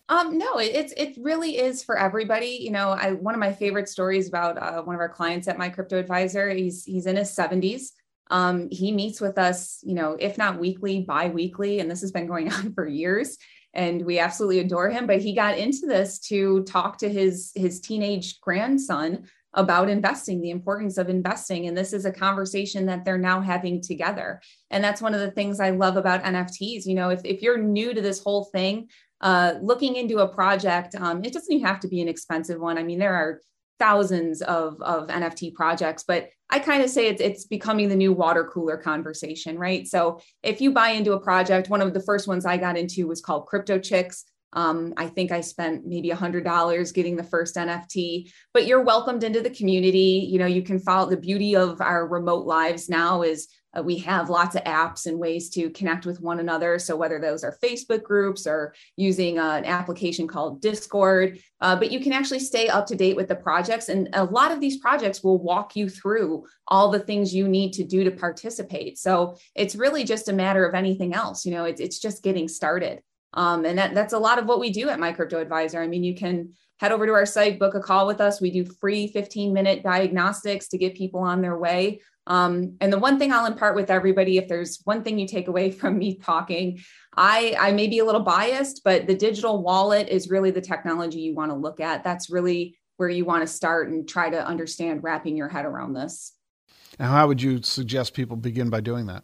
Um, 0.07 0.37
no, 0.37 0.59
it, 0.59 0.75
it's 0.75 0.93
it 0.93 1.15
really 1.19 1.57
is 1.57 1.83
for 1.83 1.97
everybody. 1.97 2.59
You 2.61 2.71
know, 2.71 2.89
I 2.89 3.13
one 3.13 3.33
of 3.33 3.39
my 3.39 3.51
favorite 3.51 3.89
stories 3.89 4.27
about 4.27 4.57
uh, 4.57 4.83
one 4.83 4.95
of 4.95 5.01
our 5.01 5.09
clients 5.09 5.47
at 5.47 5.57
my 5.57 5.69
crypto 5.69 5.97
advisor. 5.97 6.49
He's 6.49 6.83
he's 6.83 7.07
in 7.07 7.15
his 7.15 7.31
seventies. 7.33 7.93
Um, 8.29 8.69
he 8.71 8.91
meets 8.91 9.21
with 9.21 9.37
us, 9.37 9.79
you 9.83 9.93
know, 9.93 10.17
if 10.19 10.37
not 10.37 10.59
weekly, 10.59 11.01
bi-weekly, 11.01 11.79
and 11.79 11.89
this 11.89 12.01
has 12.01 12.11
been 12.11 12.27
going 12.27 12.51
on 12.53 12.73
for 12.73 12.87
years. 12.87 13.37
And 13.73 14.05
we 14.05 14.19
absolutely 14.19 14.59
adore 14.59 14.89
him. 14.89 15.05
But 15.05 15.21
he 15.21 15.35
got 15.35 15.57
into 15.57 15.85
this 15.85 16.19
to 16.27 16.63
talk 16.63 16.99
to 16.99 17.09
his 17.09 17.51
his 17.55 17.81
teenage 17.81 18.39
grandson 18.41 19.25
about 19.55 19.89
investing, 19.89 20.41
the 20.41 20.49
importance 20.49 20.97
of 20.97 21.09
investing. 21.09 21.67
And 21.67 21.77
this 21.77 21.93
is 21.93 22.05
a 22.05 22.11
conversation 22.11 22.85
that 22.85 23.05
they're 23.05 23.17
now 23.17 23.41
having 23.41 23.81
together. 23.81 24.41
And 24.69 24.83
that's 24.83 25.01
one 25.01 25.13
of 25.13 25.21
the 25.21 25.31
things 25.31 25.59
I 25.59 25.69
love 25.71 25.97
about 25.97 26.23
NFTs. 26.23 26.85
You 26.85 26.95
know, 26.95 27.09
if, 27.09 27.21
if 27.23 27.41
you're 27.41 27.57
new 27.57 27.93
to 27.93 28.01
this 28.01 28.21
whole 28.21 28.45
thing, 28.45 28.89
uh, 29.25 29.55
looking 29.59 29.95
into 29.95 30.19
a 30.19 30.27
project, 30.27 30.93
um, 30.93 31.23
it 31.23 31.33
doesn't 31.33 31.61
have 31.61 31.79
to 31.79 31.87
be 31.87 31.99
an 31.99 32.07
expensive 32.07 32.61
one. 32.61 32.77
I 32.77 32.83
mean, 32.83 32.99
there 32.99 33.15
are 33.15 33.41
thousands 33.79 34.43
of, 34.43 34.79
of 34.83 35.07
NFT 35.07 35.55
projects, 35.55 36.03
but 36.07 36.29
I 36.51 36.59
kind 36.59 36.83
of 36.83 36.91
say 36.91 37.07
it's, 37.07 37.21
it's 37.21 37.45
becoming 37.45 37.89
the 37.89 37.95
new 37.95 38.13
water 38.13 38.43
cooler 38.43 38.77
conversation, 38.77 39.57
right? 39.57 39.87
So 39.87 40.21
if 40.43 40.61
you 40.61 40.71
buy 40.71 40.89
into 40.89 41.13
a 41.13 41.19
project, 41.19 41.71
one 41.71 41.81
of 41.81 41.95
the 41.95 42.03
first 42.03 42.27
ones 42.27 42.45
I 42.45 42.57
got 42.57 42.77
into 42.77 43.07
was 43.07 43.19
called 43.19 43.47
Crypto 43.47 43.79
Chicks. 43.79 44.25
Um, 44.53 44.93
I 44.95 45.07
think 45.07 45.31
I 45.31 45.41
spent 45.41 45.87
maybe 45.87 46.11
a 46.11 46.15
hundred 46.15 46.43
dollars 46.43 46.91
getting 46.91 47.15
the 47.15 47.23
first 47.23 47.55
NFT, 47.55 48.31
but 48.53 48.67
you're 48.67 48.83
welcomed 48.83 49.23
into 49.23 49.41
the 49.41 49.49
community. 49.49 50.27
You 50.29 50.37
know, 50.37 50.45
you 50.45 50.61
can 50.61 50.77
follow 50.77 51.09
the 51.09 51.17
beauty 51.17 51.55
of 51.55 51.81
our 51.81 52.07
remote 52.07 52.45
lives 52.45 52.89
now 52.89 53.23
is 53.23 53.47
uh, 53.77 53.81
we 53.81 53.97
have 53.97 54.29
lots 54.29 54.55
of 54.55 54.63
apps 54.63 55.05
and 55.05 55.19
ways 55.19 55.49
to 55.49 55.69
connect 55.71 56.05
with 56.05 56.21
one 56.21 56.39
another. 56.39 56.79
So 56.79 56.95
whether 56.95 57.19
those 57.19 57.43
are 57.43 57.57
Facebook 57.63 58.03
groups 58.03 58.47
or 58.47 58.73
using 58.95 59.39
uh, 59.39 59.55
an 59.55 59.65
application 59.65 60.27
called 60.27 60.61
Discord, 60.61 61.39
uh, 61.61 61.75
but 61.75 61.91
you 61.91 61.99
can 61.99 62.13
actually 62.13 62.39
stay 62.39 62.67
up 62.67 62.85
to 62.87 62.95
date 62.95 63.15
with 63.15 63.27
the 63.27 63.35
projects. 63.35 63.89
And 63.89 64.09
a 64.13 64.23
lot 64.23 64.51
of 64.51 64.59
these 64.59 64.77
projects 64.77 65.23
will 65.23 65.41
walk 65.41 65.75
you 65.75 65.89
through 65.89 66.45
all 66.67 66.89
the 66.89 66.99
things 66.99 67.33
you 67.33 67.47
need 67.47 67.73
to 67.73 67.83
do 67.83 68.03
to 68.03 68.11
participate. 68.11 68.97
So 68.97 69.37
it's 69.55 69.75
really 69.75 70.03
just 70.03 70.29
a 70.29 70.33
matter 70.33 70.65
of 70.65 70.75
anything 70.75 71.13
else. 71.13 71.45
You 71.45 71.51
know, 71.51 71.65
it's, 71.65 71.81
it's 71.81 71.99
just 71.99 72.23
getting 72.23 72.47
started. 72.47 73.01
Um, 73.33 73.65
and 73.65 73.77
that, 73.77 73.93
that's 73.93 74.13
a 74.13 74.19
lot 74.19 74.39
of 74.39 74.45
what 74.45 74.59
we 74.59 74.69
do 74.69 74.89
at 74.89 74.99
My 74.99 75.11
Crypto 75.11 75.39
Advisor. 75.39 75.81
I 75.81 75.87
mean, 75.87 76.03
you 76.03 76.15
can 76.15 76.53
head 76.79 76.91
over 76.91 77.05
to 77.05 77.13
our 77.13 77.25
site, 77.25 77.59
book 77.59 77.75
a 77.75 77.79
call 77.79 78.07
with 78.07 78.21
us. 78.21 78.41
We 78.41 78.51
do 78.51 78.65
free 78.65 79.07
15 79.07 79.53
minute 79.53 79.83
diagnostics 79.83 80.67
to 80.69 80.77
get 80.77 80.95
people 80.95 81.21
on 81.21 81.41
their 81.41 81.57
way. 81.57 82.01
Um, 82.27 82.75
and 82.81 82.91
the 82.91 82.99
one 82.99 83.19
thing 83.19 83.31
I'll 83.31 83.45
impart 83.45 83.75
with 83.75 83.91
everybody, 83.91 84.37
if 84.37 84.47
there's 84.47 84.79
one 84.83 85.03
thing 85.03 85.19
you 85.19 85.27
take 85.27 85.47
away 85.47 85.71
from 85.79 85.97
me 85.97 86.15
talking, 86.15 86.79
I, 87.15 87.55
I 87.59 87.71
may 87.71 87.87
be 87.87 87.99
a 87.99 88.05
little 88.05 88.21
biased, 88.21 88.81
but 88.83 89.07
the 89.07 89.15
digital 89.15 89.61
wallet 89.61 90.09
is 90.09 90.29
really 90.29 90.51
the 90.51 90.61
technology 90.61 91.19
you 91.19 91.35
want 91.35 91.51
to 91.51 91.55
look 91.55 91.79
at. 91.79 92.03
That's 92.03 92.29
really 92.29 92.77
where 92.97 93.09
you 93.09 93.25
want 93.25 93.41
to 93.41 93.47
start 93.47 93.89
and 93.89 94.07
try 94.07 94.29
to 94.29 94.45
understand 94.45 95.03
wrapping 95.03 95.35
your 95.35 95.49
head 95.49 95.65
around 95.65 95.93
this. 95.93 96.33
And 96.97 97.09
how 97.09 97.27
would 97.27 97.41
you 97.41 97.61
suggest 97.61 98.13
people 98.13 98.37
begin 98.37 98.69
by 98.69 98.79
doing 98.79 99.05
that? 99.07 99.23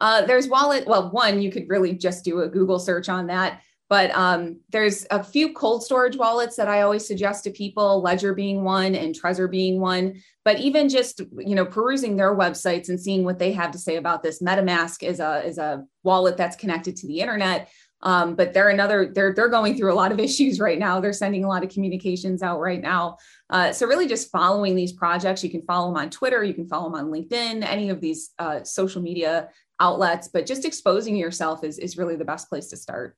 Uh, 0.00 0.22
there's 0.22 0.48
wallet. 0.48 0.86
Well, 0.86 1.10
one, 1.10 1.40
you 1.40 1.52
could 1.52 1.68
really 1.68 1.94
just 1.94 2.24
do 2.24 2.40
a 2.40 2.48
Google 2.48 2.78
search 2.78 3.08
on 3.08 3.26
that. 3.28 3.60
But 3.90 4.12
um, 4.12 4.60
there's 4.70 5.04
a 5.10 5.22
few 5.22 5.52
cold 5.52 5.82
storage 5.82 6.16
wallets 6.16 6.54
that 6.56 6.68
I 6.68 6.82
always 6.82 7.04
suggest 7.04 7.42
to 7.44 7.50
people, 7.50 8.00
Ledger 8.00 8.34
being 8.34 8.62
one 8.62 8.94
and 8.94 9.12
Trezor 9.12 9.50
being 9.50 9.80
one. 9.80 10.22
But 10.44 10.60
even 10.60 10.88
just 10.88 11.20
you 11.36 11.56
know 11.56 11.66
perusing 11.66 12.16
their 12.16 12.34
websites 12.34 12.88
and 12.88 13.00
seeing 13.00 13.24
what 13.24 13.40
they 13.40 13.50
have 13.50 13.72
to 13.72 13.78
say 13.78 13.96
about 13.96 14.22
this, 14.22 14.40
MetaMask 14.40 15.02
is 15.02 15.18
a 15.18 15.44
is 15.44 15.58
a 15.58 15.84
wallet 16.04 16.36
that's 16.36 16.54
connected 16.54 16.96
to 16.96 17.08
the 17.08 17.20
internet. 17.20 17.68
Um, 18.02 18.36
but 18.36 18.54
they're 18.54 18.70
another 18.70 19.10
they're 19.12 19.34
they're 19.34 19.48
going 19.48 19.76
through 19.76 19.92
a 19.92 19.94
lot 19.94 20.12
of 20.12 20.20
issues 20.28 20.60
right 20.60 20.78
now. 20.78 21.00
They're 21.00 21.12
sending 21.12 21.42
a 21.42 21.48
lot 21.48 21.64
of 21.64 21.70
communications 21.70 22.44
out 22.44 22.60
right 22.60 22.80
now. 22.80 23.16
Uh, 23.50 23.72
so 23.72 23.88
really, 23.88 24.06
just 24.06 24.30
following 24.30 24.76
these 24.76 24.92
projects, 24.92 25.42
you 25.42 25.50
can 25.50 25.62
follow 25.62 25.88
them 25.88 26.00
on 26.00 26.10
Twitter, 26.10 26.44
you 26.44 26.54
can 26.54 26.68
follow 26.68 26.88
them 26.88 26.98
on 27.00 27.10
LinkedIn, 27.10 27.66
any 27.66 27.90
of 27.90 28.00
these 28.00 28.30
uh, 28.38 28.62
social 28.62 29.02
media 29.02 29.48
outlets. 29.80 30.28
But 30.28 30.46
just 30.46 30.64
exposing 30.64 31.16
yourself 31.16 31.64
is 31.64 31.80
is 31.80 31.98
really 31.98 32.14
the 32.14 32.24
best 32.24 32.48
place 32.48 32.68
to 32.68 32.76
start. 32.76 33.16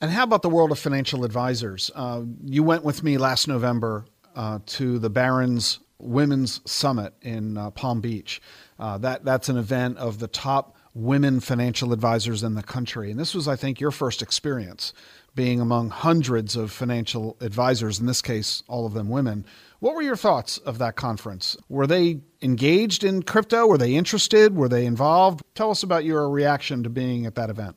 And 0.00 0.12
how 0.12 0.22
about 0.22 0.42
the 0.42 0.48
world 0.48 0.70
of 0.70 0.78
financial 0.78 1.24
advisors? 1.24 1.90
Uh, 1.94 2.22
you 2.44 2.62
went 2.62 2.84
with 2.84 3.02
me 3.02 3.18
last 3.18 3.48
November 3.48 4.04
uh, 4.36 4.60
to 4.66 4.98
the 5.00 5.10
Barron's 5.10 5.80
Women's 5.98 6.60
Summit 6.70 7.14
in 7.22 7.56
uh, 7.58 7.70
Palm 7.72 8.00
Beach. 8.00 8.40
Uh, 8.78 8.98
that 8.98 9.24
that's 9.24 9.48
an 9.48 9.56
event 9.56 9.98
of 9.98 10.20
the 10.20 10.28
top 10.28 10.76
women 10.94 11.40
financial 11.40 11.92
advisors 11.92 12.44
in 12.44 12.54
the 12.54 12.62
country, 12.62 13.10
and 13.10 13.18
this 13.18 13.34
was, 13.34 13.48
I 13.48 13.56
think, 13.56 13.80
your 13.80 13.90
first 13.90 14.22
experience 14.22 14.92
being 15.34 15.60
among 15.60 15.90
hundreds 15.90 16.54
of 16.56 16.70
financial 16.70 17.36
advisors. 17.40 17.98
In 17.98 18.06
this 18.06 18.22
case, 18.22 18.62
all 18.68 18.86
of 18.86 18.94
them 18.94 19.08
women. 19.08 19.44
What 19.80 19.94
were 19.94 20.02
your 20.02 20.16
thoughts 20.16 20.58
of 20.58 20.78
that 20.78 20.96
conference? 20.96 21.56
Were 21.68 21.86
they 21.86 22.20
engaged 22.40 23.02
in 23.02 23.22
crypto? 23.22 23.66
Were 23.66 23.78
they 23.78 23.94
interested? 23.94 24.56
Were 24.56 24.68
they 24.68 24.86
involved? 24.86 25.42
Tell 25.54 25.70
us 25.70 25.82
about 25.82 26.04
your 26.04 26.30
reaction 26.30 26.84
to 26.84 26.90
being 26.90 27.26
at 27.26 27.34
that 27.34 27.50
event. 27.50 27.76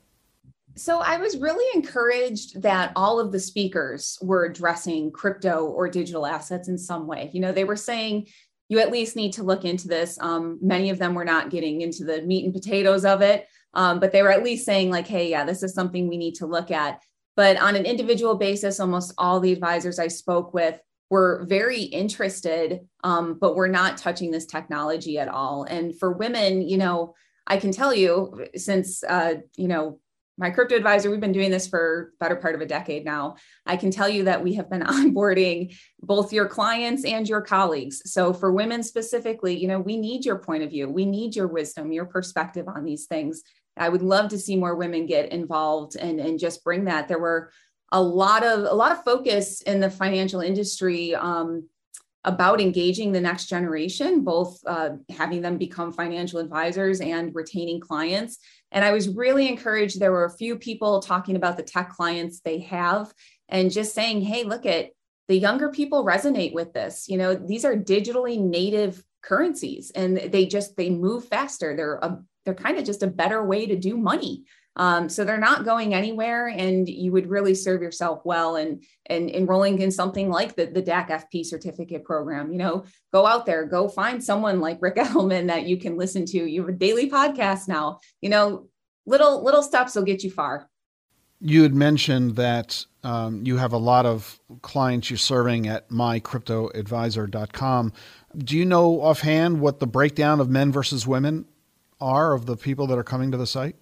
So 0.76 1.00
I 1.00 1.18
was 1.18 1.38
really 1.38 1.66
encouraged 1.76 2.62
that 2.62 2.92
all 2.96 3.20
of 3.20 3.32
the 3.32 3.40
speakers 3.40 4.18
were 4.22 4.46
addressing 4.46 5.12
crypto 5.12 5.66
or 5.66 5.90
digital 5.90 6.26
assets 6.26 6.68
in 6.68 6.78
some 6.78 7.08
way. 7.08 7.30
You 7.34 7.42
know, 7.42 7.52
they 7.52 7.64
were 7.64 7.76
saying 7.76 8.28
you 8.70 8.80
at 8.80 8.92
least 8.92 9.18
need 9.18 9.34
to 9.34 9.44
look 9.44 9.66
into 9.66 9.88
this. 9.88 10.18
Um, 10.22 10.58
many 10.62 10.90
of 10.90 10.98
them 10.98 11.14
were 11.14 11.26
not 11.26 11.50
getting 11.50 11.82
into 11.82 12.06
the 12.06 12.22
meat 12.22 12.46
and 12.46 12.54
potatoes 12.54 13.04
of 13.04 13.22
it, 13.22 13.48
um, 13.74 14.00
but 14.00 14.14
they 14.14 14.22
were 14.22 14.32
at 14.32 14.44
least 14.44 14.66
saying 14.66 14.90
like, 14.90 15.08
"Hey, 15.08 15.30
yeah, 15.30 15.44
this 15.44 15.62
is 15.62 15.74
something 15.74 16.08
we 16.08 16.18
need 16.18 16.36
to 16.36 16.46
look 16.46 16.72
at." 16.72 17.02
But 17.36 17.58
on 17.58 17.76
an 17.76 17.86
individual 17.86 18.36
basis, 18.36 18.80
almost 18.80 19.14
all 19.18 19.40
the 19.40 19.52
advisors 19.52 20.00
I 20.00 20.08
spoke 20.08 20.54
with 20.54 20.80
were 21.10 21.46
very 21.50 21.82
interested, 21.82 22.80
um, 23.04 23.38
but 23.40 23.56
we're 23.56 23.68
not 23.68 23.98
touching 23.98 24.32
this 24.32 24.46
technology 24.46 25.18
at 25.20 25.28
all. 25.28 25.66
And 25.66 25.98
for 26.00 26.14
women, 26.14 26.62
you 26.62 26.78
know, 26.78 27.14
I 27.48 27.58
can 27.58 27.74
tell 27.74 27.94
you 27.94 28.48
since 28.56 29.04
uh, 29.04 29.36
you 29.58 29.68
know 29.68 30.00
my 30.38 30.50
crypto 30.50 30.76
advisor, 30.76 31.12
we've 31.12 31.20
been 31.20 31.32
doing 31.32 31.52
this 31.52 31.68
for 31.68 32.14
better 32.20 32.36
part 32.36 32.56
of 32.56 32.62
a 32.62 32.66
decade 32.66 33.06
now. 33.06 33.36
I 33.66 33.78
can 33.78 33.92
tell 33.92 34.10
you 34.10 34.24
that 34.26 34.44
we 34.44 34.54
have 34.56 34.70
been 34.70 34.82
onboarding 34.82 35.76
both 36.00 36.34
your 36.34 36.48
clients 36.48 37.06
and 37.06 37.28
your 37.28 37.42
colleagues. 37.42 38.02
So 38.12 38.34
for 38.34 38.52
women 38.52 38.84
specifically, 38.84 39.58
you 39.58 39.68
know, 39.68 39.80
we 39.80 39.98
need 39.98 40.26
your 40.26 40.40
point 40.40 40.64
of 40.64 40.70
view. 40.70 40.90
We 40.90 41.06
need 41.06 41.36
your 41.36 41.48
wisdom, 41.48 41.92
your 41.92 42.06
perspective 42.06 42.68
on 42.68 42.86
these 42.86 43.06
things. 43.06 43.44
I 43.78 43.90
would 43.90 44.02
love 44.02 44.30
to 44.30 44.40
see 44.40 44.56
more 44.56 44.76
women 44.76 45.06
get 45.06 45.32
involved 45.32 45.96
and, 45.96 46.20
and 46.20 46.40
just 46.40 46.64
bring 46.64 46.86
that. 46.86 47.08
There 47.08 47.20
were 47.20 47.52
a 47.92 48.02
lot 48.02 48.44
of 48.44 48.60
a 48.60 48.74
lot 48.74 48.92
of 48.92 49.04
focus 49.04 49.62
in 49.62 49.80
the 49.80 49.90
financial 49.90 50.40
industry 50.40 51.14
um, 51.14 51.68
about 52.24 52.62
engaging 52.62 53.12
the 53.12 53.22
next 53.22 53.48
generation, 53.48 54.24
both 54.24 54.60
uh, 54.68 54.92
having 55.10 55.42
them 55.42 55.58
become 55.58 55.92
financial 55.92 56.40
advisors 56.40 57.02
and 57.02 57.34
retaining 57.34 57.80
clients. 57.80 58.38
And 58.72 58.86
I 58.86 58.92
was 58.92 59.10
really 59.10 59.48
encouraged. 59.48 60.00
There 60.00 60.12
were 60.12 60.26
a 60.26 60.38
few 60.38 60.56
people 60.56 61.02
talking 61.02 61.36
about 61.36 61.58
the 61.58 61.64
tech 61.64 61.90
clients 61.90 62.42
they 62.42 62.60
have 62.60 63.12
and 63.50 63.72
just 63.72 63.96
saying, 63.96 64.22
hey, 64.22 64.44
look 64.44 64.66
at 64.66 64.90
the 65.28 65.38
younger 65.38 65.70
people 65.70 66.06
resonate 66.06 66.54
with 66.54 66.74
this. 66.74 67.08
You 67.08 67.18
know, 67.18 67.34
these 67.34 67.66
are 67.66 67.76
digitally 67.76 68.40
native 68.40 69.04
currencies 69.24 69.92
and 69.92 70.18
they 70.18 70.46
just 70.46 70.76
they 70.78 70.90
move 70.90 71.26
faster. 71.26 71.76
They're 71.76 72.00
a, 72.02 72.20
they're 72.46 72.54
kind 72.54 72.78
of 72.78 72.86
just 72.86 73.04
a 73.04 73.08
better 73.08 73.44
way 73.44 73.66
to 73.66 73.76
do 73.76 73.98
money. 73.98 74.46
Um, 74.78 75.10
so 75.10 75.26
they're 75.26 75.38
not 75.38 75.66
going 75.66 75.94
anywhere, 75.94 76.48
and 76.48 76.88
you 76.88 77.12
would 77.12 77.30
really 77.30 77.54
serve 77.54 77.82
yourself 77.82 78.22
well 78.24 78.56
and 78.56 78.84
and 79.08 79.30
enrolling 79.30 79.82
in 79.82 79.92
something 79.92 80.30
like 80.30 80.56
the 80.56 80.68
the 80.68 80.82
DAC 80.82 81.10
FP 81.10 81.46
certificate 81.46 82.06
program. 82.06 82.52
You 82.52 82.58
know, 82.58 82.86
go 83.12 83.26
out 83.26 83.46
there, 83.46 83.66
go 83.66 83.90
find 83.90 84.24
someone 84.24 84.62
like 84.62 84.82
Ric 84.82 84.96
Edelman 84.96 85.48
that 85.48 85.68
you 85.68 85.78
can 85.78 85.98
listen 85.98 86.26
to. 86.28 86.50
You 86.50 86.62
have 86.62 86.70
a 86.70 86.78
daily 86.78 87.10
podcast 87.10 87.68
now. 87.68 88.00
You 88.22 88.30
know, 88.30 88.70
little 89.06 89.44
little 89.44 89.64
steps 89.64 89.96
will 89.96 90.04
get 90.04 90.24
you 90.24 90.32
far. 90.32 90.70
You 91.44 91.64
had 91.64 91.74
mentioned 91.74 92.36
that 92.36 92.86
um, 93.04 93.44
you 93.46 93.58
have 93.58 93.74
a 93.74 93.78
lot 93.78 94.06
of 94.06 94.40
clients 94.62 95.10
you're 95.10 95.18
serving 95.18 95.68
at 95.68 95.90
mycryptoadvisor.com. 95.90 97.94
Do 98.38 98.56
you 98.56 98.64
know 98.64 99.02
offhand 99.02 99.60
what 99.60 99.80
the 99.80 99.88
breakdown 99.88 100.40
of 100.40 100.50
men 100.50 100.72
versus 100.72 101.08
women 101.08 101.46
are 102.00 102.34
of 102.34 102.46
the 102.46 102.56
people 102.56 102.86
that 102.88 102.98
are 102.98 103.04
coming 103.04 103.32
to 103.32 103.38
the 103.38 103.48
site? 103.48 103.76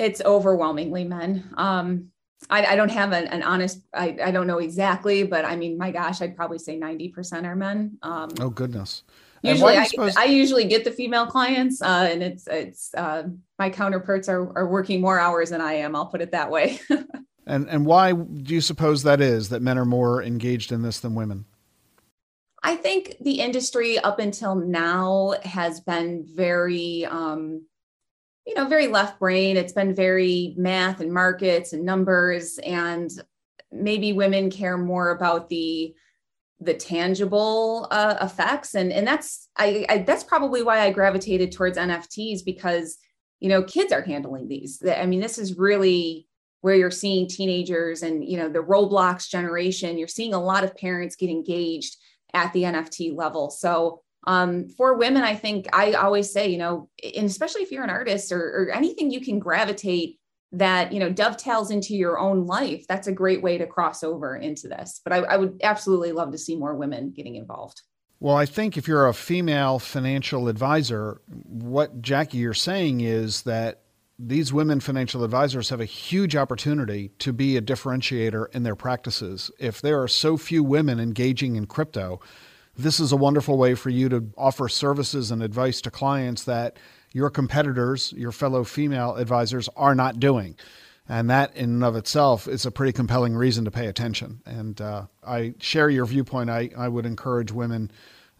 It's 0.00 0.20
overwhelmingly 0.22 1.04
men. 1.04 1.52
Um, 1.56 2.08
I, 2.48 2.64
I 2.64 2.76
don't 2.76 2.90
have 2.90 3.12
an, 3.12 3.26
an 3.26 3.42
honest, 3.42 3.82
I, 3.92 4.16
I 4.24 4.30
don't 4.30 4.46
know 4.46 4.58
exactly, 4.58 5.24
but 5.24 5.44
I 5.44 5.56
mean, 5.56 5.76
my 5.76 5.90
gosh, 5.90 6.22
I'd 6.22 6.36
probably 6.36 6.58
say 6.58 6.78
90% 6.78 7.44
are 7.44 7.54
men. 7.54 7.98
Um, 8.02 8.30
oh, 8.40 8.48
goodness. 8.48 9.02
Usually, 9.42 9.76
I, 9.76 9.84
suppose- 9.84 10.16
I, 10.16 10.24
usually 10.24 10.64
get 10.64 10.84
the 10.84 10.90
female 10.90 11.26
clients, 11.26 11.80
uh, 11.80 12.08
and 12.10 12.22
it's 12.22 12.46
it's 12.46 12.92
uh, 12.94 13.24
my 13.58 13.70
counterparts 13.70 14.28
are, 14.28 14.54
are 14.56 14.68
working 14.68 15.00
more 15.00 15.18
hours 15.18 15.48
than 15.48 15.62
I 15.62 15.74
am. 15.74 15.96
I'll 15.96 16.06
put 16.06 16.20
it 16.20 16.32
that 16.32 16.50
way. 16.50 16.78
and 17.46 17.66
and 17.68 17.86
why 17.86 18.12
do 18.12 18.54
you 18.54 18.60
suppose 18.60 19.02
that 19.04 19.22
is 19.22 19.48
that 19.48 19.62
men 19.62 19.78
are 19.78 19.86
more 19.86 20.22
engaged 20.22 20.72
in 20.72 20.82
this 20.82 21.00
than 21.00 21.14
women? 21.14 21.46
I 22.62 22.76
think 22.76 23.16
the 23.22 23.40
industry 23.40 23.98
up 23.98 24.18
until 24.18 24.54
now 24.54 25.34
has 25.44 25.80
been 25.80 26.26
very, 26.26 27.06
um, 27.06 27.64
you 28.46 28.54
know, 28.54 28.66
very 28.66 28.88
left 28.88 29.18
brain. 29.18 29.56
It's 29.56 29.72
been 29.72 29.94
very 29.94 30.54
math 30.56 31.00
and 31.00 31.12
markets 31.12 31.72
and 31.72 31.84
numbers, 31.84 32.58
and 32.58 33.10
maybe 33.70 34.12
women 34.12 34.50
care 34.50 34.78
more 34.78 35.10
about 35.10 35.48
the 35.48 35.94
the 36.62 36.74
tangible 36.74 37.86
uh, 37.90 38.16
effects, 38.20 38.74
and 38.74 38.92
and 38.92 39.06
that's 39.06 39.48
I, 39.56 39.86
I 39.88 39.98
that's 39.98 40.24
probably 40.24 40.62
why 40.62 40.80
I 40.80 40.90
gravitated 40.90 41.52
towards 41.52 41.78
NFTs 41.78 42.44
because 42.44 42.98
you 43.40 43.48
know 43.48 43.62
kids 43.62 43.92
are 43.92 44.02
handling 44.02 44.48
these. 44.48 44.82
I 44.86 45.06
mean, 45.06 45.20
this 45.20 45.38
is 45.38 45.58
really 45.58 46.26
where 46.62 46.74
you're 46.74 46.90
seeing 46.90 47.26
teenagers 47.26 48.02
and 48.02 48.24
you 48.24 48.36
know 48.36 48.48
the 48.48 48.62
Roblox 48.62 49.28
generation. 49.28 49.98
You're 49.98 50.08
seeing 50.08 50.34
a 50.34 50.42
lot 50.42 50.64
of 50.64 50.76
parents 50.76 51.16
get 51.16 51.30
engaged 51.30 51.96
at 52.34 52.52
the 52.52 52.62
NFT 52.62 53.14
level. 53.16 53.50
So 53.50 54.02
um, 54.24 54.68
for 54.68 54.94
women, 54.96 55.22
I 55.22 55.34
think 55.34 55.66
I 55.72 55.92
always 55.92 56.32
say, 56.32 56.48
you 56.48 56.58
know, 56.58 56.88
and 57.02 57.26
especially 57.26 57.62
if 57.62 57.72
you're 57.72 57.84
an 57.84 57.90
artist 57.90 58.32
or, 58.32 58.40
or 58.40 58.70
anything 58.70 59.10
you 59.10 59.20
can 59.20 59.38
gravitate 59.38 60.18
that, 60.52 60.92
you 60.92 60.98
know, 60.98 61.10
dovetails 61.10 61.70
into 61.70 61.94
your 61.94 62.18
own 62.18 62.46
life, 62.46 62.84
that's 62.88 63.06
a 63.06 63.12
great 63.12 63.42
way 63.42 63.56
to 63.56 63.66
cross 63.66 64.02
over 64.02 64.36
into 64.36 64.68
this. 64.68 65.00
But 65.04 65.12
I, 65.12 65.18
I 65.18 65.36
would 65.36 65.60
absolutely 65.62 66.12
love 66.12 66.32
to 66.32 66.38
see 66.38 66.56
more 66.56 66.74
women 66.74 67.12
getting 67.12 67.36
involved. 67.36 67.82
Well, 68.18 68.36
I 68.36 68.44
think 68.44 68.76
if 68.76 68.86
you're 68.86 69.06
a 69.06 69.14
female 69.14 69.78
financial 69.78 70.48
advisor, 70.48 71.22
what 71.26 72.02
Jackie 72.02 72.38
you're 72.38 72.52
saying 72.52 73.00
is 73.00 73.42
that 73.42 73.80
these 74.18 74.52
women 74.52 74.80
financial 74.80 75.24
advisors 75.24 75.70
have 75.70 75.80
a 75.80 75.86
huge 75.86 76.36
opportunity 76.36 77.12
to 77.20 77.32
be 77.32 77.56
a 77.56 77.62
differentiator 77.62 78.54
in 78.54 78.64
their 78.64 78.76
practices. 78.76 79.50
If 79.58 79.80
there 79.80 80.02
are 80.02 80.08
so 80.08 80.36
few 80.36 80.62
women 80.62 81.00
engaging 81.00 81.56
in 81.56 81.64
crypto, 81.64 82.20
this 82.76 83.00
is 83.00 83.12
a 83.12 83.16
wonderful 83.16 83.58
way 83.58 83.74
for 83.74 83.90
you 83.90 84.08
to 84.08 84.30
offer 84.36 84.68
services 84.68 85.30
and 85.30 85.42
advice 85.42 85.80
to 85.82 85.90
clients 85.90 86.44
that 86.44 86.76
your 87.12 87.30
competitors, 87.30 88.12
your 88.16 88.32
fellow 88.32 88.64
female 88.64 89.16
advisors, 89.16 89.68
are 89.76 89.94
not 89.94 90.20
doing. 90.20 90.56
And 91.08 91.28
that, 91.28 91.56
in 91.56 91.70
and 91.70 91.84
of 91.84 91.96
itself, 91.96 92.46
is 92.46 92.64
a 92.64 92.70
pretty 92.70 92.92
compelling 92.92 93.34
reason 93.34 93.64
to 93.64 93.70
pay 93.70 93.86
attention. 93.86 94.40
And 94.46 94.80
uh, 94.80 95.06
I 95.26 95.54
share 95.58 95.90
your 95.90 96.06
viewpoint. 96.06 96.50
I, 96.50 96.70
I 96.76 96.86
would 96.86 97.04
encourage 97.04 97.50
women 97.50 97.90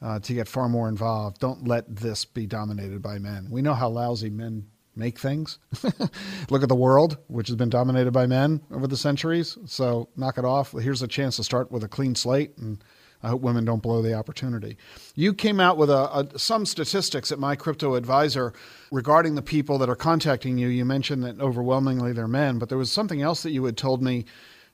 uh, 0.00 0.20
to 0.20 0.34
get 0.34 0.46
far 0.46 0.68
more 0.68 0.88
involved. 0.88 1.40
Don't 1.40 1.66
let 1.66 1.96
this 1.96 2.24
be 2.24 2.46
dominated 2.46 3.02
by 3.02 3.18
men. 3.18 3.48
We 3.50 3.60
know 3.60 3.74
how 3.74 3.88
lousy 3.88 4.30
men 4.30 4.68
make 4.94 5.18
things. 5.18 5.58
Look 6.50 6.62
at 6.62 6.68
the 6.68 6.76
world, 6.76 7.18
which 7.26 7.48
has 7.48 7.56
been 7.56 7.70
dominated 7.70 8.12
by 8.12 8.26
men 8.26 8.60
over 8.70 8.86
the 8.86 8.96
centuries. 8.96 9.58
So 9.66 10.08
knock 10.16 10.38
it 10.38 10.44
off. 10.44 10.72
Here's 10.72 11.02
a 11.02 11.08
chance 11.08 11.36
to 11.36 11.44
start 11.44 11.72
with 11.72 11.82
a 11.82 11.88
clean 11.88 12.14
slate, 12.14 12.56
and 12.58 12.82
I 13.22 13.28
hope 13.28 13.42
women 13.42 13.64
don't 13.64 13.82
blow 13.82 14.02
the 14.02 14.14
opportunity. 14.14 14.76
You 15.14 15.34
came 15.34 15.60
out 15.60 15.76
with 15.76 15.90
a, 15.90 16.18
a, 16.34 16.38
some 16.38 16.64
statistics 16.64 17.30
at 17.30 17.38
My 17.38 17.54
Crypto 17.56 17.94
Advisor 17.94 18.52
regarding 18.90 19.34
the 19.34 19.42
people 19.42 19.78
that 19.78 19.90
are 19.90 19.96
contacting 19.96 20.56
you. 20.56 20.68
You 20.68 20.84
mentioned 20.84 21.22
that 21.24 21.40
overwhelmingly 21.40 22.12
they're 22.12 22.28
men, 22.28 22.58
but 22.58 22.68
there 22.68 22.78
was 22.78 22.90
something 22.90 23.20
else 23.20 23.42
that 23.42 23.50
you 23.50 23.64
had 23.64 23.76
told 23.76 24.02
me 24.02 24.24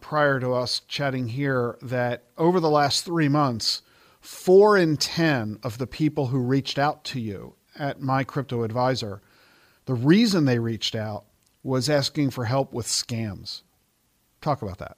prior 0.01 0.39
to 0.41 0.53
us 0.53 0.81
chatting 0.87 1.29
here 1.29 1.77
that 1.83 2.25
over 2.39 2.61
the 2.61 2.71
last 2.71 3.05
three 3.05 3.29
months, 3.29 3.83
four 4.21 4.77
in 4.77 4.97
10 4.97 5.59
of 5.63 5.79
the 5.79 5.87
people 5.87 6.29
who 6.29 6.39
reached 6.39 6.79
out 6.79 7.03
to 7.05 7.21
you 7.21 7.55
at 7.79 8.01
My 8.01 8.23
Crypto 8.23 8.63
Advisor 8.63 9.21
the 9.87 9.95
reason 9.95 10.45
they 10.45 10.59
reached 10.59 10.95
out 10.95 11.25
was 11.63 11.89
asking 11.89 12.31
for 12.31 12.45
help 12.45 12.73
with 12.73 12.87
scams. 12.87 13.63
Talk 14.41 14.63
about 14.63 14.79
that. 14.79 14.97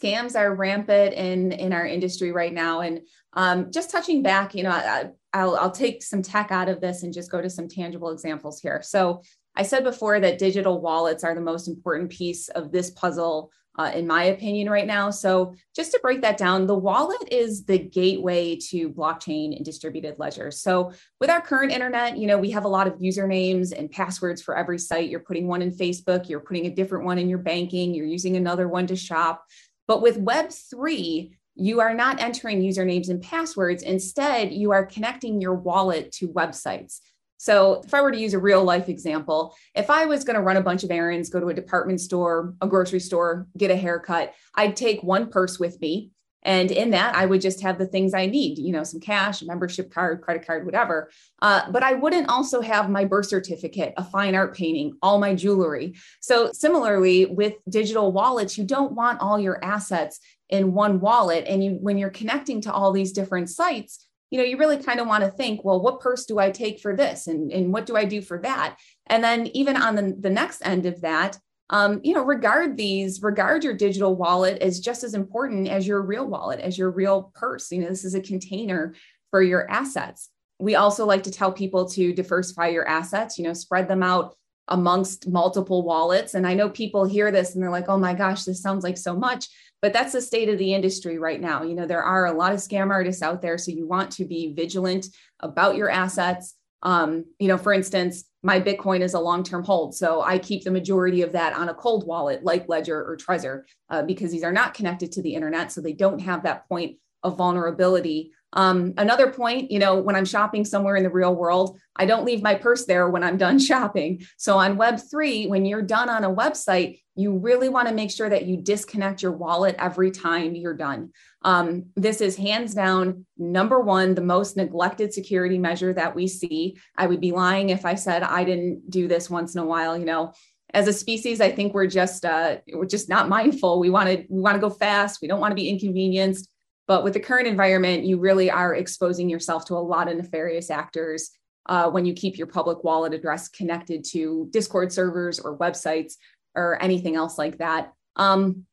Scams 0.00 0.38
are 0.38 0.54
rampant 0.54 1.14
in 1.14 1.52
in 1.52 1.72
our 1.72 1.86
industry 1.86 2.32
right 2.32 2.52
now, 2.52 2.80
and 2.80 3.00
um, 3.34 3.70
just 3.70 3.90
touching 3.90 4.22
back, 4.22 4.54
you 4.54 4.62
know, 4.62 4.70
I, 4.70 5.10
I'll 5.32 5.56
I'll 5.56 5.70
take 5.70 6.02
some 6.02 6.22
tech 6.22 6.50
out 6.50 6.68
of 6.68 6.80
this 6.80 7.02
and 7.02 7.12
just 7.12 7.30
go 7.30 7.40
to 7.40 7.50
some 7.50 7.68
tangible 7.68 8.10
examples 8.10 8.60
here. 8.60 8.80
So 8.82 9.22
I 9.54 9.62
said 9.62 9.84
before 9.84 10.20
that 10.20 10.38
digital 10.38 10.80
wallets 10.80 11.24
are 11.24 11.34
the 11.34 11.40
most 11.40 11.68
important 11.68 12.10
piece 12.10 12.48
of 12.48 12.72
this 12.72 12.90
puzzle 12.90 13.50
uh, 13.78 13.90
in 13.94 14.06
my 14.06 14.24
opinion, 14.24 14.68
right 14.68 14.86
now. 14.86 15.10
So, 15.10 15.54
just 15.74 15.92
to 15.92 16.00
break 16.02 16.22
that 16.22 16.36
down, 16.36 16.66
the 16.66 16.74
wallet 16.74 17.32
is 17.32 17.64
the 17.64 17.78
gateway 17.78 18.56
to 18.68 18.90
blockchain 18.90 19.56
and 19.56 19.64
distributed 19.64 20.18
ledger 20.18 20.50
So, 20.50 20.92
with 21.20 21.30
our 21.30 21.40
current 21.40 21.72
internet, 21.72 22.18
you 22.18 22.26
know, 22.26 22.36
we 22.36 22.50
have 22.50 22.64
a 22.64 22.68
lot 22.68 22.86
of 22.86 22.98
usernames 22.98 23.72
and 23.76 23.90
passwords 23.90 24.42
for 24.42 24.56
every 24.56 24.78
site. 24.78 25.08
You're 25.08 25.20
putting 25.20 25.46
one 25.46 25.62
in 25.62 25.70
Facebook, 25.70 26.28
you're 26.28 26.40
putting 26.40 26.66
a 26.66 26.74
different 26.74 27.04
one 27.04 27.18
in 27.18 27.28
your 27.28 27.38
banking, 27.38 27.94
you're 27.94 28.06
using 28.06 28.36
another 28.36 28.68
one 28.68 28.86
to 28.88 28.96
shop. 28.96 29.44
But 29.90 30.02
with 30.02 30.24
Web3, 30.24 31.32
you 31.56 31.80
are 31.80 31.92
not 31.92 32.20
entering 32.20 32.62
usernames 32.62 33.08
and 33.08 33.20
passwords. 33.20 33.82
Instead, 33.82 34.52
you 34.52 34.70
are 34.70 34.86
connecting 34.86 35.40
your 35.40 35.54
wallet 35.54 36.12
to 36.12 36.28
websites. 36.28 37.00
So, 37.38 37.82
if 37.84 37.92
I 37.92 38.00
were 38.00 38.12
to 38.12 38.20
use 38.20 38.32
a 38.32 38.38
real 38.38 38.62
life 38.62 38.88
example, 38.88 39.52
if 39.74 39.90
I 39.90 40.04
was 40.06 40.22
going 40.22 40.36
to 40.36 40.42
run 40.42 40.58
a 40.58 40.62
bunch 40.62 40.84
of 40.84 40.92
errands, 40.92 41.28
go 41.28 41.40
to 41.40 41.48
a 41.48 41.54
department 41.54 42.00
store, 42.00 42.54
a 42.60 42.68
grocery 42.68 43.00
store, 43.00 43.48
get 43.56 43.72
a 43.72 43.76
haircut, 43.76 44.32
I'd 44.54 44.76
take 44.76 45.02
one 45.02 45.28
purse 45.28 45.58
with 45.58 45.80
me. 45.80 46.12
And 46.42 46.70
in 46.70 46.90
that, 46.90 47.14
I 47.14 47.26
would 47.26 47.40
just 47.40 47.60
have 47.62 47.78
the 47.78 47.86
things 47.86 48.14
I 48.14 48.26
need, 48.26 48.58
you 48.58 48.72
know, 48.72 48.82
some 48.82 49.00
cash, 49.00 49.42
membership 49.42 49.92
card, 49.92 50.22
credit 50.22 50.46
card, 50.46 50.64
whatever. 50.64 51.10
Uh, 51.42 51.70
but 51.70 51.82
I 51.82 51.94
wouldn't 51.94 52.28
also 52.28 52.60
have 52.62 52.88
my 52.88 53.04
birth 53.04 53.26
certificate, 53.26 53.94
a 53.96 54.04
fine 54.04 54.34
art 54.34 54.56
painting, 54.56 54.96
all 55.02 55.18
my 55.18 55.34
jewelry. 55.34 55.96
So, 56.20 56.50
similarly, 56.52 57.26
with 57.26 57.54
digital 57.68 58.12
wallets, 58.12 58.56
you 58.56 58.64
don't 58.64 58.92
want 58.92 59.20
all 59.20 59.38
your 59.38 59.62
assets 59.62 60.20
in 60.48 60.72
one 60.72 61.00
wallet. 61.00 61.44
And 61.46 61.62
you, 61.62 61.72
when 61.72 61.98
you're 61.98 62.10
connecting 62.10 62.60
to 62.62 62.72
all 62.72 62.92
these 62.92 63.12
different 63.12 63.50
sites, 63.50 64.06
you 64.30 64.38
know, 64.38 64.44
you 64.44 64.56
really 64.56 64.82
kind 64.82 65.00
of 65.00 65.06
want 65.06 65.24
to 65.24 65.30
think, 65.30 65.64
well, 65.64 65.80
what 65.80 66.00
purse 66.00 66.24
do 66.24 66.38
I 66.38 66.50
take 66.50 66.80
for 66.80 66.96
this? 66.96 67.26
And, 67.26 67.52
and 67.52 67.72
what 67.72 67.86
do 67.86 67.96
I 67.96 68.04
do 68.04 68.22
for 68.22 68.38
that? 68.38 68.76
And 69.06 69.24
then 69.24 69.48
even 69.48 69.76
on 69.76 69.96
the, 69.96 70.16
the 70.18 70.30
next 70.30 70.62
end 70.64 70.86
of 70.86 71.00
that, 71.00 71.38
um, 71.70 72.00
you 72.02 72.14
know, 72.14 72.24
regard 72.24 72.76
these, 72.76 73.22
regard 73.22 73.64
your 73.64 73.74
digital 73.74 74.14
wallet 74.14 74.60
as 74.60 74.80
just 74.80 75.04
as 75.04 75.14
important 75.14 75.68
as 75.68 75.86
your 75.86 76.02
real 76.02 76.26
wallet, 76.26 76.60
as 76.60 76.76
your 76.76 76.90
real 76.90 77.32
purse. 77.34 77.70
You 77.72 77.82
know, 77.82 77.88
this 77.88 78.04
is 78.04 78.14
a 78.14 78.20
container 78.20 78.94
for 79.30 79.42
your 79.42 79.70
assets. 79.70 80.28
We 80.58 80.74
also 80.74 81.06
like 81.06 81.22
to 81.22 81.30
tell 81.30 81.52
people 81.52 81.88
to 81.90 82.12
diversify 82.12 82.68
your 82.68 82.86
assets, 82.86 83.38
you 83.38 83.44
know, 83.44 83.54
spread 83.54 83.88
them 83.88 84.02
out 84.02 84.36
amongst 84.68 85.28
multiple 85.28 85.82
wallets. 85.82 86.34
And 86.34 86.46
I 86.46 86.54
know 86.54 86.68
people 86.68 87.04
hear 87.04 87.30
this 87.30 87.54
and 87.54 87.62
they're 87.62 87.70
like, 87.70 87.88
oh 87.88 87.98
my 87.98 88.14
gosh, 88.14 88.44
this 88.44 88.60
sounds 88.60 88.84
like 88.84 88.98
so 88.98 89.16
much 89.16 89.48
but 89.82 89.92
that's 89.92 90.12
the 90.12 90.20
state 90.20 90.48
of 90.48 90.58
the 90.58 90.74
industry 90.74 91.18
right 91.18 91.40
now 91.40 91.62
you 91.62 91.74
know 91.74 91.86
there 91.86 92.02
are 92.02 92.26
a 92.26 92.32
lot 92.32 92.52
of 92.52 92.58
scam 92.58 92.90
artists 92.90 93.22
out 93.22 93.42
there 93.42 93.58
so 93.58 93.72
you 93.72 93.86
want 93.86 94.10
to 94.10 94.24
be 94.24 94.52
vigilant 94.54 95.06
about 95.40 95.76
your 95.76 95.90
assets 95.90 96.54
um, 96.82 97.24
you 97.38 97.48
know 97.48 97.58
for 97.58 97.72
instance 97.72 98.24
my 98.42 98.60
bitcoin 98.60 99.00
is 99.00 99.14
a 99.14 99.20
long-term 99.20 99.64
hold 99.64 99.94
so 99.94 100.22
i 100.22 100.38
keep 100.38 100.64
the 100.64 100.70
majority 100.70 101.22
of 101.22 101.32
that 101.32 101.52
on 101.54 101.68
a 101.68 101.74
cold 101.74 102.06
wallet 102.06 102.44
like 102.44 102.68
ledger 102.68 102.98
or 102.98 103.16
trezor 103.16 103.62
uh, 103.90 104.02
because 104.02 104.30
these 104.30 104.44
are 104.44 104.52
not 104.52 104.74
connected 104.74 105.12
to 105.12 105.22
the 105.22 105.34
internet 105.34 105.72
so 105.72 105.80
they 105.80 105.92
don't 105.92 106.20
have 106.20 106.42
that 106.42 106.68
point 106.68 106.96
of 107.22 107.36
vulnerability 107.36 108.32
um, 108.52 108.94
another 108.96 109.30
point, 109.30 109.70
you 109.70 109.78
know, 109.78 109.96
when 109.96 110.16
I'm 110.16 110.24
shopping 110.24 110.64
somewhere 110.64 110.96
in 110.96 111.04
the 111.04 111.10
real 111.10 111.34
world, 111.34 111.78
I 111.96 112.06
don't 112.06 112.24
leave 112.24 112.42
my 112.42 112.54
purse 112.54 112.84
there 112.84 113.08
when 113.08 113.22
I'm 113.22 113.36
done 113.36 113.58
shopping. 113.58 114.22
So 114.36 114.58
on 114.58 114.76
Web3, 114.76 115.48
when 115.48 115.64
you're 115.64 115.82
done 115.82 116.08
on 116.08 116.24
a 116.24 116.34
website, 116.34 117.00
you 117.16 117.36
really 117.36 117.68
want 117.68 117.88
to 117.88 117.94
make 117.94 118.10
sure 118.10 118.28
that 118.28 118.46
you 118.46 118.56
disconnect 118.56 119.22
your 119.22 119.32
wallet 119.32 119.76
every 119.78 120.10
time 120.10 120.54
you're 120.54 120.76
done. 120.76 121.10
Um, 121.42 121.86
this 121.96 122.20
is 122.20 122.36
hands 122.36 122.74
down 122.74 123.24
number 123.38 123.80
one, 123.80 124.14
the 124.14 124.20
most 124.20 124.56
neglected 124.56 125.12
security 125.14 125.58
measure 125.58 125.92
that 125.94 126.14
we 126.14 126.26
see. 126.26 126.76
I 126.96 127.06
would 127.06 127.20
be 127.20 127.32
lying 127.32 127.70
if 127.70 127.86
I 127.86 127.94
said 127.94 128.22
I 128.22 128.44
didn't 128.44 128.90
do 128.90 129.08
this 129.08 129.30
once 129.30 129.54
in 129.54 129.60
a 129.60 129.66
while. 129.66 129.96
You 129.96 130.04
know, 130.04 130.32
as 130.74 130.86
a 130.86 130.92
species, 130.92 131.40
I 131.40 131.50
think 131.50 131.72
we're 131.72 131.86
just 131.86 132.24
uh, 132.24 132.58
we're 132.72 132.86
just 132.86 133.08
not 133.08 133.28
mindful. 133.28 133.80
We 133.80 133.90
want 133.90 134.08
to 134.08 134.24
we 134.28 134.40
want 134.40 134.56
to 134.56 134.60
go 134.60 134.70
fast. 134.70 135.20
We 135.22 135.28
don't 135.28 135.40
want 135.40 135.52
to 135.52 135.56
be 135.56 135.68
inconvenienced. 135.68 136.48
But 136.86 137.04
with 137.04 137.12
the 137.12 137.20
current 137.20 137.46
environment, 137.46 138.04
you 138.04 138.18
really 138.18 138.50
are 138.50 138.74
exposing 138.74 139.30
yourself 139.30 139.64
to 139.66 139.74
a 139.74 139.78
lot 139.78 140.10
of 140.10 140.16
nefarious 140.16 140.70
actors 140.70 141.30
uh, 141.66 141.88
when 141.88 142.04
you 142.04 142.12
keep 142.12 142.36
your 142.36 142.48
public 142.48 142.82
wallet 142.82 143.14
address 143.14 143.48
connected 143.48 144.04
to 144.06 144.48
Discord 144.50 144.92
servers 144.92 145.38
or 145.38 145.56
websites 145.56 146.14
or 146.56 146.82
anything 146.82 147.14
else 147.14 147.38
like 147.38 147.58
that. 147.58 147.92
Um, 148.16 148.66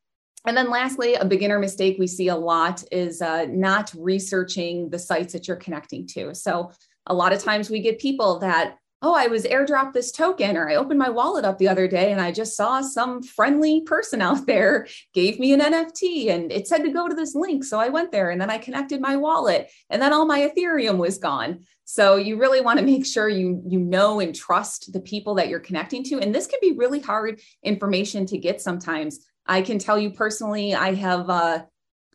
and 0.47 0.57
then 0.57 0.69
lastly, 0.69 1.15
a 1.15 1.25
beginner 1.25 1.59
mistake 1.59 1.97
we 1.99 2.07
see 2.07 2.29
a 2.29 2.35
lot 2.35 2.83
is 2.91 3.21
uh, 3.21 3.45
not 3.49 3.93
researching 3.97 4.89
the 4.89 4.99
sites 4.99 5.33
that 5.33 5.47
you're 5.47 5.57
connecting 5.57 6.07
to. 6.07 6.33
So 6.33 6.71
a 7.05 7.13
lot 7.13 7.33
of 7.33 7.43
times 7.43 7.69
we 7.69 7.81
get 7.81 7.99
people 7.99 8.39
that 8.39 8.77
oh, 9.03 9.13
I 9.13 9.27
was 9.27 9.43
airdropped 9.43 9.93
this 9.93 10.11
token, 10.11 10.57
or 10.57 10.69
I 10.69 10.75
opened 10.75 10.97
my 10.97 11.09
wallet 11.09 11.45
up 11.45 11.59
the 11.59 11.67
other 11.67 11.87
day 11.87 12.11
and 12.11 12.19
I 12.19 12.31
just 12.31 12.55
saw 12.55 12.81
some 12.81 13.21
friendly 13.21 13.81
person 13.81 14.21
out 14.21 14.47
there 14.47 14.87
gave 15.13 15.39
me 15.39 15.53
an 15.53 15.59
NFT 15.59 16.29
and 16.29 16.51
it 16.51 16.67
said 16.67 16.83
to 16.83 16.89
go 16.89 17.07
to 17.07 17.15
this 17.15 17.35
link. 17.35 17.63
So 17.63 17.79
I 17.79 17.89
went 17.89 18.11
there 18.11 18.31
and 18.31 18.41
then 18.41 18.49
I 18.49 18.57
connected 18.57 18.99
my 18.99 19.15
wallet 19.15 19.69
and 19.89 20.01
then 20.01 20.13
all 20.13 20.25
my 20.25 20.49
Ethereum 20.49 20.97
was 20.97 21.19
gone. 21.19 21.65
So 21.85 22.15
you 22.15 22.37
really 22.37 22.59
want 22.59 22.79
to 22.79 22.85
make 22.85 23.05
sure 23.05 23.29
you 23.29 23.61
you 23.67 23.79
know 23.79 24.19
and 24.19 24.33
trust 24.33 24.91
the 24.91 24.99
people 24.99 25.35
that 25.35 25.47
you're 25.47 25.59
connecting 25.59 26.03
to. 26.05 26.19
And 26.19 26.33
this 26.33 26.47
can 26.47 26.59
be 26.61 26.73
really 26.73 26.99
hard 26.99 27.39
information 27.63 28.25
to 28.27 28.37
get 28.37 28.61
sometimes. 28.61 29.19
I 29.47 29.61
can 29.61 29.79
tell 29.79 29.97
you 29.97 30.11
personally, 30.11 30.75
I 30.75 30.93
have 30.93 31.29
uh, 31.29 31.63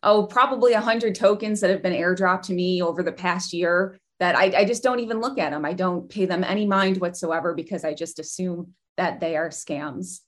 oh 0.03 0.27
probably 0.27 0.73
a 0.73 0.81
hundred 0.81 1.15
tokens 1.15 1.61
that 1.61 1.69
have 1.69 1.81
been 1.81 1.93
airdropped 1.93 2.43
to 2.43 2.53
me 2.53 2.81
over 2.81 3.03
the 3.03 3.11
past 3.11 3.53
year 3.53 3.97
that 4.19 4.35
I, 4.35 4.59
I 4.59 4.65
just 4.65 4.83
don't 4.83 4.99
even 4.99 5.19
look 5.19 5.37
at 5.37 5.51
them. 5.51 5.65
I 5.65 5.73
don't 5.73 6.09
pay 6.09 6.25
them 6.25 6.43
any 6.43 6.65
mind 6.65 6.97
whatsoever 7.01 7.53
because 7.53 7.83
I 7.83 7.93
just 7.93 8.19
assume 8.19 8.73
that 8.95 9.19
they 9.19 9.35
are 9.35 9.49
scams. 9.49 10.19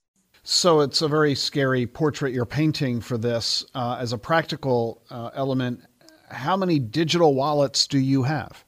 So 0.42 0.80
it's 0.80 1.02
a 1.02 1.08
very 1.08 1.34
scary 1.34 1.86
portrait 1.86 2.32
you're 2.32 2.44
painting 2.44 3.00
for 3.00 3.18
this. 3.18 3.64
Uh, 3.74 3.96
as 3.98 4.12
a 4.12 4.18
practical 4.18 5.02
uh, 5.10 5.30
element, 5.34 5.80
how 6.28 6.56
many 6.56 6.78
digital 6.78 7.34
wallets 7.34 7.86
do 7.86 7.98
you 7.98 8.22
have? 8.24 8.65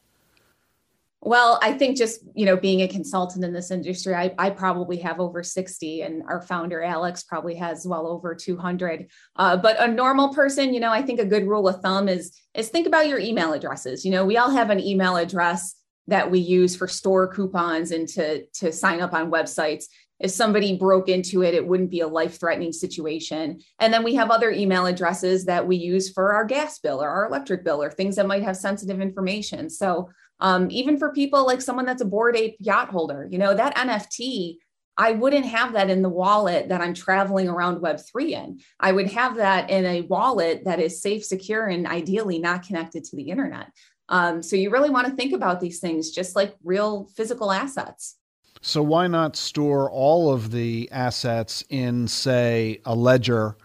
Well, 1.21 1.59
I 1.61 1.73
think 1.73 1.97
just, 1.97 2.21
you 2.33 2.45
know, 2.45 2.55
being 2.55 2.81
a 2.81 2.87
consultant 2.87 3.43
in 3.43 3.51
this 3.51 3.71
industry, 3.71 4.15
I, 4.15 4.33
I 4.37 4.51
probably 4.51 4.97
have 4.99 5.19
over 5.19 5.43
60 5.43 6.01
and 6.01 6.23
our 6.29 6.41
founder, 6.41 6.81
Alex, 6.81 7.23
probably 7.23 7.55
has 7.55 7.85
well 7.85 8.07
over 8.07 8.33
200. 8.33 9.09
Uh, 9.35 9.57
but 9.57 9.77
a 9.81 9.87
normal 9.87 10.33
person, 10.33 10.73
you 10.73 10.79
know, 10.79 10.91
I 10.91 11.01
think 11.01 11.19
a 11.19 11.25
good 11.25 11.45
rule 11.45 11.67
of 11.67 11.81
thumb 11.81 12.07
is, 12.07 12.39
is 12.53 12.69
think 12.69 12.87
about 12.87 13.09
your 13.09 13.19
email 13.19 13.51
addresses. 13.51 14.05
You 14.05 14.11
know, 14.11 14.25
we 14.25 14.37
all 14.37 14.49
have 14.49 14.69
an 14.69 14.79
email 14.79 15.17
address 15.17 15.75
that 16.07 16.31
we 16.31 16.39
use 16.39 16.75
for 16.75 16.87
store 16.87 17.27
coupons 17.27 17.91
and 17.91 18.07
to, 18.07 18.45
to 18.53 18.71
sign 18.71 19.01
up 19.01 19.13
on 19.13 19.29
websites. 19.29 19.85
If 20.19 20.31
somebody 20.31 20.77
broke 20.77 21.07
into 21.07 21.43
it, 21.43 21.53
it 21.53 21.65
wouldn't 21.65 21.91
be 21.91 22.01
a 22.01 22.07
life 22.07 22.39
threatening 22.39 22.73
situation. 22.73 23.61
And 23.79 23.93
then 23.93 24.03
we 24.03 24.15
have 24.15 24.31
other 24.31 24.51
email 24.51 24.85
addresses 24.85 25.45
that 25.45 25.65
we 25.65 25.77
use 25.77 26.11
for 26.11 26.33
our 26.33 26.45
gas 26.45 26.79
bill 26.79 27.01
or 27.01 27.09
our 27.09 27.27
electric 27.27 27.63
bill 27.63 27.81
or 27.81 27.89
things 27.89 28.17
that 28.17 28.27
might 28.27 28.43
have 28.43 28.57
sensitive 28.57 28.99
information. 28.99 29.69
So 29.69 30.09
um, 30.39 30.69
even 30.71 30.97
for 30.97 31.13
people 31.13 31.45
like 31.45 31.61
someone 31.61 31.85
that's 31.85 32.01
a 32.01 32.05
Bored 32.05 32.35
Ape 32.35 32.57
yacht 32.59 32.89
holder, 32.89 33.27
you 33.29 33.37
know, 33.37 33.53
that 33.53 33.75
NFT, 33.75 34.57
I 34.97 35.13
wouldn't 35.13 35.45
have 35.45 35.73
that 35.73 35.89
in 35.89 36.01
the 36.01 36.09
wallet 36.09 36.69
that 36.69 36.81
I'm 36.81 36.93
traveling 36.93 37.47
around 37.47 37.81
Web3 37.81 38.29
in. 38.31 38.59
I 38.79 38.91
would 38.91 39.09
have 39.11 39.37
that 39.37 39.69
in 39.69 39.85
a 39.85 40.01
wallet 40.01 40.65
that 40.65 40.81
is 40.81 41.01
safe, 41.01 41.23
secure, 41.23 41.67
and 41.67 41.87
ideally 41.87 42.39
not 42.39 42.63
connected 42.63 43.05
to 43.05 43.15
the 43.15 43.29
internet. 43.29 43.71
Um, 44.09 44.43
so 44.43 44.55
you 44.57 44.71
really 44.71 44.89
want 44.89 45.07
to 45.07 45.13
think 45.13 45.33
about 45.33 45.61
these 45.61 45.79
things 45.79 46.11
just 46.11 46.35
like 46.35 46.55
real 46.63 47.07
physical 47.15 47.51
assets. 47.51 48.17
So 48.61 48.83
why 48.83 49.07
not 49.07 49.35
store 49.35 49.89
all 49.89 50.33
of 50.33 50.51
the 50.51 50.89
assets 50.91 51.63
in, 51.69 52.07
say, 52.07 52.81
a 52.85 52.95
ledger? 52.95 53.55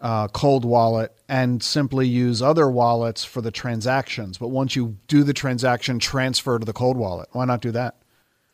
uh, 0.00 0.28
cold 0.28 0.64
wallet 0.64 1.14
and 1.28 1.62
simply 1.62 2.06
use 2.06 2.40
other 2.42 2.70
wallets 2.70 3.24
for 3.24 3.40
the 3.40 3.50
transactions. 3.50 4.38
But 4.38 4.48
once 4.48 4.74
you 4.74 4.96
do 5.08 5.22
the 5.22 5.32
transaction, 5.32 5.98
transfer 5.98 6.58
to 6.58 6.64
the 6.64 6.72
cold 6.72 6.96
wallet. 6.96 7.28
Why 7.32 7.44
not 7.44 7.60
do 7.60 7.70
that? 7.72 7.96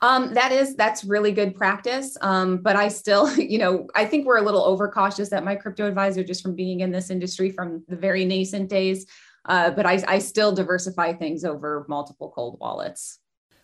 Um, 0.02 0.34
that 0.34 0.52
is 0.52 0.76
that's 0.76 1.04
really 1.04 1.32
good 1.32 1.54
practice. 1.54 2.18
Um, 2.20 2.58
but 2.58 2.76
I 2.76 2.88
still, 2.88 3.34
you 3.38 3.58
know, 3.58 3.88
I 3.94 4.04
think 4.04 4.26
we're 4.26 4.38
a 4.38 4.42
little 4.42 4.64
overcautious 4.64 5.32
at 5.32 5.44
my 5.44 5.54
crypto 5.54 5.86
advisor 5.86 6.22
just 6.22 6.42
from 6.42 6.54
being 6.54 6.80
in 6.80 6.90
this 6.90 7.10
industry 7.10 7.50
from 7.50 7.84
the 7.88 7.96
very 7.96 8.24
nascent 8.24 8.68
days. 8.68 9.06
Uh, 9.46 9.70
but 9.70 9.86
I, 9.86 10.02
I 10.08 10.18
still 10.18 10.52
diversify 10.52 11.12
things 11.12 11.44
over 11.44 11.86
multiple 11.88 12.32
cold 12.34 12.58
wallets. 12.60 13.20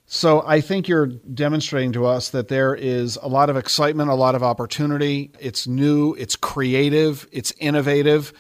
So 0.07 0.43
I 0.47 0.61
think 0.61 0.89
you're 0.89 1.07
demonstrating 1.07 1.93
to 1.93 2.05
us 2.07 2.31
that 2.31 2.49
there 2.49 2.75
is 2.75 3.19
a 3.23 3.29
lot 3.29 3.49
of 3.49 3.57
excitement, 3.57 4.11
a 4.11 4.15
lot 4.15 4.35
of 4.35 4.43
opportunity. 4.43 5.31
It's 5.41 5.67
new, 5.67 6.15
it's 6.15 6.37
creative, 6.37 7.27
it's 7.33 7.53
innovative, 7.59 8.33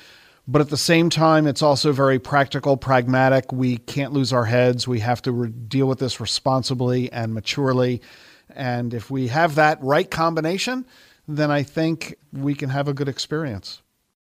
but 0.46 0.60
at 0.60 0.68
the 0.70 0.76
same 0.76 1.08
time, 1.08 1.46
it's 1.46 1.62
also 1.62 1.92
very 1.92 2.18
practical, 2.18 2.76
pragmatic. 2.76 3.52
We 3.52 3.78
can't 3.78 4.12
lose 4.12 4.32
our 4.32 4.44
heads. 4.44 4.88
We 4.88 5.00
have 5.00 5.22
to 5.22 5.32
re- 5.32 5.48
deal 5.50 5.86
with 5.86 5.98
this 5.98 6.20
responsibly 6.20 7.10
and 7.12 7.32
maturely. 7.32 8.02
And 8.50 8.92
if 8.92 9.10
we 9.10 9.28
have 9.28 9.54
that 9.54 9.82
right 9.82 10.10
combination, 10.10 10.84
then 11.28 11.50
I 11.50 11.62
think 11.62 12.16
we 12.32 12.54
can 12.54 12.70
have 12.70 12.88
a 12.88 12.92
good 12.92 13.08
experience. 13.08 13.80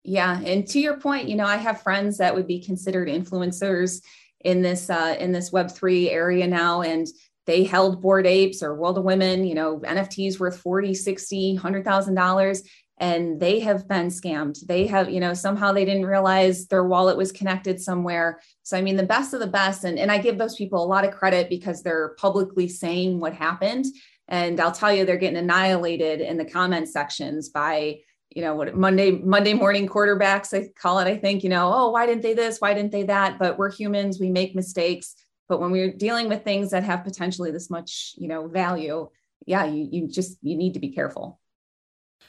Yeah, 0.02 0.40
and 0.40 0.66
to 0.68 0.80
your 0.80 0.96
point, 0.96 1.28
you 1.28 1.36
know, 1.36 1.44
I 1.44 1.56
have 1.56 1.82
friends 1.82 2.16
that 2.18 2.34
would 2.34 2.46
be 2.46 2.60
considered 2.60 3.08
influencers 3.08 4.00
in 4.40 4.62
this 4.62 4.90
uh, 4.90 5.16
in 5.18 5.32
this 5.32 5.52
Web 5.52 5.70
three 5.70 6.10
area 6.10 6.46
now, 6.46 6.82
and 6.82 7.06
they 7.46 7.64
held 7.64 8.02
Bored 8.02 8.26
Apes 8.26 8.62
or 8.62 8.74
World 8.74 8.98
of 8.98 9.04
Women, 9.04 9.46
you 9.46 9.54
know, 9.54 9.78
NFTs 9.78 10.38
worth 10.38 10.60
40, 10.60 10.92
60, 10.94 11.58
$100,000 11.58 12.62
and 13.00 13.38
they 13.40 13.60
have 13.60 13.88
been 13.88 14.08
scammed. 14.08 14.66
They 14.66 14.86
have, 14.88 15.10
you 15.10 15.20
know, 15.20 15.34
somehow 15.34 15.72
they 15.72 15.84
didn't 15.84 16.06
realize 16.06 16.66
their 16.66 16.84
wallet 16.84 17.16
was 17.16 17.32
connected 17.32 17.80
somewhere. 17.80 18.40
So, 18.64 18.76
I 18.76 18.82
mean, 18.82 18.96
the 18.96 19.04
best 19.04 19.34
of 19.34 19.40
the 19.40 19.46
best. 19.46 19.84
And, 19.84 19.98
and 19.98 20.10
I 20.10 20.18
give 20.18 20.36
those 20.36 20.56
people 20.56 20.82
a 20.82 20.86
lot 20.86 21.04
of 21.04 21.14
credit 21.14 21.48
because 21.48 21.82
they're 21.82 22.14
publicly 22.18 22.68
saying 22.68 23.20
what 23.20 23.34
happened. 23.34 23.86
And 24.26 24.60
I'll 24.60 24.72
tell 24.72 24.92
you, 24.92 25.04
they're 25.04 25.16
getting 25.16 25.38
annihilated 25.38 26.20
in 26.20 26.36
the 26.36 26.44
comment 26.44 26.88
sections 26.88 27.48
by, 27.48 28.00
you 28.38 28.44
know, 28.44 28.54
what 28.54 28.74
Monday, 28.74 29.10
Monday 29.10 29.52
morning 29.52 29.86
quarterbacks, 29.86 30.56
I 30.56 30.70
call 30.80 30.98
it, 31.00 31.06
I 31.06 31.18
think, 31.18 31.42
you 31.42 31.50
know, 31.50 31.70
oh, 31.74 31.90
why 31.90 32.06
didn't 32.06 32.22
they 32.22 32.32
this? 32.32 32.58
Why 32.58 32.72
didn't 32.72 32.92
they 32.92 33.02
that? 33.02 33.38
But 33.38 33.58
we're 33.58 33.70
humans, 33.70 34.18
we 34.18 34.30
make 34.30 34.54
mistakes 34.54 35.14
but 35.48 35.60
when 35.60 35.70
we're 35.70 35.92
dealing 35.92 36.28
with 36.28 36.44
things 36.44 36.70
that 36.70 36.84
have 36.84 37.04
potentially 37.04 37.50
this 37.50 37.70
much 37.70 38.14
you 38.16 38.28
know 38.28 38.46
value 38.46 39.08
yeah 39.46 39.64
you, 39.64 39.88
you 39.90 40.06
just 40.06 40.38
you 40.42 40.56
need 40.56 40.74
to 40.74 40.80
be 40.80 40.90
careful 40.90 41.40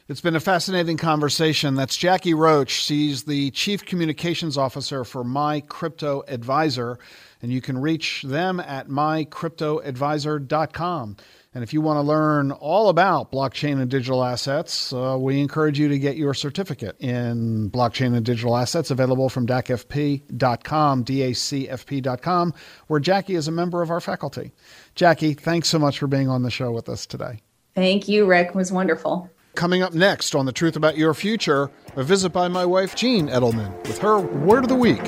it's 0.08 0.22
been 0.22 0.36
a 0.36 0.40
fascinating 0.40 0.98
conversation. 0.98 1.76
That's 1.76 1.96
Jackie 1.96 2.34
Roach. 2.34 2.72
She's 2.72 3.24
the 3.24 3.52
Chief 3.52 3.86
Communications 3.86 4.58
Officer 4.58 5.04
for 5.04 5.24
My 5.24 5.62
Crypto 5.62 6.24
Advisor, 6.28 6.98
and 7.44 7.52
you 7.52 7.62
can 7.62 7.78
reach 7.78 8.24
them 8.24 8.60
at 8.60 8.88
mycryptoadvisor.com. 8.88 11.18
And 11.60 11.64
if 11.66 11.74
you 11.74 11.82
want 11.82 11.98
to 11.98 12.04
learn 12.04 12.54
all 12.54 12.88
about 12.88 13.34
blockchain 13.34 13.82
and 13.82 13.92
digital 13.92 14.24
assets, 14.24 14.94
uh, 14.94 15.18
we 15.20 15.42
encourage 15.42 15.78
you 15.78 15.90
to 15.90 16.00
get 16.00 16.16
your 16.16 16.34
certificate 16.34 16.96
in 17.02 17.70
blockchain 17.70 18.16
and 18.16 18.26
digital 18.26 18.56
assets 18.56 18.92
available 18.92 19.28
from 19.28 19.46
dacfp.com, 19.46 21.04
dacfp.com, 21.04 22.54
where 22.88 23.00
Jackie 23.02 23.36
is 23.36 23.50
a 23.50 23.52
member 23.52 23.82
of 23.82 23.92
our 23.92 24.00
faculty. 24.00 24.54
Jackie, 24.96 25.34
thanks 25.34 25.68
so 25.68 25.78
much 25.78 26.00
for 26.00 26.08
being 26.08 26.30
on 26.30 26.44
the 26.44 26.50
show 26.50 26.72
with 26.72 26.88
us 26.88 27.06
today. 27.06 27.42
Thank 27.76 28.08
you, 28.08 28.26
Ric. 28.26 28.48
It 28.48 28.56
was 28.56 28.72
wonderful. 28.72 29.30
Coming 29.56 29.84
up 29.84 29.94
next 29.94 30.36
on 30.36 30.46
The 30.46 30.54
Truth 30.54 30.78
About 30.78 30.98
Your 30.98 31.14
Future, 31.14 31.70
a 31.98 32.06
visit 32.06 32.30
by 32.30 32.48
my 32.48 32.66
wife, 32.66 32.96
Jean 32.96 33.28
Edelman, 33.28 33.76
with 33.86 33.98
her 33.98 34.18
Word 34.18 34.64
of 34.64 34.70
the 34.70 34.76
Week. 34.76 35.04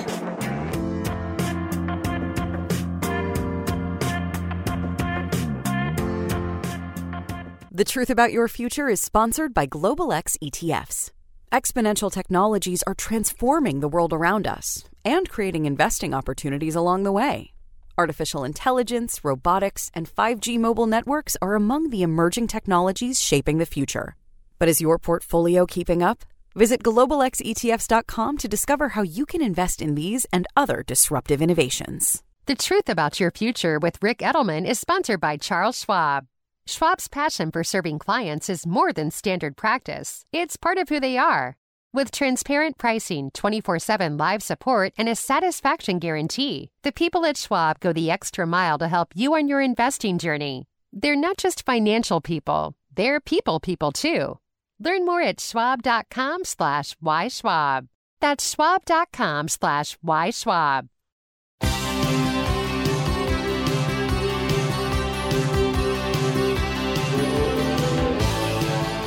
The 7.73 7.85
Truth 7.85 8.09
About 8.09 8.33
Your 8.33 8.49
Future 8.49 8.89
is 8.89 8.99
sponsored 8.99 9.53
by 9.53 9.65
Global 9.65 10.11
X 10.11 10.37
ETFs. 10.43 11.09
Exponential 11.53 12.11
technologies 12.11 12.83
are 12.83 12.93
transforming 12.93 13.79
the 13.79 13.87
world 13.87 14.11
around 14.11 14.45
us 14.45 14.83
and 15.05 15.29
creating 15.29 15.65
investing 15.65 16.13
opportunities 16.13 16.75
along 16.75 17.03
the 17.03 17.13
way. 17.13 17.53
Artificial 17.97 18.43
intelligence, 18.43 19.21
robotics, 19.23 19.89
and 19.93 20.09
5G 20.09 20.59
mobile 20.59 20.85
networks 20.85 21.37
are 21.41 21.55
among 21.55 21.91
the 21.91 22.01
emerging 22.01 22.47
technologies 22.47 23.21
shaping 23.21 23.57
the 23.57 23.65
future. 23.65 24.17
But 24.59 24.67
is 24.67 24.81
your 24.81 24.99
portfolio 24.99 25.65
keeping 25.65 26.03
up? 26.03 26.25
Visit 26.53 26.83
globalxetfs.com 26.83 28.37
to 28.39 28.47
discover 28.49 28.89
how 28.89 29.03
you 29.03 29.25
can 29.25 29.41
invest 29.41 29.81
in 29.81 29.95
these 29.95 30.25
and 30.33 30.45
other 30.57 30.83
disruptive 30.83 31.41
innovations. 31.41 32.21
The 32.47 32.55
Truth 32.55 32.89
About 32.89 33.21
Your 33.21 33.31
Future 33.31 33.79
with 33.79 34.03
Ric 34.03 34.17
Edelman 34.17 34.67
is 34.67 34.77
sponsored 34.77 35.21
by 35.21 35.37
Charles 35.37 35.79
Schwab. 35.79 36.25
Schwab's 36.65 37.07
passion 37.07 37.51
for 37.51 37.63
serving 37.63 37.99
clients 37.99 38.49
is 38.49 38.65
more 38.65 38.93
than 38.93 39.11
standard 39.11 39.57
practice, 39.57 40.25
it's 40.31 40.57
part 40.57 40.77
of 40.77 40.89
who 40.89 40.99
they 40.99 41.17
are. 41.17 41.57
With 41.93 42.11
transparent 42.11 42.77
pricing, 42.77 43.31
24 43.31 43.79
7 43.79 44.17
live 44.17 44.41
support, 44.43 44.93
and 44.97 45.09
a 45.09 45.15
satisfaction 45.15 45.99
guarantee, 45.99 46.69
the 46.83 46.91
people 46.91 47.25
at 47.25 47.37
Schwab 47.37 47.79
go 47.79 47.91
the 47.91 48.09
extra 48.09 48.45
mile 48.47 48.77
to 48.77 48.87
help 48.87 49.09
you 49.15 49.35
on 49.35 49.47
your 49.47 49.61
investing 49.61 50.17
journey. 50.17 50.67
They're 50.93 51.15
not 51.15 51.37
just 51.37 51.65
financial 51.65 52.21
people, 52.21 52.75
they're 52.95 53.19
people 53.19 53.59
people 53.59 53.91
too. 53.91 54.37
Learn 54.79 55.05
more 55.05 55.21
at 55.21 55.39
schwab.com 55.39 56.45
slash 56.45 56.95
yschwab. 57.03 57.87
That's 58.19 58.49
schwab.com 58.49 59.47
slash 59.49 59.97
yschwab. 59.99 60.87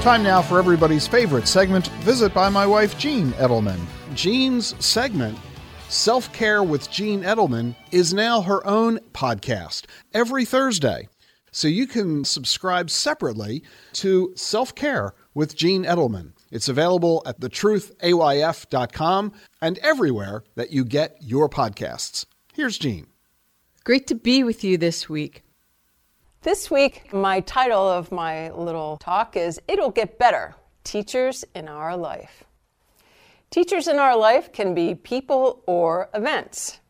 Time 0.05 0.23
now 0.23 0.43
for 0.43 0.59
everybody's 0.59 1.07
favorite 1.07 1.49
segment, 1.49 1.87
Visit 2.03 2.35
by 2.35 2.51
my 2.51 2.67
wife, 2.67 2.99
Jean 2.99 3.31
Edelman. 3.33 3.81
Jean's 4.15 4.75
segment, 4.85 5.39
Self 5.89 6.31
Care 6.35 6.63
with 6.63 6.91
Jean 6.91 7.23
Edelman, 7.23 7.75
is 7.91 8.13
now 8.13 8.43
her 8.43 8.65
own 8.67 8.99
podcast 9.15 9.87
every 10.13 10.45
Thursday. 10.45 11.09
so 11.53 11.69
you 11.69 11.87
can 11.87 12.23
subscribe 12.23 12.91
separately 12.91 13.63
to 13.95 14.35
Self 14.37 14.75
Care 14.75 15.15
with 15.33 15.57
Jean 15.57 15.85
Edelman. 15.85 16.35
It's 16.51 16.69
available 16.69 17.23
at 17.25 17.41
thetruthayf.com 17.41 19.33
and 19.63 19.79
everywhere 19.79 20.45
that 20.57 20.71
you 20.71 20.85
get 20.85 21.17
your 21.23 21.49
podcasts. 21.49 22.27
Here's 22.53 22.77
Jean. 22.77 23.07
Great 23.85 24.07
to 24.09 24.15
be 24.15 24.45
with 24.45 24.65
you 24.65 24.77
this 24.77 25.09
week. 25.09 25.44
This 26.45 26.71
week, 26.71 27.11
my 27.11 27.41
title 27.41 27.89
of 27.89 28.13
my 28.13 28.51
little 28.51 28.99
talk 28.99 29.35
is 29.35 29.59
It'll 29.67 29.91
Get 29.91 30.19
Better 30.19 30.55
Teachers 30.85 31.43
in 31.55 31.69
Our 31.69 31.97
Life. 31.97 32.45
Teachers 33.49 33.89
in 33.89 33.99
our 33.99 34.15
life 34.15 34.53
can 34.53 34.75
be 34.75 34.95
people 34.95 35.63
or 35.67 36.11
events. 36.13 36.81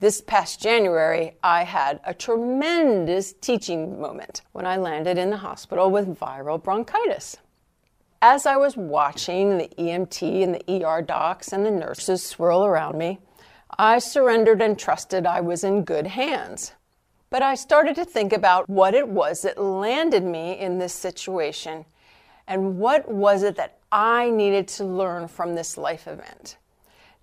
This 0.00 0.20
past 0.20 0.60
January, 0.60 1.38
I 1.42 1.64
had 1.64 2.00
a 2.04 2.12
tremendous 2.12 3.32
teaching 3.32 3.98
moment 3.98 4.42
when 4.52 4.66
I 4.66 4.76
landed 4.76 5.16
in 5.16 5.30
the 5.30 5.38
hospital 5.38 5.90
with 5.90 6.18
viral 6.20 6.62
bronchitis. 6.62 7.38
As 8.20 8.44
I 8.44 8.56
was 8.56 8.76
watching 8.76 9.56
the 9.56 9.70
EMT 9.78 10.42
and 10.42 10.54
the 10.54 10.84
ER 10.84 11.00
docs 11.00 11.54
and 11.54 11.64
the 11.64 11.70
nurses 11.70 12.22
swirl 12.22 12.66
around 12.66 12.98
me, 12.98 13.20
I 13.78 14.00
surrendered 14.00 14.60
and 14.60 14.78
trusted 14.78 15.24
I 15.24 15.40
was 15.40 15.64
in 15.64 15.84
good 15.84 16.08
hands. 16.08 16.72
But 17.32 17.40
I 17.40 17.54
started 17.54 17.96
to 17.96 18.04
think 18.04 18.34
about 18.34 18.68
what 18.68 18.92
it 18.92 19.08
was 19.08 19.40
that 19.40 19.56
landed 19.56 20.22
me 20.22 20.58
in 20.58 20.78
this 20.78 20.92
situation 20.92 21.86
and 22.46 22.78
what 22.78 23.10
was 23.10 23.42
it 23.42 23.56
that 23.56 23.78
I 23.90 24.28
needed 24.28 24.68
to 24.68 24.84
learn 24.84 25.28
from 25.28 25.54
this 25.54 25.78
life 25.78 26.06
event. 26.06 26.58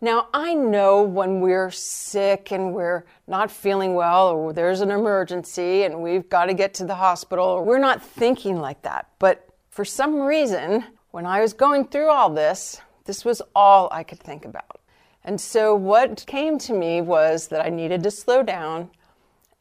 Now, 0.02 0.30
I 0.34 0.56
know 0.56 1.04
when 1.04 1.42
we're 1.42 1.70
sick 1.70 2.52
and 2.52 2.74
we're 2.74 3.06
not 3.28 3.52
feeling 3.52 3.94
well, 3.94 4.30
or 4.30 4.52
there's 4.52 4.82
an 4.82 4.90
emergency 4.90 5.84
and 5.84 6.02
we've 6.02 6.28
got 6.28 6.46
to 6.48 6.56
get 6.56 6.74
to 6.76 6.86
the 6.86 6.96
hospital, 6.96 7.64
we're 7.64 7.78
not 7.78 8.02
thinking 8.02 8.60
like 8.60 8.82
that. 8.82 9.10
But 9.20 9.48
for 9.70 9.86
some 9.86 10.22
reason, 10.22 10.86
when 11.12 11.28
I 11.28 11.40
was 11.40 11.54
going 11.54 11.86
through 11.86 12.10
all 12.10 12.32
this, 12.32 12.82
this 13.06 13.24
was 13.24 13.44
all 13.56 13.88
I 13.92 14.02
could 14.02 14.20
think 14.20 14.44
about. 14.44 14.82
And 15.24 15.40
so, 15.40 15.76
what 15.76 16.26
came 16.26 16.58
to 16.60 16.74
me 16.74 17.00
was 17.00 17.50
that 17.50 17.64
I 17.64 17.70
needed 17.70 18.02
to 18.02 18.10
slow 18.10 18.42
down. 18.42 18.90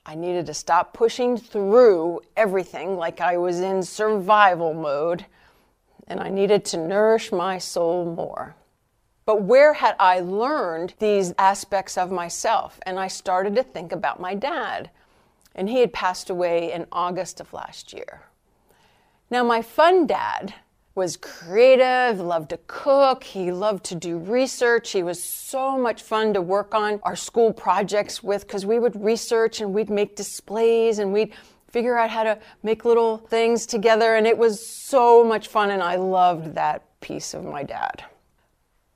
I 0.09 0.15
needed 0.15 0.47
to 0.47 0.55
stop 0.55 0.95
pushing 0.95 1.37
through 1.37 2.23
everything 2.35 2.97
like 2.97 3.21
I 3.21 3.37
was 3.37 3.61
in 3.61 3.83
survival 3.83 4.73
mode. 4.73 5.27
And 6.07 6.19
I 6.19 6.31
needed 6.31 6.65
to 6.67 6.79
nourish 6.79 7.31
my 7.31 7.59
soul 7.59 8.07
more. 8.07 8.57
But 9.27 9.43
where 9.43 9.75
had 9.75 9.97
I 10.01 10.21
learned 10.21 10.95
these 10.99 11.35
aspects 11.37 11.99
of 11.99 12.11
myself? 12.11 12.81
And 12.87 12.99
I 12.99 13.07
started 13.07 13.55
to 13.57 13.63
think 13.63 13.93
about 13.93 14.19
my 14.19 14.35
dad. 14.35 14.89
And 15.55 15.69
he 15.69 15.81
had 15.81 15.93
passed 15.93 16.31
away 16.31 16.73
in 16.73 16.87
August 16.91 17.39
of 17.39 17.53
last 17.53 17.93
year. 17.93 18.23
Now, 19.31 19.45
my 19.45 19.61
fun 19.61 20.07
dad 20.07 20.55
was 20.99 21.17
creative, 21.17 22.19
loved 22.19 22.51
to 22.51 22.59
cook, 22.67 23.23
he 23.23 23.53
loved 23.53 23.85
to 23.85 23.95
do 23.95 24.19
research. 24.19 24.91
He 24.91 25.05
was 25.05 25.23
so 25.23 25.79
much 25.79 26.03
fun 26.03 26.35
to 26.35 26.43
work 26.43 26.75
on 26.75 26.99
our 27.05 27.15
school 27.15 27.53
projects 27.53 28.21
with 28.21 28.45
because 28.45 28.67
we 28.67 28.81
would 28.81 29.01
research 29.01 29.61
and 29.61 29.73
we'd 29.73 29.91
make 29.91 30.17
displays 30.17 30.99
and 30.99 31.13
we'd 31.13 31.33
figure 31.69 31.97
out 31.97 32.11
how 32.11 32.25
to 32.25 32.37
make 32.65 32.85
little 32.85 33.19
things 33.19 33.65
together. 33.65 34.17
And 34.17 34.27
it 34.27 34.37
was 34.37 34.67
so 34.67 35.23
much 35.23 35.47
fun, 35.47 35.71
and 35.71 35.85
I 35.85 35.95
loved 35.95 36.57
that 36.57 36.83
piece 37.01 37.33
of 37.33 37.45
my 37.45 37.63
dad. 37.63 38.05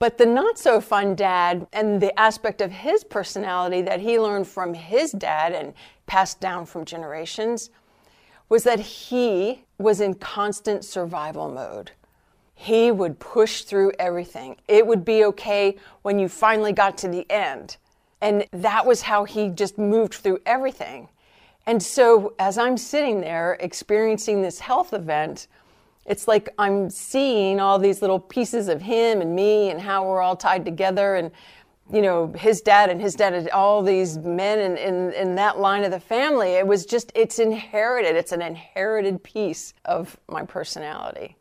But 0.00 0.18
the 0.18 0.26
not 0.26 0.58
so 0.58 0.80
fun 0.80 1.14
dad 1.14 1.68
and 1.72 2.00
the 2.00 2.18
aspect 2.18 2.60
of 2.60 2.72
his 2.72 3.04
personality 3.04 3.80
that 3.82 4.00
he 4.00 4.18
learned 4.18 4.48
from 4.48 4.74
his 4.74 5.12
dad 5.12 5.52
and 5.52 5.72
passed 6.06 6.40
down 6.40 6.66
from 6.66 6.84
generations 6.84 7.70
was 8.52 8.64
that 8.64 8.80
he 8.80 9.64
was 9.78 9.98
in 10.02 10.12
constant 10.12 10.84
survival 10.84 11.48
mode. 11.48 11.90
He 12.54 12.90
would 12.90 13.18
push 13.18 13.62
through 13.62 13.92
everything. 13.98 14.56
It 14.68 14.86
would 14.86 15.06
be 15.06 15.24
okay 15.24 15.78
when 16.02 16.18
you 16.18 16.28
finally 16.28 16.74
got 16.74 16.98
to 16.98 17.08
the 17.08 17.24
end. 17.30 17.78
And 18.20 18.44
that 18.52 18.84
was 18.84 19.00
how 19.00 19.24
he 19.24 19.48
just 19.48 19.78
moved 19.78 20.12
through 20.12 20.40
everything. 20.44 21.08
And 21.64 21.82
so, 21.82 22.34
as 22.38 22.58
I'm 22.58 22.76
sitting 22.76 23.22
there 23.22 23.56
experiencing 23.58 24.42
this 24.42 24.58
health 24.58 24.92
event, 24.92 25.46
it's 26.04 26.28
like 26.28 26.50
I'm 26.58 26.90
seeing 26.90 27.58
all 27.58 27.78
these 27.78 28.02
little 28.02 28.20
pieces 28.20 28.68
of 28.68 28.82
him 28.82 29.22
and 29.22 29.34
me 29.34 29.70
and 29.70 29.80
how 29.80 30.06
we're 30.06 30.20
all 30.20 30.36
tied 30.36 30.66
together 30.66 31.14
and 31.14 31.30
you 31.92 32.00
know 32.00 32.28
his 32.28 32.62
dad 32.62 32.88
and 32.90 33.00
his 33.00 33.14
dad 33.14 33.34
and 33.34 33.48
all 33.50 33.82
these 33.82 34.18
men 34.18 34.58
in, 34.58 34.76
in, 34.78 35.12
in 35.12 35.34
that 35.34 35.58
line 35.58 35.84
of 35.84 35.90
the 35.90 36.00
family 36.00 36.52
it 36.52 36.66
was 36.66 36.86
just 36.86 37.12
it's 37.14 37.38
inherited. 37.38 38.16
It's 38.16 38.32
an 38.32 38.42
inherited 38.42 39.22
piece 39.22 39.74
of 39.84 40.16
my 40.28 40.42
personality. 40.44 41.36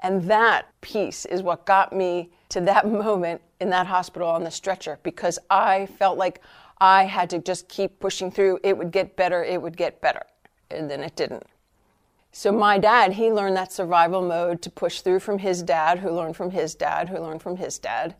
And 0.00 0.22
that 0.24 0.68
piece 0.80 1.24
is 1.24 1.42
what 1.42 1.66
got 1.66 1.92
me 1.92 2.30
to 2.50 2.60
that 2.62 2.88
moment 2.90 3.40
in 3.60 3.70
that 3.70 3.86
hospital 3.86 4.28
on 4.28 4.44
the 4.44 4.50
stretcher 4.50 4.98
because 5.02 5.38
i 5.50 5.86
felt 5.98 6.18
like 6.18 6.42
i 6.78 7.04
had 7.04 7.30
to 7.30 7.38
just 7.38 7.68
keep 7.68 7.98
pushing 7.98 8.30
through. 8.30 8.60
It 8.62 8.78
would 8.78 8.92
get 8.92 9.16
better 9.16 9.42
it 9.42 9.60
would 9.60 9.76
get 9.76 10.00
better 10.00 10.22
and 10.70 10.90
then 10.90 11.00
it 11.02 11.16
didn't. 11.16 11.44
So 12.32 12.52
my 12.52 12.76
dad, 12.76 13.14
he 13.14 13.32
learned 13.32 13.56
that 13.56 13.72
survival 13.72 14.20
mode 14.20 14.60
to 14.62 14.70
push 14.70 15.00
through 15.00 15.20
from 15.20 15.38
his 15.38 15.62
dad, 15.62 16.00
who 16.00 16.10
learned 16.10 16.36
from 16.36 16.50
his 16.50 16.74
dad, 16.74 17.08
who 17.08 17.18
learned 17.18 17.40
from 17.40 17.56
his 17.56 17.78
dad. 17.78 18.14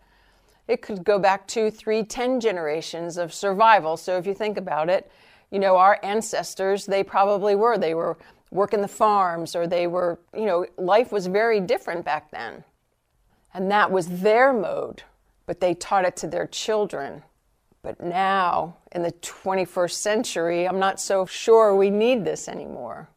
It 0.68 0.82
could 0.82 1.04
go 1.04 1.18
back 1.18 1.46
two, 1.46 1.70
three, 1.70 2.02
ten 2.02 2.40
generations 2.40 3.16
of 3.16 3.32
survival. 3.32 3.96
So 3.96 4.18
if 4.18 4.26
you 4.26 4.34
think 4.34 4.58
about 4.58 4.88
it, 4.88 5.10
you 5.50 5.58
know, 5.58 5.76
our 5.76 6.00
ancestors, 6.02 6.86
they 6.86 7.04
probably 7.04 7.54
were. 7.54 7.78
They 7.78 7.94
were 7.94 8.18
working 8.50 8.80
the 8.80 8.88
farms 8.88 9.54
or 9.54 9.66
they 9.66 9.86
were, 9.86 10.18
you 10.34 10.46
know, 10.46 10.66
life 10.76 11.12
was 11.12 11.26
very 11.26 11.60
different 11.60 12.04
back 12.04 12.30
then. 12.30 12.64
And 13.54 13.70
that 13.70 13.90
was 13.90 14.20
their 14.20 14.52
mode, 14.52 15.02
but 15.46 15.60
they 15.60 15.74
taught 15.74 16.04
it 16.04 16.16
to 16.16 16.26
their 16.26 16.46
children. 16.46 17.22
But 17.82 18.00
now, 18.00 18.76
in 18.92 19.02
the 19.02 19.12
21st 19.12 19.92
century, 19.92 20.66
I'm 20.66 20.80
not 20.80 21.00
so 21.00 21.26
sure 21.26 21.74
we 21.74 21.90
need 21.90 22.24
this 22.24 22.48
anymore 22.48 23.08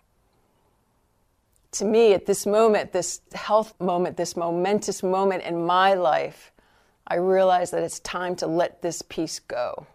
to 1.71 1.85
me, 1.85 2.13
at 2.13 2.25
this 2.25 2.45
moment, 2.45 2.91
this 2.91 3.21
health 3.33 3.73
moment, 3.79 4.17
this 4.17 4.35
momentous 4.35 5.03
moment 5.03 5.43
in 5.43 5.65
my 5.65 5.93
life, 5.93 6.51
I 7.09 7.15
realize 7.15 7.71
that 7.71 7.83
it's 7.83 7.99
time 7.99 8.35
to 8.37 8.47
let 8.47 8.81
this 8.81 9.01
piece 9.01 9.39
go. 9.39 9.87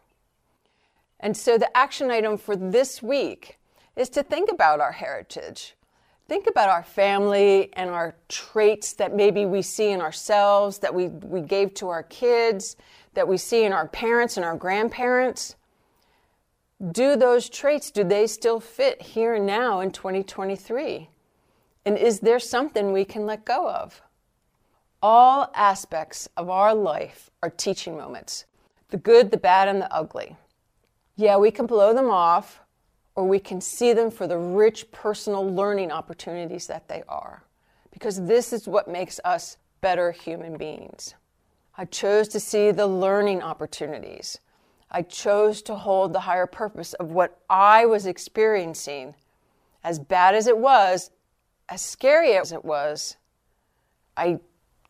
And 1.21 1.37
so, 1.37 1.57
the 1.57 1.75
action 1.77 2.11
item 2.11 2.37
for 2.37 2.57
this 2.57 3.03
week 3.03 3.59
is 3.97 4.09
to 4.11 4.23
think 4.23 4.51
about 4.51 4.81
our 4.81 4.93
heritage. 4.93 5.75
Think 6.27 6.47
about 6.47 6.71
our 6.71 6.83
family 6.83 7.71
and 7.75 7.91
our 7.91 8.17
traits 8.29 8.95
that 8.95 9.15
maybe 9.15 9.47
we 9.47 9.63
see 9.63 9.91
in 9.91 10.01
ourselves, 10.01 10.79
that 10.79 10.95
we, 10.95 11.09
we 11.09 11.41
gave 11.41 11.75
to 11.75 11.89
our 11.89 12.03
kids, 12.03 12.77
that 13.13 13.29
we 13.29 13.37
see 13.37 13.65
in 13.65 13.73
our 13.73 13.89
parents 13.89 14.37
and 14.37 14.45
our 14.45 14.57
grandparents. 14.57 15.55
Do 16.93 17.17
those 17.17 17.49
traits, 17.49 17.91
do 17.91 18.05
they 18.05 18.27
still 18.27 18.59
fit 18.59 19.01
here 19.01 19.35
and 19.35 19.47
now 19.47 19.81
in 19.81 19.91
2023? 19.91 21.09
And 21.85 21.99
is 21.99 22.21
there 22.21 22.39
something 22.39 22.93
we 22.93 23.05
can 23.05 23.27
let 23.27 23.45
go 23.45 23.69
of? 23.69 24.03
All 25.07 25.51
aspects 25.53 26.31
of 26.35 26.49
our 26.49 26.75
life 26.75 27.29
are 27.43 27.51
teaching 27.51 27.95
moments 27.95 28.47
the 28.89 28.97
good, 28.97 29.31
the 29.31 29.37
bad, 29.37 29.69
and 29.69 29.83
the 29.83 29.95
ugly. 29.95 30.35
Yeah, 31.15 31.37
we 31.37 31.51
can 31.51 31.67
blow 31.67 31.93
them 31.93 32.09
off, 32.09 32.63
or 33.15 33.29
we 33.29 33.39
can 33.39 33.61
see 33.61 33.93
them 33.93 34.11
for 34.11 34.27
the 34.27 34.39
rich 34.39 34.91
personal 34.93 35.47
learning 35.47 35.93
opportunities 35.93 36.67
that 36.69 36.89
they 36.89 37.03
are, 37.07 37.43
because 37.91 38.25
this 38.25 38.51
is 38.51 38.67
what 38.67 38.89
makes 38.89 39.21
us 39.27 39.59
better 39.83 40.11
human 40.11 40.57
beings. 40.57 41.13
I 41.77 41.85
chose 41.85 42.27
to 42.29 42.41
see 42.41 42.71
the 42.71 42.87
learning 42.87 43.43
opportunities. 43.43 44.39
I 44.91 45.03
chose 45.03 45.61
to 45.63 45.75
hold 45.75 46.15
the 46.15 46.21
higher 46.21 46.47
purpose 46.47 46.95
of 46.95 47.11
what 47.11 47.43
I 47.51 47.85
was 47.85 48.07
experiencing. 48.07 49.17
As 49.83 49.99
bad 49.99 50.35
as 50.35 50.47
it 50.47 50.57
was, 50.57 51.11
as 51.69 51.83
scary 51.83 52.39
as 52.39 52.53
it 52.53 52.65
was, 52.65 53.19
I 54.17 54.39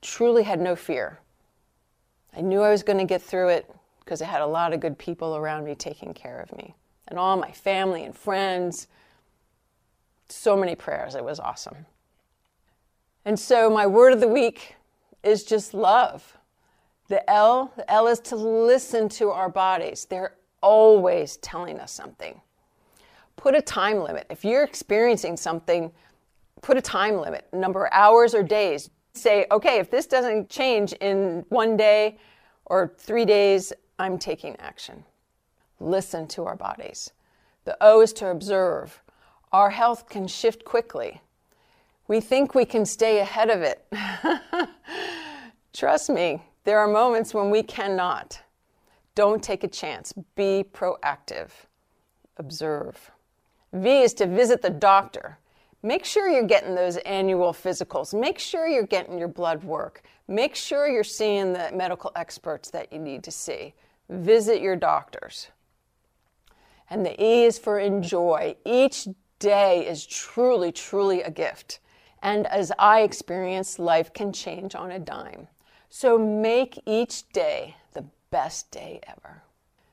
truly 0.04 0.42
had 0.42 0.60
no 0.60 0.76
fear. 0.76 1.18
I 2.36 2.40
knew 2.40 2.60
I 2.60 2.70
was 2.70 2.82
going 2.82 2.98
to 2.98 3.04
get 3.04 3.22
through 3.22 3.48
it 3.48 3.70
because 4.00 4.20
I 4.20 4.26
had 4.26 4.42
a 4.42 4.46
lot 4.46 4.72
of 4.72 4.80
good 4.80 4.98
people 4.98 5.36
around 5.36 5.64
me 5.64 5.74
taking 5.74 6.12
care 6.12 6.40
of 6.40 6.56
me, 6.56 6.74
and 7.08 7.18
all 7.18 7.36
my 7.36 7.50
family 7.50 8.04
and 8.04 8.16
friends. 8.16 8.86
So 10.28 10.56
many 10.56 10.74
prayers. 10.74 11.14
It 11.14 11.24
was 11.24 11.40
awesome. 11.40 11.86
And 13.24 13.38
so, 13.38 13.70
my 13.70 13.86
word 13.86 14.12
of 14.12 14.20
the 14.20 14.28
week 14.28 14.76
is 15.22 15.44
just 15.44 15.74
love. 15.74 16.36
The 17.08 17.28
L, 17.30 17.72
the 17.76 17.90
L 17.90 18.08
is 18.08 18.20
to 18.20 18.36
listen 18.36 19.08
to 19.10 19.30
our 19.30 19.48
bodies. 19.48 20.06
They're 20.08 20.34
always 20.60 21.36
telling 21.38 21.78
us 21.78 21.92
something. 21.92 22.40
Put 23.36 23.54
a 23.54 23.62
time 23.62 23.98
limit. 24.02 24.26
If 24.30 24.44
you're 24.44 24.64
experiencing 24.64 25.36
something 25.36 25.92
put 26.64 26.78
a 26.78 26.80
time 26.80 27.16
limit, 27.18 27.46
number 27.52 27.84
of 27.84 27.90
hours 27.92 28.34
or 28.34 28.42
days. 28.42 28.90
Say, 29.14 29.46
okay, 29.50 29.78
if 29.78 29.90
this 29.90 30.06
doesn't 30.06 30.50
change 30.50 30.92
in 30.94 31.44
one 31.48 31.76
day 31.76 32.18
or 32.66 32.92
three 32.98 33.24
days, 33.24 33.72
I'm 33.98 34.18
taking 34.18 34.56
action. 34.56 35.04
Listen 35.80 36.26
to 36.28 36.44
our 36.44 36.56
bodies. 36.56 37.12
The 37.64 37.76
O 37.80 38.00
is 38.00 38.12
to 38.14 38.28
observe. 38.28 39.00
Our 39.52 39.70
health 39.70 40.08
can 40.08 40.26
shift 40.26 40.64
quickly. 40.64 41.20
We 42.08 42.20
think 42.20 42.54
we 42.54 42.64
can 42.64 42.84
stay 42.84 43.20
ahead 43.20 43.50
of 43.50 43.62
it. 43.62 43.86
Trust 45.72 46.10
me, 46.10 46.42
there 46.64 46.78
are 46.78 46.88
moments 46.88 47.32
when 47.32 47.50
we 47.50 47.62
cannot. 47.62 48.40
Don't 49.14 49.42
take 49.42 49.62
a 49.64 49.68
chance. 49.68 50.12
Be 50.34 50.64
proactive. 50.72 51.50
Observe. 52.36 53.10
V 53.72 54.02
is 54.02 54.12
to 54.14 54.26
visit 54.26 54.60
the 54.60 54.70
doctor. 54.70 55.38
Make 55.84 56.06
sure 56.06 56.30
you're 56.30 56.44
getting 56.44 56.74
those 56.74 56.96
annual 56.96 57.52
physicals. 57.52 58.18
Make 58.18 58.38
sure 58.38 58.66
you're 58.66 58.86
getting 58.86 59.18
your 59.18 59.28
blood 59.28 59.62
work. 59.64 60.00
Make 60.26 60.54
sure 60.54 60.88
you're 60.88 61.04
seeing 61.04 61.52
the 61.52 61.70
medical 61.74 62.10
experts 62.16 62.70
that 62.70 62.90
you 62.90 62.98
need 62.98 63.22
to 63.24 63.30
see. 63.30 63.74
Visit 64.08 64.62
your 64.62 64.76
doctors. 64.76 65.48
And 66.88 67.04
the 67.04 67.22
E 67.22 67.44
is 67.44 67.58
for 67.58 67.78
enjoy. 67.78 68.56
Each 68.64 69.06
day 69.38 69.86
is 69.86 70.06
truly, 70.06 70.72
truly 70.72 71.20
a 71.20 71.30
gift. 71.30 71.80
And 72.22 72.46
as 72.46 72.72
I 72.78 73.02
experience, 73.02 73.78
life 73.78 74.10
can 74.14 74.32
change 74.32 74.74
on 74.74 74.90
a 74.90 74.98
dime. 74.98 75.48
So 75.90 76.16
make 76.16 76.80
each 76.86 77.28
day 77.28 77.76
the 77.92 78.06
best 78.30 78.70
day 78.70 79.00
ever. 79.06 79.42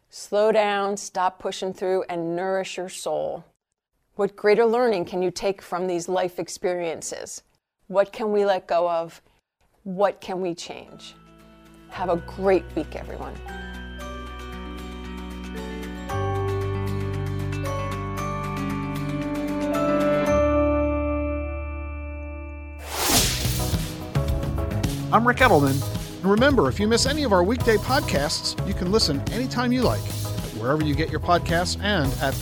Slow 0.10 0.54
down, 0.54 0.96
stop 0.96 1.38
pushing 1.40 1.74
through, 1.74 2.06
and 2.08 2.34
nourish 2.34 2.78
your 2.78 2.88
soul. 2.88 3.44
What 4.22 4.36
greater 4.36 4.68
learning 4.68 5.06
can 5.06 5.24
you 5.24 5.32
take 5.32 5.64
from 5.64 5.88
these 5.88 6.08
life 6.08 6.38
experiences? 6.38 7.42
What 7.88 8.14
can 8.14 8.32
we 8.32 8.46
let 8.46 8.68
go 8.68 8.88
of? 8.88 9.20
What 9.82 10.22
can 10.22 10.42
we 10.42 10.54
change? 10.54 11.16
Have 11.90 12.10
a 12.10 12.18
great 12.18 12.64
week, 12.76 12.96
everyone. 12.96 13.34
I'm 25.12 25.28
Ric 25.28 25.38
Edelman. 25.38 25.82
And 26.22 26.26
remember, 26.26 26.70
if 26.70 26.80
you 26.80 26.88
miss 26.88 27.08
any 27.08 27.24
of 27.24 27.34
our 27.34 27.44
weekday 27.44 27.78
podcasts, 27.78 28.56
you 28.68 28.76
can 28.76 28.92
listen 28.92 29.20
anytime 29.32 29.72
you 29.72 29.82
like, 29.82 30.04
wherever 30.60 30.86
you 30.86 30.94
get 30.94 31.10
your 31.10 31.22
podcasts 31.22 31.84
and 31.84 32.14
at 32.22 32.36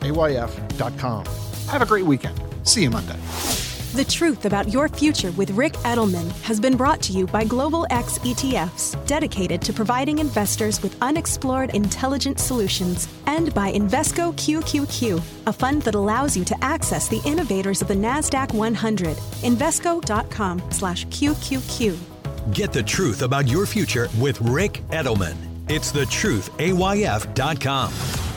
thetruthayf.com. 0.00 1.24
Have 1.68 1.82
a 1.82 1.86
great 1.86 2.04
weekend. 2.04 2.40
See 2.64 2.82
you 2.82 2.90
Monday. 2.90 3.16
The 3.92 4.04
Truth 4.04 4.44
About 4.44 4.68
Your 4.68 4.88
Future 4.88 5.32
with 5.32 5.50
Ric 5.50 5.72
Edelman 5.78 6.30
has 6.42 6.60
been 6.60 6.76
brought 6.76 7.02
to 7.02 7.12
you 7.12 7.26
by 7.26 7.42
Global 7.42 7.88
X 7.90 8.20
ETFs, 8.20 9.04
dedicated 9.04 9.60
to 9.62 9.72
providing 9.72 10.20
investors 10.20 10.80
with 10.80 10.96
unexplored 11.02 11.74
intelligent 11.74 12.38
solutions, 12.38 13.08
and 13.26 13.52
by 13.52 13.72
Invesco 13.72 14.32
QQQ, 14.34 15.20
a 15.46 15.52
fund 15.52 15.82
that 15.82 15.96
allows 15.96 16.36
you 16.36 16.44
to 16.44 16.64
access 16.64 17.08
the 17.08 17.20
innovators 17.24 17.82
of 17.82 17.88
the 17.88 17.94
NASDAQ 17.94 18.54
100. 18.54 19.16
Invesco.com 19.16 20.62
slash 20.70 21.04
QQQ. 21.08 21.98
Get 22.54 22.72
the 22.72 22.84
truth 22.84 23.22
about 23.22 23.48
your 23.48 23.66
future 23.66 24.08
with 24.20 24.40
Ric 24.40 24.84
Edelman. 24.90 25.34
It's 25.68 25.90
thetruthayf.com. 25.90 28.29